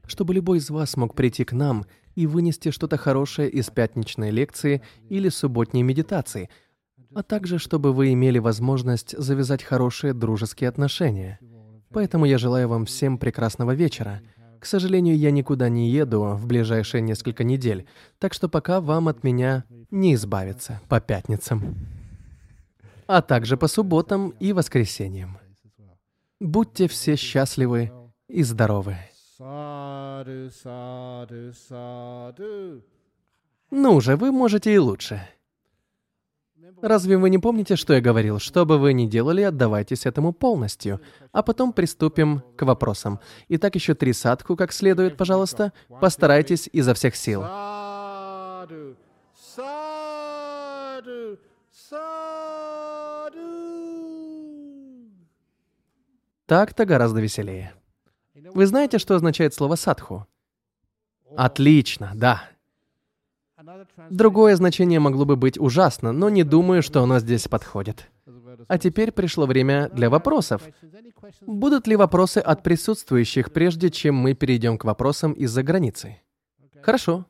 Чтобы 0.07 0.33
любой 0.33 0.59
из 0.59 0.71
вас 0.71 0.97
мог 0.97 1.17
прийти 1.17 1.43
к 1.43 1.53
нам 1.53 1.87
и 2.15 2.29
вынести 2.29 2.71
что-то 2.71 2.99
хорошее 2.99 3.51
из 3.51 3.69
пятничной 3.69 4.31
лекции 4.31 4.81
или 5.09 5.29
субботней 5.29 5.83
медитации, 5.83 6.51
а 7.17 7.25
также 7.25 7.59
чтобы 7.59 7.93
вы 7.93 8.13
имели 8.13 8.39
возможность 8.39 9.19
завязать 9.19 9.65
хорошие 9.65 10.15
дружеские 10.15 10.69
отношения. 10.69 11.41
Поэтому 11.91 12.27
я 12.27 12.39
желаю 12.39 12.69
вам 12.69 12.85
всем 12.85 13.19
прекрасного 13.19 13.73
вечера— 13.73 14.23
к 14.65 14.67
сожалению, 14.67 15.19
я 15.19 15.31
никуда 15.31 15.69
не 15.69 15.91
еду 15.91 16.23
в 16.23 16.47
ближайшие 16.47 17.03
несколько 17.03 17.45
недель, 17.45 17.87
так 18.19 18.33
что 18.33 18.49
пока 18.49 18.81
вам 18.81 19.09
от 19.09 19.23
меня 19.23 19.65
не 19.91 20.15
избавиться 20.15 20.81
по 20.89 21.03
пятницам, 21.03 21.77
а 23.07 23.21
также 23.21 23.59
по 23.59 23.69
субботам 23.69 24.31
и 24.41 24.55
воскресеньям. 24.55 25.37
Будьте 26.41 26.89
все 26.89 27.15
счастливы 27.15 27.93
и 28.27 28.43
здоровы. 28.43 28.97
Ну 33.71 34.01
же, 34.01 34.17
вы 34.17 34.33
можете 34.33 34.73
и 34.73 34.79
лучше. 34.79 35.29
Разве 36.83 37.17
вы 37.17 37.31
не 37.31 37.39
помните, 37.39 37.77
что 37.77 37.95
я 37.95 38.01
говорил? 38.01 38.39
Что 38.39 38.67
бы 38.67 38.79
вы 38.79 38.93
ни 38.93 39.07
делали, 39.07 39.43
отдавайтесь 39.43 40.07
этому 40.07 40.33
полностью. 40.33 41.01
А 41.33 41.43
потом 41.43 41.73
приступим 41.73 42.43
к 42.57 42.63
вопросам. 42.63 43.21
Итак, 43.49 43.75
еще 43.75 43.95
три 43.95 44.13
садку 44.13 44.57
как 44.57 44.73
следует, 44.73 45.17
пожалуйста. 45.17 45.73
Постарайтесь 46.01 46.69
изо 46.73 46.95
всех 46.95 47.17
сил. 47.17 47.43
Так-то 56.47 56.85
гораздо 56.85 57.21
веселее. 57.21 57.75
Вы 58.35 58.67
знаете, 58.67 58.99
что 58.99 59.15
означает 59.15 59.55
слово 59.55 59.77
садху? 59.77 60.27
Отлично, 61.37 62.13
да. 62.15 62.49
Другое 64.11 64.57
значение 64.57 65.01
могло 65.01 65.25
бы 65.25 65.37
быть 65.37 65.59
ужасно, 65.59 66.13
но 66.13 66.29
не 66.29 66.45
думаю, 66.45 66.83
что 66.83 67.03
оно 67.03 67.19
здесь 67.19 67.49
подходит. 67.49 68.11
А 68.69 68.79
теперь 68.79 69.13
пришло 69.13 69.47
время 69.47 69.89
для 69.91 70.11
вопросов. 70.11 70.63
Будут 71.41 71.87
ли 71.87 71.97
вопросы 71.97 72.39
от 72.39 72.63
присутствующих, 72.63 73.53
прежде 73.53 73.91
чем 73.91 74.15
мы 74.15 74.35
перейдем 74.35 74.79
к 74.79 74.85
вопросам 74.85 75.33
из-за 75.33 75.63
границы? 75.63 76.21
Хорошо. 76.83 77.27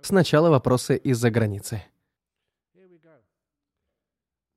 Сначала 0.00 0.50
вопросы 0.50 0.96
из-за 0.96 1.30
границы. 1.30 1.82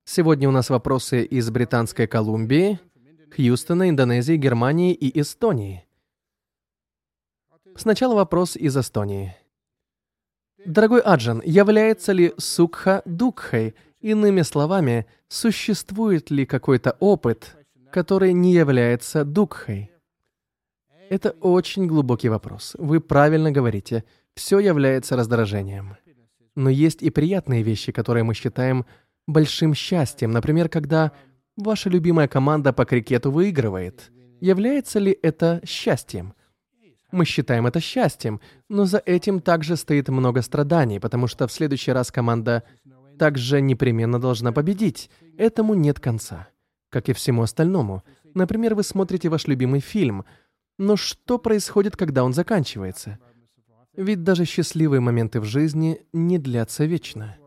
Сегодня 0.06 0.50
у 0.50 0.52
нас 0.52 0.70
вопросы 0.70 1.24
из 1.24 1.50
Британской 1.50 2.08
Колумбии, 2.08 2.80
Хьюстона, 3.36 3.90
Индонезии, 3.90 4.36
Германии 4.36 4.94
и 4.94 5.20
Эстонии. 5.20 5.86
Сначала 7.76 8.14
вопрос 8.16 8.56
из 8.56 8.78
Эстонии. 8.78 9.36
Дорогой 10.66 11.02
Аджан, 11.02 11.42
является 11.46 12.12
ли 12.14 12.34
сукха 12.38 13.02
дукхой? 13.06 13.76
Иными 14.00 14.42
словами, 14.42 15.06
существует 15.28 16.30
ли 16.30 16.46
какой-то 16.46 16.96
опыт, 17.00 17.56
который 17.92 18.34
не 18.34 18.54
является 18.54 19.24
дукхой? 19.24 19.92
Это 21.10 21.32
очень 21.42 21.88
глубокий 21.88 22.30
вопрос. 22.30 22.76
Вы 22.78 23.00
правильно 23.00 23.52
говорите. 23.52 24.04
Все 24.36 24.60
является 24.60 25.16
раздражением. 25.16 25.98
Но 26.56 26.70
есть 26.70 27.02
и 27.02 27.10
приятные 27.10 27.64
вещи, 27.64 27.92
которые 27.92 28.24
мы 28.24 28.34
считаем 28.34 28.86
большим 29.28 29.74
счастьем. 29.74 30.32
Например, 30.32 30.70
когда 30.70 31.12
ваша 31.56 31.90
любимая 31.90 32.28
команда 32.28 32.74
по 32.74 32.86
крикету 32.86 33.32
выигрывает. 33.32 34.12
Является 34.40 35.00
ли 35.00 35.18
это 35.22 35.62
счастьем? 35.66 36.34
Мы 37.14 37.26
считаем 37.26 37.68
это 37.68 37.80
счастьем, 37.80 38.42
но 38.70 38.86
за 38.86 38.98
этим 38.98 39.40
также 39.40 39.78
стоит 39.78 40.10
много 40.10 40.42
страданий, 40.42 41.00
потому 41.00 41.28
что 41.28 41.48
в 41.48 41.52
следующий 41.52 41.92
раз 41.92 42.12
команда 42.12 42.64
также 43.20 43.62
непременно 43.62 44.20
должна 44.20 44.52
победить. 44.52 45.12
Этому 45.38 45.76
нет 45.76 46.00
конца. 46.00 46.48
Как 46.90 47.10
и 47.10 47.14
всему 47.14 47.44
остальному. 47.44 48.02
Например, 48.34 48.74
вы 48.74 48.82
смотрите 48.82 49.30
ваш 49.30 49.46
любимый 49.46 49.80
фильм, 49.80 50.26
но 50.80 50.96
что 50.96 51.38
происходит, 51.38 51.96
когда 51.96 52.24
он 52.24 52.34
заканчивается? 52.34 53.20
Ведь 53.96 54.24
даже 54.24 54.46
счастливые 54.46 55.00
моменты 55.00 55.40
в 55.40 55.46
жизни 55.46 56.02
не 56.14 56.40
длятся 56.40 56.86
вечно. 56.86 57.38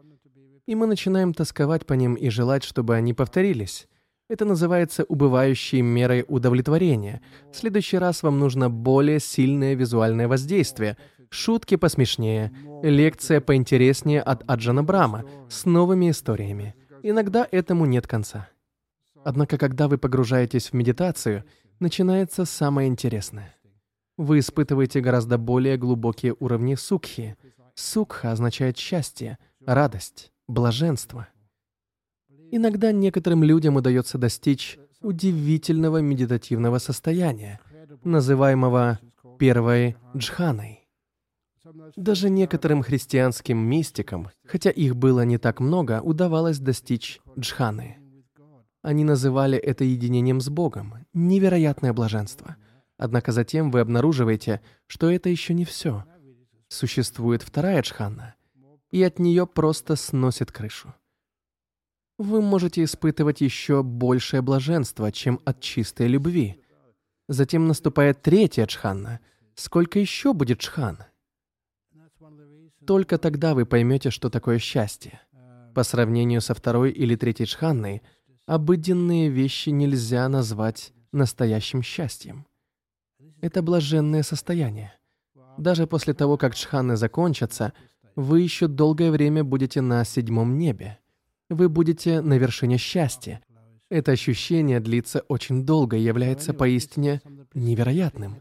И 0.67 0.77
мы 0.77 0.87
начинаем 0.87 1.35
тосковать 1.35 1.87
по 1.87 1.95
ним 1.95 2.15
и 2.15 2.29
желать, 2.29 2.63
чтобы 2.63 2.95
они 2.95 3.15
повторились. 3.15 3.89
Это 4.29 4.45
называется 4.45 5.05
убывающей 5.05 5.83
мерой 5.83 6.25
удовлетворения. 6.27 7.23
В 7.53 7.57
следующий 7.57 7.99
раз 7.99 8.25
вам 8.25 8.41
нужно 8.41 8.69
более 8.69 9.21
сильное 9.21 9.75
визуальное 9.75 10.27
воздействие, 10.27 10.97
шутки 11.31 11.77
посмешнее, 11.77 12.53
лекция 12.83 13.41
поинтереснее 13.41 14.21
от 14.21 14.43
Аджана 14.51 14.83
Брама 14.83 15.25
с 15.49 15.65
новыми 15.65 16.11
историями. 16.11 16.75
Иногда 17.05 17.47
этому 17.53 17.87
нет 17.87 18.09
конца. 18.09 18.49
Однако, 19.25 19.59
когда 19.59 19.87
вы 19.87 19.97
погружаетесь 19.97 20.71
в 20.71 20.73
медитацию, 20.73 21.45
начинается 21.79 22.45
самое 22.45 22.89
интересное. 22.89 23.55
Вы 24.17 24.41
испытываете 24.41 25.01
гораздо 25.01 25.39
более 25.39 25.77
глубокие 25.77 26.35
уровни 26.41 26.75
сукхи. 26.75 27.37
Сукха 27.75 28.33
означает 28.33 28.77
счастье, 28.77 29.39
радость, 29.65 30.33
блаженство— 30.49 31.29
Иногда 32.51 32.93
некоторым 32.93 33.43
людям 33.43 33.77
удается 33.77 34.19
достичь 34.19 34.79
удивительного 35.01 35.99
медитативного 35.99 36.79
состояния, 36.79 37.61
называемого 38.05 39.01
первой 39.39 39.97
джханой. 40.17 40.89
Даже 41.97 42.31
некоторым 42.31 42.83
христианским 42.83 43.59
мистикам, 43.59 44.31
хотя 44.45 44.71
их 44.71 44.97
было 44.97 45.25
не 45.25 45.39
так 45.39 45.61
много, 45.61 46.01
удавалось 46.01 46.59
достичь 46.59 47.21
джханы. 47.39 47.99
Они 48.83 49.03
называли 49.03 49.59
это 49.59 49.83
единением 49.83 50.41
с 50.41 50.49
Богом, 50.49 51.07
невероятное 51.13 51.93
блаженство. 51.93 52.57
Однако 52.97 53.33
затем 53.33 53.71
вы 53.71 53.81
обнаруживаете, 53.81 54.63
что 54.87 55.11
это 55.11 55.29
еще 55.29 55.55
не 55.55 55.65
все. 55.65 56.05
Существует 56.69 57.43
вторая 57.43 57.83
джхана, 57.83 58.37
и 58.91 59.03
от 59.03 59.19
нее 59.19 59.47
просто 59.47 59.97
сносит 59.97 60.53
крышу 60.53 60.95
вы 62.19 62.41
можете 62.41 62.83
испытывать 62.85 63.41
еще 63.41 63.83
большее 63.83 64.43
блаженство, 64.43 65.13
чем 65.13 65.41
от 65.45 65.61
чистой 65.61 66.09
любви. 66.09 66.63
Затем 67.29 67.67
наступает 67.67 68.23
третья 68.23 68.67
джханна. 68.67 69.21
Сколько 69.55 69.99
еще 69.99 70.33
будет 70.33 70.61
джхан? 70.61 70.99
Только 72.87 73.19
тогда 73.19 73.55
вы 73.55 73.67
поймете, 73.67 74.11
что 74.11 74.31
такое 74.31 74.59
счастье. 74.59 75.21
По 75.75 75.83
сравнению 75.83 76.41
со 76.41 76.55
второй 76.55 76.91
или 76.91 77.17
третьей 77.17 77.47
джханной, 77.47 78.03
обыденные 78.47 79.29
вещи 79.29 79.71
нельзя 79.71 80.29
назвать 80.29 80.93
настоящим 81.13 81.83
счастьем. 81.83 82.47
Это 83.41 83.61
блаженное 83.61 84.23
состояние. 84.23 84.95
Даже 85.59 85.87
после 85.87 86.15
того, 86.15 86.37
как 86.39 86.55
джханы 86.55 86.97
закончатся, 86.97 87.73
вы 88.15 88.41
еще 88.41 88.69
долгое 88.69 89.11
время 89.11 89.45
будете 89.45 89.81
на 89.81 90.05
седьмом 90.05 90.57
небе 90.57 90.99
вы 91.49 91.69
будете 91.69 92.21
на 92.21 92.39
вершине 92.39 92.79
счастья. 92.79 93.43
Это 93.89 94.13
ощущение 94.13 94.81
длится 94.81 95.21
очень 95.29 95.65
долго 95.65 95.97
и 95.97 96.03
является 96.03 96.53
поистине 96.53 97.21
невероятным. 97.55 98.37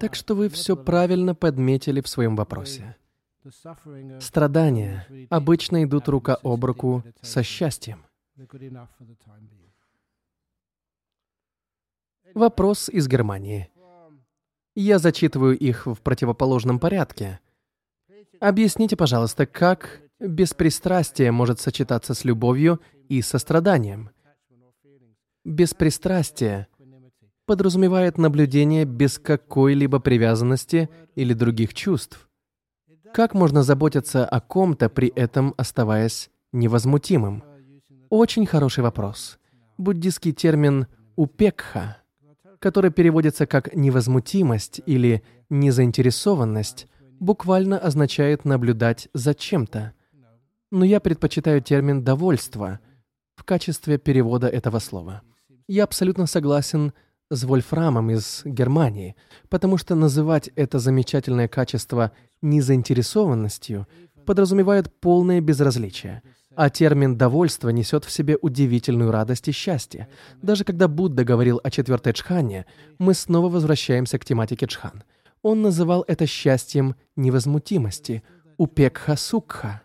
Так 0.00 0.14
что 0.14 0.34
вы 0.34 0.48
все 0.48 0.76
правильно 0.76 1.34
подметили 1.34 2.00
в 2.00 2.08
своем 2.08 2.36
вопросе. 2.36 2.96
Страдания 4.20 5.06
обычно 5.30 5.84
идут 5.84 6.08
рука 6.08 6.36
об 6.42 6.64
руку 6.64 7.04
со 7.22 7.42
счастьем. 7.42 8.04
Вопрос 12.34 12.88
из 12.88 13.08
Германии. 13.08 13.70
Я 14.74 14.98
зачитываю 14.98 15.56
их 15.56 15.86
в 15.86 16.00
противоположном 16.02 16.78
порядке. 16.78 17.40
Объясните, 18.40 18.96
пожалуйста, 18.96 19.46
как 19.46 20.02
беспристрастие 20.20 21.32
может 21.32 21.60
сочетаться 21.60 22.14
с 22.14 22.24
любовью 22.24 22.80
и 23.08 23.22
состраданием? 23.22 24.10
Беспристрастие 25.44 26.68
подразумевает 27.46 28.18
наблюдение 28.18 28.84
без 28.84 29.18
какой-либо 29.18 30.00
привязанности 30.00 30.90
или 31.14 31.32
других 31.32 31.74
чувств. 31.74 32.28
Как 33.14 33.34
можно 33.34 33.62
заботиться 33.62 34.26
о 34.26 34.40
ком-то, 34.40 34.88
при 34.88 35.08
этом 35.08 35.54
оставаясь 35.56 36.28
невозмутимым? 36.52 37.44
Очень 38.10 38.46
хороший 38.46 38.82
вопрос. 38.82 39.38
Буддийский 39.78 40.32
термин 40.32 40.86
«упекха», 41.14 41.98
который 42.58 42.90
переводится 42.90 43.46
как 43.46 43.74
«невозмутимость» 43.74 44.80
или 44.86 45.22
«незаинтересованность», 45.48 46.88
буквально 47.20 47.78
означает 47.78 48.44
наблюдать 48.44 49.08
за 49.14 49.34
чем-то. 49.34 49.92
Но 50.72 50.84
я 50.84 51.00
предпочитаю 51.00 51.60
термин 51.60 52.02
«довольство» 52.02 52.80
в 53.36 53.44
качестве 53.44 53.98
перевода 53.98 54.48
этого 54.48 54.78
слова. 54.80 55.22
Я 55.68 55.84
абсолютно 55.84 56.26
согласен 56.26 56.92
с 57.30 57.44
Вольфрамом 57.44 58.10
из 58.10 58.42
Германии, 58.44 59.16
потому 59.48 59.78
что 59.78 59.94
называть 59.94 60.48
это 60.56 60.78
замечательное 60.78 61.48
качество 61.48 62.12
незаинтересованностью 62.42 63.86
подразумевает 64.24 64.92
полное 65.00 65.40
безразличие, 65.40 66.22
а 66.56 66.70
термин 66.70 67.16
«довольство» 67.16 67.68
несет 67.68 68.04
в 68.04 68.10
себе 68.10 68.36
удивительную 68.40 69.10
радость 69.10 69.48
и 69.48 69.52
счастье. 69.52 70.08
Даже 70.42 70.64
когда 70.64 70.88
Будда 70.88 71.24
говорил 71.24 71.60
о 71.62 71.70
четвертой 71.70 72.12
джхане, 72.12 72.66
мы 72.98 73.14
снова 73.14 73.48
возвращаемся 73.48 74.18
к 74.18 74.24
тематике 74.24 74.66
джхан. 74.66 75.04
Он 75.42 75.62
называл 75.62 76.04
это 76.08 76.26
счастьем 76.26 76.96
невозмутимости, 77.14 78.22
упекха-сукха. 78.56 79.82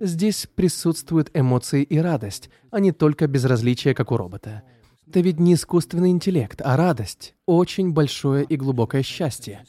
Здесь 0.00 0.48
присутствуют 0.54 1.30
эмоции 1.34 1.82
и 1.82 1.98
радость, 1.98 2.48
а 2.70 2.80
не 2.80 2.90
только 2.90 3.26
безразличие, 3.26 3.94
как 3.94 4.10
у 4.10 4.16
робота. 4.16 4.62
Это 5.06 5.20
ведь 5.20 5.38
не 5.38 5.54
искусственный 5.54 6.10
интеллект, 6.10 6.62
а 6.64 6.76
радость, 6.78 7.34
очень 7.44 7.92
большое 7.92 8.44
и 8.44 8.56
глубокое 8.56 9.02
счастье. 9.02 9.62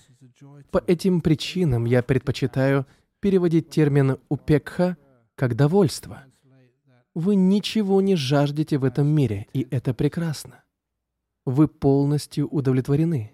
По 0.72 0.82
этим 0.88 1.20
причинам 1.20 1.84
я 1.84 2.02
предпочитаю 2.02 2.86
переводить 3.20 3.70
термин 3.70 4.20
«упекха» 4.30 4.96
как 5.36 5.56
«довольство». 5.58 6.24
Вы 7.14 7.36
ничего 7.36 8.00
не 8.00 8.16
жаждете 8.16 8.78
в 8.78 8.86
этом 8.86 9.08
мире, 9.08 9.48
и 9.52 9.68
это 9.70 9.94
прекрасно. 9.94 10.64
Вы 11.46 11.68
полностью 11.68 12.48
удовлетворены. 12.48 13.34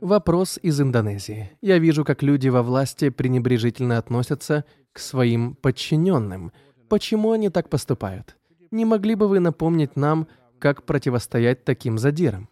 Вопрос 0.00 0.58
из 0.60 0.80
Индонезии. 0.80 1.56
Я 1.60 1.78
вижу, 1.78 2.04
как 2.04 2.22
люди 2.22 2.48
во 2.48 2.62
власти 2.62 3.10
пренебрежительно 3.10 3.96
относятся 3.96 4.64
к 4.92 4.98
своим 4.98 5.54
подчиненным. 5.54 6.52
Почему 6.88 7.30
они 7.30 7.48
так 7.48 7.68
поступают? 7.70 8.36
Не 8.72 8.84
могли 8.84 9.14
бы 9.14 9.28
вы 9.28 9.38
напомнить 9.38 9.94
нам, 9.94 10.26
как 10.58 10.84
противостоять 10.84 11.64
таким 11.64 11.98
задирам? 11.98 12.48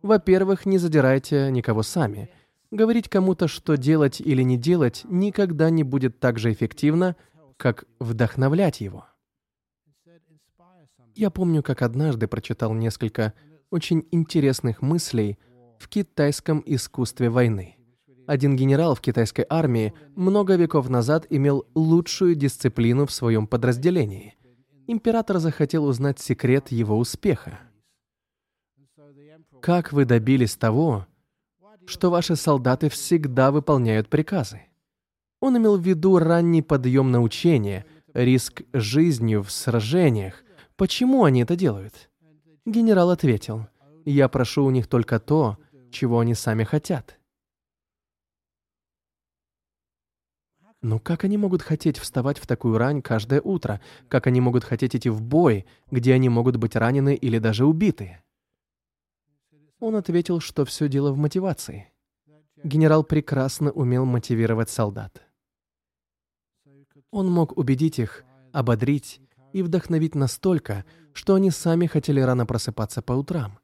Во-первых, 0.00 0.64
не 0.64 0.78
задирайте 0.78 1.50
никого 1.50 1.82
сами. 1.82 2.30
Говорить 2.70 3.08
кому-то, 3.08 3.48
что 3.48 3.76
делать 3.76 4.20
или 4.20 4.42
не 4.42 4.56
делать, 4.56 5.02
никогда 5.08 5.70
не 5.70 5.82
будет 5.82 6.20
так 6.20 6.38
же 6.38 6.52
эффективно, 6.52 7.16
как 7.56 7.84
вдохновлять 7.98 8.80
его. 8.80 9.06
Я 11.16 11.30
помню, 11.30 11.62
как 11.62 11.82
однажды 11.82 12.28
прочитал 12.28 12.74
несколько 12.74 13.32
очень 13.70 14.06
интересных 14.12 14.82
мыслей 14.82 15.38
в 15.78 15.88
китайском 15.88 16.62
искусстве 16.66 17.30
войны. 17.30 17.76
Один 18.26 18.56
генерал 18.56 18.94
в 18.94 19.00
китайской 19.00 19.46
армии 19.48 19.94
много 20.16 20.56
веков 20.56 20.88
назад 20.88 21.26
имел 21.30 21.66
лучшую 21.74 22.34
дисциплину 22.34 23.06
в 23.06 23.12
своем 23.12 23.46
подразделении. 23.46 24.34
Император 24.88 25.38
захотел 25.38 25.84
узнать 25.84 26.18
секрет 26.18 26.72
его 26.72 26.98
успеха. 26.98 27.60
Как 29.60 29.92
вы 29.92 30.04
добились 30.04 30.56
того, 30.56 31.06
что 31.86 32.10
ваши 32.10 32.36
солдаты 32.36 32.88
всегда 32.88 33.50
выполняют 33.50 34.08
приказы? 34.08 34.62
Он 35.40 35.56
имел 35.56 35.76
в 35.76 35.82
виду 35.82 36.18
ранний 36.18 36.62
подъем 36.62 37.12
на 37.12 37.22
учение, 37.22 37.84
риск 38.12 38.62
жизнью 38.72 39.42
в 39.42 39.50
сражениях. 39.50 40.42
Почему 40.76 41.24
они 41.24 41.42
это 41.42 41.54
делают? 41.56 42.10
Генерал 42.64 43.10
ответил, 43.10 43.66
«Я 44.04 44.28
прошу 44.28 44.64
у 44.64 44.70
них 44.70 44.88
только 44.88 45.20
то, 45.20 45.58
чего 45.96 46.20
они 46.20 46.34
сами 46.34 46.64
хотят. 46.64 47.18
Но 50.82 50.98
как 50.98 51.24
они 51.24 51.38
могут 51.38 51.62
хотеть 51.62 51.98
вставать 51.98 52.38
в 52.38 52.46
такую 52.46 52.76
рань 52.76 53.00
каждое 53.00 53.40
утро? 53.40 53.80
Как 54.08 54.26
они 54.26 54.42
могут 54.42 54.62
хотеть 54.62 54.94
идти 54.94 55.08
в 55.08 55.22
бой, 55.22 55.64
где 55.90 56.12
они 56.12 56.28
могут 56.28 56.56
быть 56.56 56.76
ранены 56.76 57.14
или 57.14 57.38
даже 57.38 57.64
убиты? 57.64 58.20
Он 59.80 59.96
ответил, 59.96 60.40
что 60.40 60.64
все 60.66 60.88
дело 60.88 61.12
в 61.12 61.16
мотивации. 61.16 61.90
Генерал 62.62 63.02
прекрасно 63.02 63.70
умел 63.72 64.04
мотивировать 64.04 64.68
солдат. 64.68 65.22
Он 67.10 67.30
мог 67.30 67.56
убедить 67.56 67.98
их, 67.98 68.24
ободрить 68.52 69.20
и 69.54 69.62
вдохновить 69.62 70.14
настолько, 70.14 70.84
что 71.14 71.34
они 71.34 71.50
сами 71.50 71.86
хотели 71.86 72.20
рано 72.20 72.44
просыпаться 72.44 73.00
по 73.00 73.14
утрам. 73.14 73.58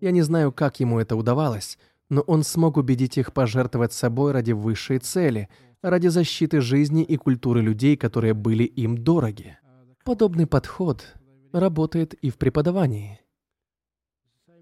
Я 0.00 0.10
не 0.10 0.22
знаю, 0.22 0.52
как 0.52 0.80
ему 0.80 0.98
это 0.98 1.16
удавалось, 1.16 1.78
но 2.08 2.20
он 2.22 2.42
смог 2.42 2.76
убедить 2.76 3.18
их 3.18 3.32
пожертвовать 3.32 3.92
собой 3.92 4.32
ради 4.32 4.52
высшей 4.52 4.98
цели— 4.98 5.48
ради 5.82 6.08
защиты 6.08 6.60
жизни 6.60 7.02
и 7.02 7.16
культуры 7.16 7.62
людей, 7.62 7.96
которые 7.96 8.34
были 8.34 8.64
им 8.64 8.98
дороги. 8.98 9.58
Подобный 10.04 10.46
подход 10.46 11.14
работает 11.52 12.14
и 12.14 12.30
в 12.30 12.38
преподавании. 12.38 13.20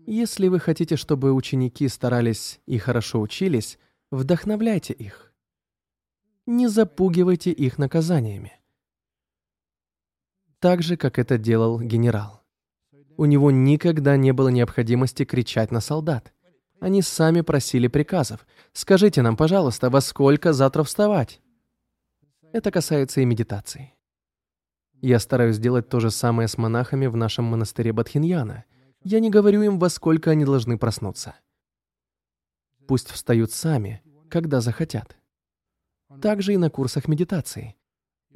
Если 0.07 0.49
вы 0.49 0.61
хотите, 0.61 0.97
чтобы 0.97 1.33
ученики 1.33 1.89
старались 1.89 2.61
и 2.67 2.79
хорошо 2.79 3.21
учились, 3.21 3.79
вдохновляйте 4.11 4.93
их. 4.93 5.33
Не 6.47 6.69
запугивайте 6.69 7.51
их 7.51 7.77
наказаниями. 7.79 8.53
Так 10.61 10.83
же, 10.83 10.97
как 10.97 11.19
это 11.19 11.39
делал 11.39 11.81
генерал. 11.81 12.36
У 13.17 13.25
него 13.25 13.51
никогда 13.51 14.17
не 14.17 14.33
было 14.33 14.49
необходимости 14.49 15.25
кричать 15.25 15.71
на 15.71 15.81
солдат. 15.81 16.33
Они 16.81 17.01
сами 17.01 17.41
просили 17.41 17.89
приказов. 17.89 18.47
«Скажите 18.73 19.23
нам, 19.23 19.37
пожалуйста, 19.37 19.89
во 19.89 20.01
сколько 20.01 20.53
завтра 20.53 20.83
вставать?» 20.83 21.41
Это 22.53 22.71
касается 22.71 23.21
и 23.21 23.25
медитации. 23.25 23.95
Я 25.01 25.19
стараюсь 25.19 25.57
сделать 25.57 25.89
то 25.89 26.01
же 26.01 26.11
самое 26.11 26.49
с 26.49 26.59
монахами 26.59 27.07
в 27.07 27.17
нашем 27.17 27.45
монастыре 27.47 27.93
Бадхиньяна. 27.93 28.65
Я 29.03 29.21
не 29.21 29.31
говорю 29.31 29.63
им, 29.63 29.79
во 29.79 29.89
сколько 29.89 30.31
они 30.31 30.45
должны 30.45 30.79
проснуться. 30.79 31.35
Пусть 32.87 33.11
встают 33.11 33.53
сами, 33.53 34.03
когда 34.31 34.61
захотят. 34.61 35.17
Также 36.21 36.55
и 36.55 36.57
на 36.57 36.71
курсах 36.71 37.09
медитации. 37.09 37.77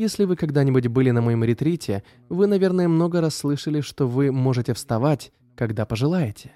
Если 0.01 0.25
вы 0.25 0.35
когда-нибудь 0.35 0.87
были 0.87 1.11
на 1.11 1.21
моем 1.21 1.45
ретрите, 1.45 2.03
вы, 2.31 2.47
наверное, 2.47 2.89
много 2.89 3.21
раз 3.21 3.35
слышали, 3.35 3.83
что 3.83 4.09
вы 4.09 4.33
можете 4.33 4.73
вставать, 4.73 5.31
когда 5.55 5.85
пожелаете. 5.85 6.53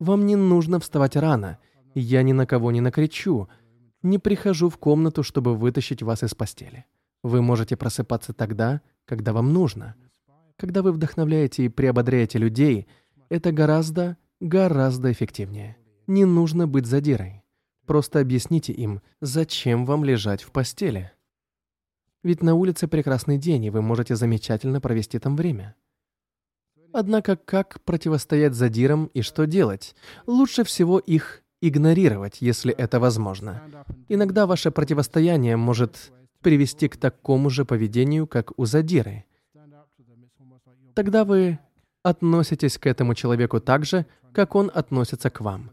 Вам 0.00 0.26
не 0.26 0.34
нужно 0.34 0.80
вставать 0.80 1.14
рано. 1.14 1.58
Я 1.94 2.24
ни 2.24 2.32
на 2.32 2.46
кого 2.46 2.72
не 2.72 2.80
накричу. 2.80 3.48
Не 4.02 4.18
прихожу 4.18 4.68
в 4.68 4.76
комнату, 4.76 5.22
чтобы 5.22 5.54
вытащить 5.54 6.02
вас 6.02 6.24
из 6.24 6.34
постели. 6.34 6.84
Вы 7.22 7.42
можете 7.42 7.76
просыпаться 7.76 8.32
тогда, 8.32 8.80
когда 9.04 9.32
вам 9.32 9.52
нужно. 9.52 9.94
Когда 10.56 10.82
вы 10.82 10.90
вдохновляете 10.90 11.66
и 11.66 11.68
приободряете 11.68 12.38
людей, 12.38 12.88
это 13.28 13.52
гораздо, 13.52 14.16
гораздо 14.40 15.12
эффективнее. 15.12 15.76
Не 16.08 16.24
нужно 16.24 16.66
быть 16.66 16.86
задирой. 16.86 17.44
Просто 17.86 18.18
объясните 18.18 18.72
им, 18.72 19.00
зачем 19.20 19.86
вам 19.86 20.02
лежать 20.02 20.42
в 20.42 20.50
постели. 20.50 21.12
Ведь 22.22 22.42
на 22.42 22.54
улице 22.54 22.86
прекрасный 22.86 23.38
день, 23.38 23.64
и 23.64 23.70
вы 23.70 23.82
можете 23.82 24.14
замечательно 24.16 24.80
провести 24.80 25.18
там 25.18 25.36
время. 25.36 25.74
Однако 26.92 27.36
как 27.36 27.80
противостоять 27.82 28.54
задирам 28.54 29.06
и 29.14 29.22
что 29.22 29.46
делать? 29.46 29.94
Лучше 30.26 30.64
всего 30.64 30.98
их 30.98 31.42
игнорировать, 31.62 32.38
если 32.40 32.72
это 32.74 32.98
возможно. 33.00 33.62
Иногда 34.08 34.46
ваше 34.46 34.70
противостояние 34.70 35.56
может 35.56 36.12
привести 36.40 36.88
к 36.88 36.96
такому 36.96 37.50
же 37.50 37.64
поведению, 37.64 38.26
как 38.26 38.58
у 38.58 38.64
задиры. 38.64 39.24
Тогда 40.94 41.24
вы 41.24 41.58
относитесь 42.02 42.78
к 42.78 42.86
этому 42.86 43.14
человеку 43.14 43.60
так 43.60 43.84
же, 43.84 44.06
как 44.32 44.54
он 44.54 44.70
относится 44.74 45.30
к 45.30 45.40
вам. 45.40 45.70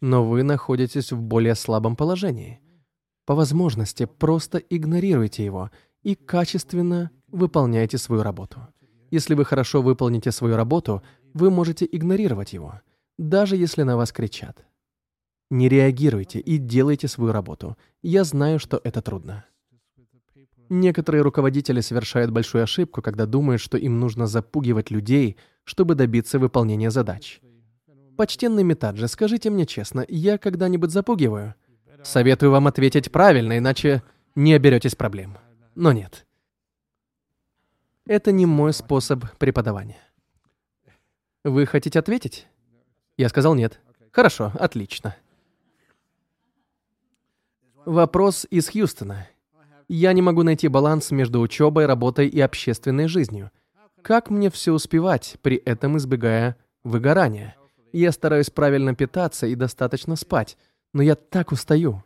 но 0.00 0.24
вы 0.24 0.42
находитесь 0.42 1.12
в 1.12 1.20
более 1.20 1.54
слабом 1.54 1.96
положении. 1.96 2.60
По 3.28 3.34
возможности 3.34 4.06
просто 4.06 4.56
игнорируйте 4.56 5.44
его 5.44 5.70
и 6.02 6.14
качественно 6.14 7.10
выполняйте 7.26 7.98
свою 7.98 8.22
работу. 8.22 8.66
Если 9.10 9.34
вы 9.34 9.44
хорошо 9.44 9.82
выполните 9.82 10.32
свою 10.32 10.56
работу, 10.56 11.02
вы 11.34 11.50
можете 11.50 11.86
игнорировать 11.92 12.54
его, 12.54 12.80
даже 13.18 13.56
если 13.56 13.82
на 13.82 13.98
вас 13.98 14.12
кричат. 14.12 14.64
Не 15.50 15.68
реагируйте 15.68 16.40
и 16.40 16.56
делайте 16.56 17.06
свою 17.06 17.32
работу. 17.32 17.76
Я 18.00 18.24
знаю, 18.24 18.58
что 18.58 18.80
это 18.82 19.02
трудно. 19.02 19.44
Некоторые 20.70 21.20
руководители 21.20 21.82
совершают 21.82 22.30
большую 22.30 22.64
ошибку, 22.64 23.02
когда 23.02 23.26
думают, 23.26 23.60
что 23.60 23.76
им 23.76 24.00
нужно 24.00 24.26
запугивать 24.26 24.90
людей, 24.90 25.36
чтобы 25.64 25.96
добиться 25.96 26.38
выполнения 26.38 26.90
задач. 26.90 27.42
Почтенный 28.16 28.62
Метаджи, 28.62 29.06
скажите 29.06 29.50
мне 29.50 29.66
честно, 29.66 30.02
я 30.08 30.38
когда-нибудь 30.38 30.92
запугиваю? 30.92 31.56
Советую 32.02 32.52
вам 32.52 32.66
ответить 32.66 33.10
правильно, 33.10 33.58
иначе 33.58 34.02
не 34.34 34.54
оберетесь 34.54 34.94
проблем. 34.94 35.38
Но 35.74 35.92
нет. 35.92 36.26
Это 38.06 38.32
не 38.32 38.46
мой 38.46 38.72
способ 38.72 39.24
преподавания. 39.38 39.98
Вы 41.44 41.66
хотите 41.66 41.98
ответить? 41.98 42.46
Я 43.16 43.28
сказал 43.28 43.54
нет. 43.54 43.80
Хорошо, 44.12 44.52
отлично. 44.58 45.16
Вопрос 47.84 48.46
из 48.50 48.68
Хьюстона. 48.68 49.28
Я 49.88 50.12
не 50.12 50.20
могу 50.20 50.42
найти 50.42 50.68
баланс 50.68 51.10
между 51.10 51.40
учебой, 51.40 51.86
работой 51.86 52.28
и 52.28 52.40
общественной 52.40 53.08
жизнью. 53.08 53.50
Как 54.02 54.30
мне 54.30 54.50
все 54.50 54.72
успевать, 54.72 55.36
при 55.42 55.56
этом 55.56 55.96
избегая 55.96 56.56
выгорания? 56.84 57.56
Я 57.92 58.12
стараюсь 58.12 58.50
правильно 58.50 58.94
питаться 58.94 59.46
и 59.46 59.54
достаточно 59.54 60.16
спать, 60.16 60.58
но 60.92 61.02
я 61.02 61.14
так 61.14 61.52
устаю. 61.52 62.02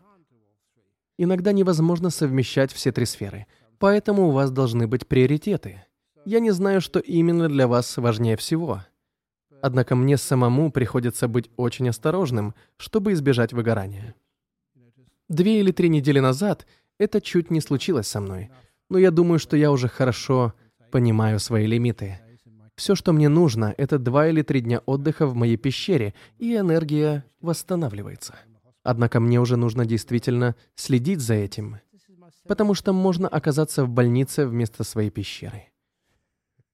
Иногда 1.18 1.52
невозможно 1.52 2.10
совмещать 2.10 2.72
все 2.72 2.90
три 2.92 3.06
сферы, 3.06 3.46
поэтому 3.78 4.28
у 4.28 4.30
вас 4.30 4.50
должны 4.50 4.86
быть 4.86 5.06
приоритеты. 5.06 5.84
Я 6.24 6.40
не 6.40 6.50
знаю, 6.50 6.80
что 6.80 6.98
именно 6.98 7.48
для 7.48 7.66
вас 7.66 7.96
важнее 7.96 8.36
всего. 8.36 8.82
Однако 9.60 9.94
мне 9.94 10.16
самому 10.16 10.72
приходится 10.72 11.28
быть 11.28 11.50
очень 11.56 11.88
осторожным, 11.88 12.54
чтобы 12.76 13.12
избежать 13.12 13.52
выгорания. 13.52 14.14
Две 15.28 15.60
или 15.60 15.70
три 15.70 15.88
недели 15.88 16.18
назад 16.18 16.66
это 16.98 17.20
чуть 17.20 17.50
не 17.50 17.60
случилось 17.60 18.08
со 18.08 18.20
мной, 18.20 18.50
но 18.88 18.98
я 18.98 19.10
думаю, 19.10 19.38
что 19.38 19.56
я 19.56 19.70
уже 19.70 19.88
хорошо 19.88 20.54
понимаю 20.90 21.38
свои 21.38 21.66
лимиты. 21.66 22.20
Все, 22.74 22.94
что 22.94 23.12
мне 23.12 23.28
нужно, 23.28 23.74
это 23.76 23.98
два 23.98 24.28
или 24.28 24.42
три 24.42 24.60
дня 24.60 24.80
отдыха 24.86 25.26
в 25.26 25.34
моей 25.34 25.56
пещере, 25.56 26.14
и 26.38 26.56
энергия 26.56 27.24
восстанавливается. 27.40 28.34
Однако 28.82 29.20
мне 29.20 29.40
уже 29.40 29.56
нужно 29.56 29.86
действительно 29.86 30.56
следить 30.74 31.20
за 31.20 31.34
этим, 31.34 31.78
потому 32.48 32.74
что 32.74 32.92
можно 32.92 33.28
оказаться 33.28 33.84
в 33.84 33.88
больнице 33.88 34.46
вместо 34.46 34.84
своей 34.84 35.10
пещеры. 35.10 35.68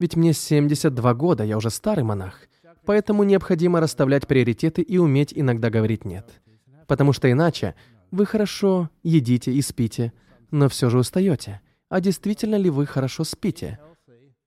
Ведь 0.01 0.17
мне 0.17 0.33
72 0.33 1.15
года, 1.15 1.45
я 1.45 1.57
уже 1.57 1.71
старый 1.71 2.05
монах, 2.05 2.49
поэтому 2.85 3.25
необходимо 3.25 3.81
расставлять 3.81 4.27
приоритеты 4.27 4.81
и 4.81 4.97
уметь 4.97 5.33
иногда 5.35 5.71
говорить 5.71 6.05
«нет». 6.05 6.41
Потому 6.87 7.13
что 7.13 7.31
иначе 7.31 7.75
вы 8.11 8.25
хорошо 8.25 8.89
едите 9.03 9.53
и 9.53 9.61
спите, 9.61 10.13
но 10.51 10.69
все 10.69 10.89
же 10.89 10.99
устаете. 10.99 11.61
А 11.91 12.01
действительно 12.01 12.57
ли 12.57 12.71
вы 12.71 12.87
хорошо 12.87 13.25
спите? 13.25 13.79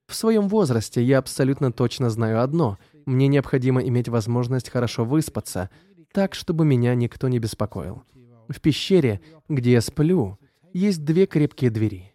В 0.08 0.16
своем 0.16 0.48
возрасте 0.50 1.04
я 1.04 1.20
абсолютно 1.20 1.72
точно 1.72 2.10
знаю 2.10 2.42
одно. 2.42 2.78
Мне 3.06 3.28
необходимо 3.28 3.82
иметь 3.82 4.10
возможность 4.10 4.70
хорошо 4.70 5.06
выспаться, 5.06 5.70
так, 6.14 6.36
чтобы 6.36 6.66
меня 6.66 6.96
никто 6.96 7.28
не 7.28 7.40
беспокоил. 7.40 8.04
В 8.48 8.60
пещере, 8.60 9.22
где 9.50 9.74
я 9.74 9.82
сплю, 9.82 10.38
есть 10.74 11.04
две 11.06 11.26
крепкие 11.26 11.72
двери. 11.72 12.14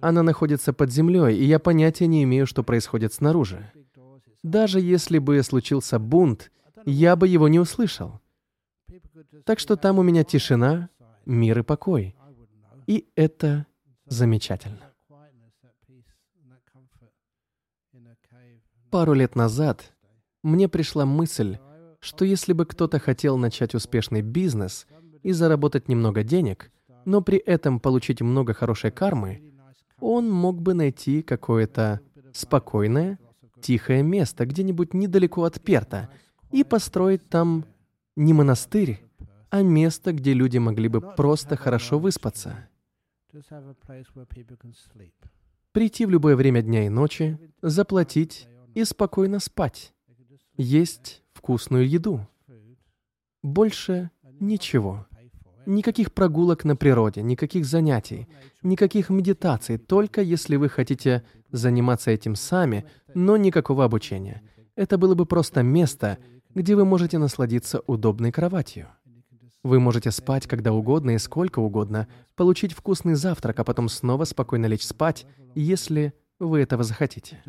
Она 0.00 0.22
находится 0.22 0.72
под 0.72 0.92
землей, 0.92 1.36
и 1.36 1.44
я 1.44 1.58
понятия 1.58 2.06
не 2.06 2.22
имею, 2.24 2.46
что 2.46 2.62
происходит 2.62 3.12
снаружи. 3.12 3.72
Даже 4.42 4.80
если 4.80 5.18
бы 5.18 5.42
случился 5.42 5.98
бунт, 5.98 6.52
я 6.84 7.16
бы 7.16 7.26
его 7.26 7.48
не 7.48 7.58
услышал. 7.58 8.20
Так 9.44 9.58
что 9.58 9.76
там 9.76 9.98
у 9.98 10.02
меня 10.02 10.24
тишина, 10.24 10.90
мир 11.24 11.60
и 11.60 11.62
покой. 11.62 12.14
И 12.86 13.08
это 13.14 13.66
замечательно. 14.06 14.92
Пару 18.90 19.12
лет 19.14 19.34
назад 19.34 19.92
мне 20.42 20.68
пришла 20.68 21.06
мысль, 21.06 21.58
что 22.04 22.26
если 22.26 22.52
бы 22.52 22.66
кто-то 22.66 22.98
хотел 22.98 23.38
начать 23.38 23.74
успешный 23.74 24.20
бизнес 24.20 24.86
и 25.22 25.32
заработать 25.32 25.88
немного 25.88 26.22
денег, 26.22 26.70
но 27.06 27.22
при 27.22 27.38
этом 27.38 27.80
получить 27.80 28.20
много 28.20 28.52
хорошей 28.52 28.90
кармы, 28.90 29.54
он 30.00 30.30
мог 30.30 30.60
бы 30.60 30.74
найти 30.74 31.22
какое-то 31.22 32.00
спокойное, 32.32 33.18
тихое 33.62 34.02
место 34.02 34.44
где-нибудь 34.44 34.92
недалеко 34.92 35.44
от 35.44 35.62
Перта 35.62 36.10
и 36.52 36.62
построить 36.62 37.26
там 37.30 37.64
не 38.16 38.34
монастырь, 38.34 39.02
а 39.48 39.62
место, 39.62 40.12
где 40.12 40.34
люди 40.34 40.58
могли 40.58 40.88
бы 40.88 41.00
просто 41.00 41.56
хорошо 41.56 41.98
выспаться. 41.98 42.68
Прийти 45.72 46.04
в 46.04 46.10
любое 46.10 46.36
время 46.36 46.60
дня 46.60 46.84
и 46.84 46.90
ночи, 46.90 47.38
заплатить 47.62 48.46
и 48.74 48.84
спокойно 48.84 49.38
спать. 49.38 49.94
Есть 50.56 51.23
вкусную 51.34 51.88
еду. 51.88 52.26
Больше 53.42 54.10
ничего. 54.40 55.06
Никаких 55.66 56.12
прогулок 56.12 56.64
на 56.64 56.76
природе, 56.76 57.22
никаких 57.22 57.64
занятий, 57.64 58.28
никаких 58.62 59.10
медитаций, 59.10 59.78
только 59.78 60.20
если 60.20 60.56
вы 60.56 60.68
хотите 60.68 61.24
заниматься 61.50 62.10
этим 62.10 62.34
сами, 62.34 62.84
но 63.14 63.36
никакого 63.36 63.84
обучения. 63.84 64.42
Это 64.76 64.98
было 64.98 65.14
бы 65.14 65.24
просто 65.26 65.62
место, 65.62 66.18
где 66.54 66.74
вы 66.74 66.84
можете 66.84 67.18
насладиться 67.18 67.80
удобной 67.86 68.32
кроватью. 68.32 68.88
Вы 69.62 69.80
можете 69.80 70.10
спать 70.10 70.46
когда 70.46 70.72
угодно 70.72 71.12
и 71.12 71.18
сколько 71.18 71.60
угодно, 71.60 72.06
получить 72.36 72.72
вкусный 72.72 73.14
завтрак, 73.14 73.58
а 73.58 73.64
потом 73.64 73.88
снова 73.88 74.24
спокойно 74.24 74.66
лечь 74.66 74.84
спать, 74.84 75.26
если 75.54 76.12
вы 76.38 76.60
этого 76.60 76.84
захотите. 76.84 77.42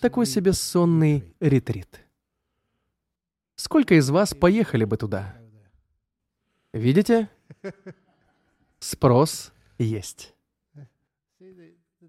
Такой 0.00 0.24
себе 0.24 0.54
сонный 0.54 1.24
ретрит. 1.40 2.00
Сколько 3.60 3.94
из 3.96 4.08
вас 4.08 4.32
поехали 4.32 4.84
бы 4.86 4.96
туда? 4.96 5.36
Видите? 6.72 7.28
Спрос 8.78 9.52
есть. 9.76 10.34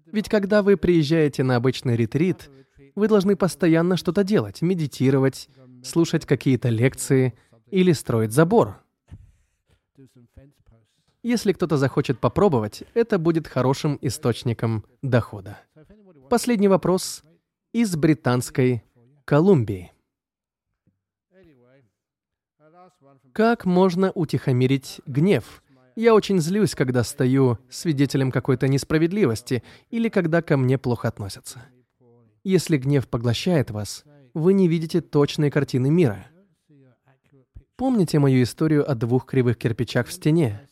Ведь 0.06 0.30
когда 0.30 0.62
вы 0.62 0.78
приезжаете 0.78 1.42
на 1.42 1.56
обычный 1.56 1.94
ретрит, 1.94 2.50
вы 2.94 3.06
должны 3.06 3.36
постоянно 3.36 3.98
что-то 3.98 4.24
делать, 4.24 4.62
медитировать, 4.62 5.50
слушать 5.84 6.24
какие-то 6.24 6.70
лекции 6.70 7.34
или 7.70 7.92
строить 7.92 8.32
забор. 8.32 8.82
Если 11.22 11.52
кто-то 11.52 11.76
захочет 11.76 12.18
попробовать, 12.18 12.84
это 12.94 13.18
будет 13.18 13.46
хорошим 13.46 13.98
источником 14.00 14.86
дохода. 15.02 15.60
Последний 16.30 16.68
вопрос 16.68 17.22
из 17.74 17.94
Британской 17.94 18.82
Колумбии. 19.26 19.91
Как 23.32 23.64
можно 23.64 24.12
утихомирить 24.12 25.00
гнев? 25.06 25.62
Я 25.96 26.14
очень 26.14 26.38
злюсь, 26.38 26.74
когда 26.74 27.02
стою 27.02 27.58
свидетелем 27.70 28.30
какой-то 28.30 28.68
несправедливости 28.68 29.62
или 29.90 30.10
когда 30.10 30.42
ко 30.42 30.58
мне 30.58 30.76
плохо 30.76 31.08
относятся. 31.08 31.62
Если 32.44 32.76
гнев 32.76 33.08
поглощает 33.08 33.70
вас, 33.70 34.04
вы 34.34 34.52
не 34.52 34.68
видите 34.68 35.00
точной 35.00 35.50
картины 35.50 35.90
мира. 35.90 36.26
Помните 37.76 38.18
мою 38.18 38.42
историю 38.42 38.90
о 38.90 38.94
двух 38.94 39.24
кривых 39.24 39.56
кирпичах 39.56 40.08
в 40.08 40.12
стене? 40.12 40.68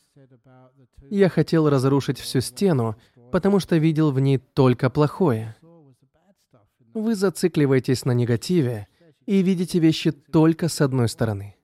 Я 1.09 1.29
хотел 1.29 1.69
разрушить 1.69 2.19
всю 2.19 2.41
стену, 2.41 2.97
потому 3.33 3.59
что 3.59 3.77
видел 3.79 4.11
в 4.13 4.21
ней 4.21 4.39
только 4.39 4.91
плохое. 4.91 5.57
Вы 6.93 7.15
зацикливаетесь 7.15 8.05
на 8.05 8.13
негативе 8.13 8.87
и 9.25 9.43
видите 9.43 9.79
вещи 9.79 10.11
только 10.11 10.69
с 10.69 10.81
одной 10.81 11.09
стороны. 11.09 11.57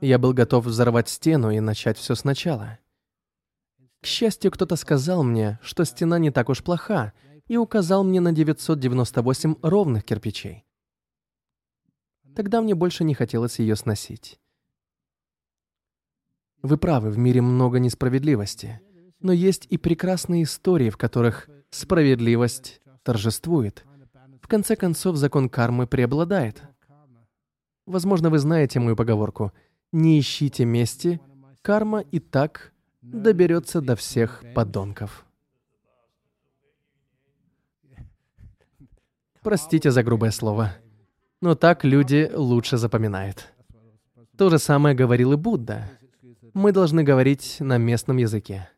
Я 0.00 0.18
был 0.18 0.32
готов 0.32 0.66
взорвать 0.66 1.08
стену 1.08 1.50
и 1.50 1.60
начать 1.60 1.98
все 1.98 2.14
сначала. 2.14 2.78
К 4.00 4.06
счастью, 4.06 4.52
кто-то 4.52 4.76
сказал 4.76 5.24
мне, 5.24 5.58
что 5.62 5.84
стена 5.84 6.18
не 6.18 6.30
так 6.30 6.48
уж 6.48 6.62
плоха, 6.62 7.12
и 7.46 7.56
указал 7.56 8.04
мне 8.04 8.20
на 8.20 8.32
998 8.32 9.56
ровных 9.62 10.04
кирпичей. 10.04 10.64
Тогда 12.36 12.60
мне 12.60 12.74
больше 12.74 13.02
не 13.02 13.14
хотелось 13.14 13.58
ее 13.58 13.74
сносить. 13.74 14.38
Вы 16.62 16.76
правы, 16.76 17.10
в 17.10 17.18
мире 17.18 17.40
много 17.40 17.78
несправедливости, 17.78 18.80
но 19.20 19.32
есть 19.32 19.66
и 19.70 19.78
прекрасные 19.78 20.44
истории, 20.44 20.90
в 20.90 20.96
которых 20.96 21.48
справедливость 21.70 22.80
торжествует. 23.02 23.84
В 24.40 24.46
конце 24.46 24.76
концов, 24.76 25.16
закон 25.16 25.48
кармы 25.48 25.86
преобладает. 25.86 26.62
Возможно, 27.86 28.30
вы 28.30 28.38
знаете 28.38 28.80
мою 28.80 28.96
поговорку. 28.96 29.52
Не 29.92 30.20
ищите 30.20 30.64
мести, 30.64 31.20
карма 31.62 32.00
и 32.00 32.18
так 32.18 32.72
доберется 33.00 33.80
до 33.80 33.96
всех 33.96 34.44
подонков. 34.54 35.24
Простите 39.42 39.90
за 39.90 40.02
грубое 40.02 40.30
слово. 40.30 40.74
Но 41.40 41.54
так 41.54 41.84
люди 41.84 42.30
лучше 42.34 42.76
запоминают. 42.76 43.52
То 44.36 44.50
же 44.50 44.58
самое 44.58 44.94
говорил 44.94 45.32
и 45.32 45.36
Будда. 45.36 45.90
Мы 46.52 46.72
должны 46.72 47.02
говорить 47.02 47.56
на 47.60 47.78
местном 47.78 48.18
языке. 48.18 48.68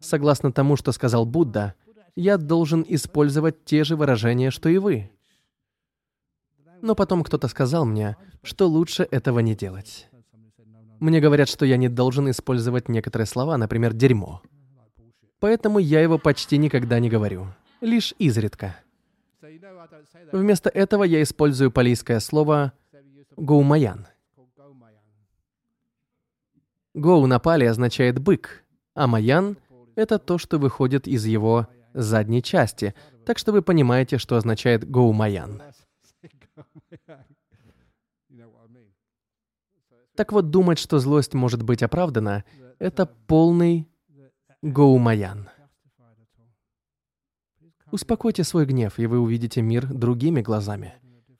Согласно 0.00 0.52
тому, 0.52 0.76
что 0.76 0.92
сказал 0.92 1.24
Будда, 1.24 1.74
я 2.14 2.36
должен 2.36 2.84
использовать 2.86 3.64
те 3.64 3.84
же 3.84 3.96
выражения, 3.96 4.50
что 4.50 4.68
и 4.68 4.78
вы. 4.78 5.10
Но 6.82 6.94
потом 6.94 7.22
кто-то 7.22 7.48
сказал 7.48 7.84
мне, 7.84 8.16
что 8.42 8.68
лучше 8.68 9.06
этого 9.10 9.40
не 9.40 9.54
делать. 9.54 10.08
Мне 10.98 11.20
говорят, 11.20 11.48
что 11.48 11.64
я 11.64 11.76
не 11.76 11.88
должен 11.88 12.30
использовать 12.30 12.88
некоторые 12.88 13.26
слова, 13.26 13.56
например, 13.56 13.92
«дерьмо». 13.94 14.42
Поэтому 15.38 15.78
я 15.78 16.02
его 16.02 16.18
почти 16.18 16.58
никогда 16.58 16.98
не 16.98 17.08
говорю, 17.08 17.46
лишь 17.80 18.14
изредка. 18.18 18.76
Вместо 20.32 20.68
этого 20.68 21.04
я 21.04 21.22
использую 21.22 21.70
палийское 21.70 22.20
слово 22.20 22.72
«гоумаян». 23.36 24.06
«Гоу» 26.92 27.26
на 27.26 27.38
пали 27.38 27.64
означает 27.64 28.18
«бык», 28.18 28.64
а 28.94 29.06
«маян»— 29.06 29.56
это 29.94 30.18
то, 30.18 30.36
что 30.36 30.58
выходит 30.58 31.08
из 31.08 31.24
его 31.24 31.68
задней 31.94 32.42
части, 32.42 32.94
так 33.24 33.38
что 33.38 33.52
вы 33.52 33.62
понимаете, 33.62 34.18
что 34.18 34.36
означает 34.36 34.88
«гоумаян». 34.88 35.62
Так 40.14 40.32
вот, 40.32 40.50
думать, 40.50 40.78
что 40.78 40.98
злость 40.98 41.34
может 41.34 41.62
быть 41.62 41.82
оправдана, 41.82 42.44
это 42.78 43.06
полный 43.06 43.88
гоумаян. 44.62 45.48
Успокойте 47.90 48.44
свой 48.44 48.66
гнев, 48.66 48.98
и 48.98 49.06
вы 49.06 49.18
увидите 49.18 49.62
мир 49.62 49.86
другими 49.86 50.42
глазами. 50.42 50.94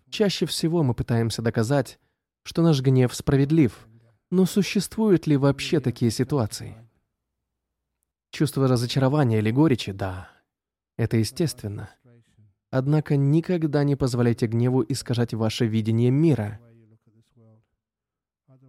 Чаще 0.09 0.47
всего 0.47 0.83
мы 0.83 0.95
пытаемся 0.95 1.43
доказать, 1.43 2.01
что 2.43 2.63
наш 2.63 2.81
гнев 2.81 3.15
справедлив, 3.15 3.87
но 4.31 4.47
существуют 4.47 5.27
ли 5.27 5.37
вообще 5.37 5.81
такие 5.81 6.11
ситуации? 6.11 6.77
Чувство 8.31 8.67
разочарования 8.67 9.39
или 9.39 9.51
горечи, 9.51 9.93
да, 9.93 10.31
это 10.97 11.17
естественно. 11.17 11.91
Однако 12.71 13.17
никогда 13.17 13.83
не 13.83 13.97
позволяйте 13.97 14.47
гневу 14.47 14.85
искажать 14.89 15.35
ваше 15.35 15.67
видение 15.67 16.11
мира. 16.11 16.61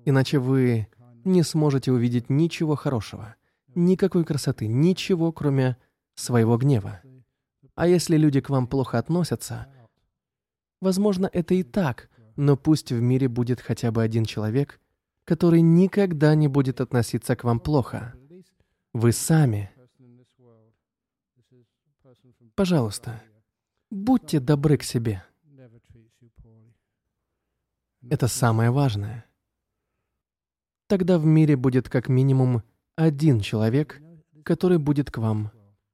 Иначе 0.06 0.40
вы 0.40 0.88
не 1.24 1.44
сможете 1.44 1.92
увидеть 1.92 2.30
ничего 2.30 2.76
хорошего, 2.76 3.36
никакой 3.76 4.26
красоты, 4.26 4.68
ничего, 4.68 5.32
кроме 5.32 5.78
своего 6.16 6.58
гнева. 6.58 7.02
А 7.76 7.88
если 7.88 8.18
люди 8.18 8.42
к 8.42 8.50
вам 8.50 8.68
плохо 8.68 8.98
относятся, 8.98 9.68
возможно, 10.82 11.30
это 11.32 11.54
и 11.54 11.62
так, 11.62 12.10
но 12.36 12.58
пусть 12.58 12.92
в 12.92 13.00
мире 13.00 13.28
будет 13.28 13.62
хотя 13.62 13.92
бы 13.92 14.02
один 14.02 14.26
человек, 14.26 14.80
который 15.26 15.62
никогда 15.62 16.34
не 16.34 16.48
будет 16.48 16.82
относиться 16.82 17.36
к 17.36 17.44
вам 17.44 17.60
плохо. 17.60 18.16
Вы 18.94 19.12
сами. 19.12 19.72
Пожалуйста, 22.56 23.22
будьте 23.92 24.40
добры 24.40 24.78
к 24.78 24.84
себе. 24.84 25.24
Это 28.10 28.28
самое 28.28 28.72
важное. 28.72 29.26
Тогда 30.88 31.20
в 31.20 31.26
мире 31.26 31.56
будет 31.56 31.88
как 31.88 32.10
минимум 32.10 32.64
один 32.96 33.40
человек, 33.40 34.02
который 34.44 34.80
будет 34.80 35.12
к 35.12 35.20
вам 35.20 35.52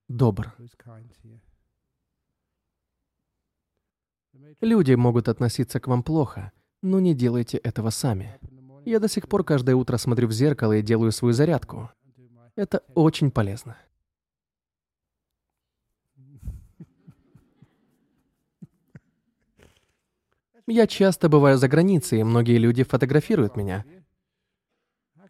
добр. 0.08 0.56
Люди 4.62 4.94
могут 4.94 5.28
относиться 5.28 5.80
к 5.80 5.88
вам 5.88 6.02
плохо, 6.02 6.52
но 6.82 7.00
не 7.00 7.14
делайте 7.14 7.58
этого 7.58 7.90
сами. 7.90 8.40
Я 8.86 9.00
до 9.00 9.10
сих 9.10 9.28
пор 9.28 9.44
каждое 9.44 9.76
утро 9.76 9.98
смотрю 9.98 10.28
в 10.30 10.32
зеркало 10.32 10.74
и 10.78 10.82
делаю 10.82 11.12
свою 11.12 11.34
зарядку. 11.34 11.92
Это 12.56 12.84
очень 12.96 13.30
полезно. 13.30 13.78
Я 20.68 20.86
часто 20.86 21.30
бываю 21.30 21.58
за 21.58 21.70
границей, 21.70 22.20
и 22.20 22.24
многие 22.24 22.58
люди 22.58 22.84
фотографируют 22.84 23.56
меня. 23.56 23.86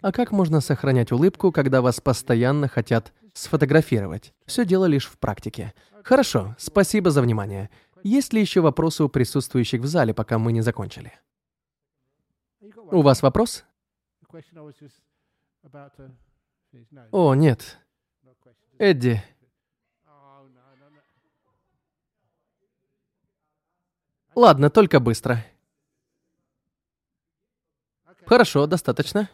А 0.01 0.11
как 0.11 0.31
можно 0.31 0.61
сохранять 0.61 1.11
улыбку, 1.11 1.51
когда 1.51 1.81
вас 1.81 2.01
постоянно 2.01 2.67
хотят 2.67 3.13
сфотографировать? 3.33 4.33
Все 4.47 4.65
дело 4.65 4.85
лишь 4.85 5.05
в 5.05 5.19
практике. 5.19 5.75
Хорошо, 6.03 6.55
спасибо 6.57 7.11
за 7.11 7.21
внимание. 7.21 7.69
Есть 8.03 8.33
ли 8.33 8.41
еще 8.41 8.61
вопросы 8.61 9.03
у 9.03 9.09
присутствующих 9.09 9.81
в 9.81 9.85
зале, 9.85 10.13
пока 10.13 10.39
мы 10.39 10.51
не 10.51 10.61
закончили? 10.61 11.13
У 12.91 13.01
вас 13.01 13.21
вопрос? 13.21 13.63
О, 17.11 17.35
нет. 17.35 17.77
Эдди. 18.79 19.23
Ладно, 24.37 24.69
только 24.69 24.99
быстро. 24.99 25.43
Хорошо, 28.27 28.67
достаточно. 28.67 29.27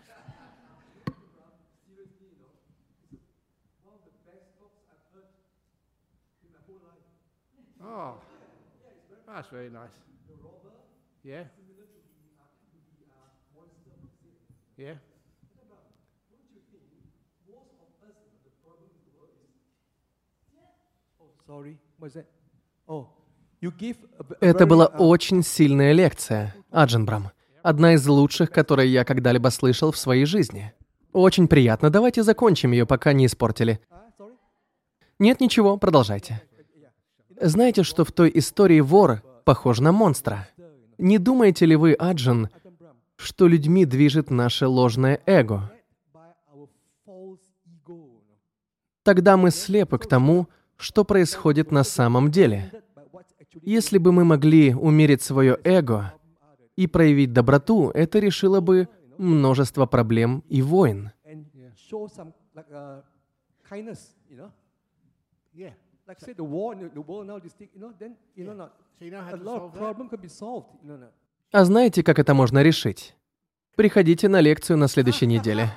That's 9.27 9.49
very 9.51 9.69
nice. 9.69 9.91
Yeah. 11.21 11.43
Yeah. 14.77 14.93
Sorry, 21.45 21.77
what's 21.99 22.13
that? 22.13 22.25
Oh, 22.87 23.09
Это 24.41 24.65
была 24.65 24.85
uh, 24.85 24.97
очень 24.97 25.43
сильная 25.43 25.93
лекция, 25.93 26.55
Аджинбрам. 26.71 27.31
Одна 27.61 27.93
из 27.93 28.05
лучших, 28.05 28.51
которые 28.51 28.91
я 28.91 29.05
когда-либо 29.05 29.49
слышал 29.49 29.91
в 29.91 29.97
своей 29.97 30.25
жизни. 30.25 30.73
Очень 31.13 31.47
приятно. 31.47 31.89
Давайте 31.89 32.23
закончим 32.23 32.71
ее, 32.73 32.85
пока 32.85 33.13
не 33.13 33.25
испортили. 33.25 33.79
Нет, 35.17 35.39
ничего, 35.39 35.77
продолжайте. 35.77 36.41
Знаете, 37.39 37.83
что 37.83 38.03
в 38.03 38.11
той 38.11 38.31
истории 38.33 38.81
вор 38.81 39.21
похож 39.45 39.79
на 39.79 39.91
монстра? 39.91 40.49
Не 40.97 41.17
думаете 41.17 41.65
ли 41.65 41.75
вы, 41.75 41.93
Аджин, 41.93 42.49
что 43.15 43.47
людьми 43.47 43.85
движет 43.85 44.29
наше 44.29 44.67
ложное 44.67 45.21
эго? 45.25 45.71
Тогда 49.03 49.37
мы 49.37 49.51
слепы 49.51 49.97
к 49.97 50.07
тому, 50.07 50.47
что 50.75 51.05
происходит 51.05 51.71
на 51.71 51.83
самом 51.83 52.31
деле. 52.31 52.82
Если 53.61 53.97
бы 53.97 54.11
мы 54.11 54.23
могли 54.25 54.73
умерить 54.73 55.21
свое 55.21 55.57
эго 55.63 56.13
и 56.75 56.87
проявить 56.87 57.33
доброту, 57.33 57.89
это 57.91 58.19
решило 58.19 58.59
бы 58.61 58.87
множество 59.17 59.85
проблем 59.85 60.43
и 60.49 60.61
войн. 60.61 61.11
and 61.25 61.45
show 61.75 62.07
some 62.07 62.33
like 62.55 62.65
uh, 62.71 63.01
kindness, 63.69 64.15
you 64.29 64.37
know. 64.37 64.49
Yeah. 65.53 65.73
Like 66.07 66.19
say 66.19 66.33
the 66.33 66.43
war, 66.43 66.73
in 66.73 66.89
the 66.93 67.01
world 67.01 67.27
now, 67.27 67.39
this 67.39 67.53
thing, 67.53 67.69
you 67.73 67.79
know, 67.81 67.93
then 67.99 68.15
you 68.35 68.43
know, 68.43 68.53
not, 68.53 68.71
So 68.99 69.05
you 69.05 69.11
know 69.11 69.21
how 69.21 69.33
a 69.33 69.37
to 69.37 69.43
lot 69.43 69.57
solve 69.59 69.63
of 69.63 69.73
that? 69.73 69.79
problem 69.79 70.09
could 70.09 70.21
be 70.21 70.27
solved, 70.29 70.67
you 70.83 70.89
know. 70.89 70.97
not. 70.99 71.11
А 71.51 71.63
знаете, 71.65 72.03
как 72.03 72.17
это 72.19 72.33
можно 72.33 72.63
решить? 72.63 73.15
Приходите 73.75 74.27
на 74.27 74.41
лекцию 74.41 74.77
на 74.77 74.87
следующей 74.87 75.27
неделе. 75.27 75.69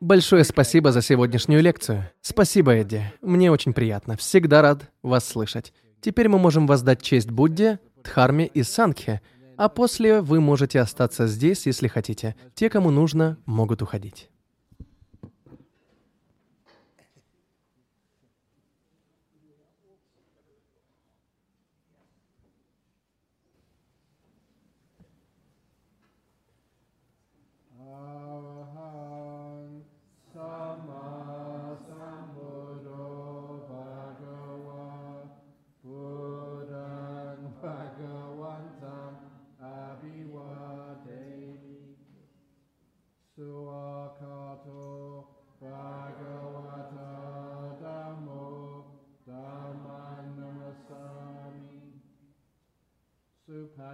Большое 0.00 0.44
спасибо 0.44 0.92
за 0.92 1.00
сегодняшнюю 1.00 1.62
лекцию. 1.62 2.10
Спасибо, 2.20 2.72
Эдди. 2.72 3.02
Мне 3.22 3.50
очень 3.50 3.72
приятно. 3.72 4.16
Всегда 4.18 4.60
рад 4.60 4.90
вас 5.02 5.26
слышать. 5.26 5.72
Теперь 6.02 6.28
мы 6.28 6.38
можем 6.38 6.66
воздать 6.66 7.00
честь 7.00 7.30
Будде, 7.30 7.80
Дхарме 8.04 8.46
и 8.46 8.62
Сангхе, 8.62 9.22
а 9.56 9.70
после 9.70 10.20
вы 10.20 10.40
можете 10.40 10.80
остаться 10.80 11.26
здесь, 11.26 11.64
если 11.64 11.88
хотите. 11.88 12.36
Те, 12.54 12.68
кому 12.68 12.90
нужно, 12.90 13.38
могут 13.46 13.80
уходить. 13.80 14.28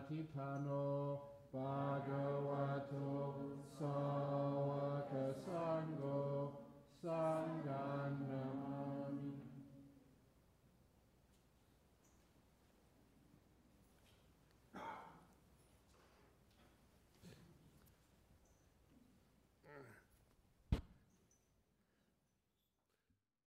Satipano 0.03 1.21
Bhagavato 1.55 3.35
Sawaka 3.79 5.35
Sango 5.45 6.53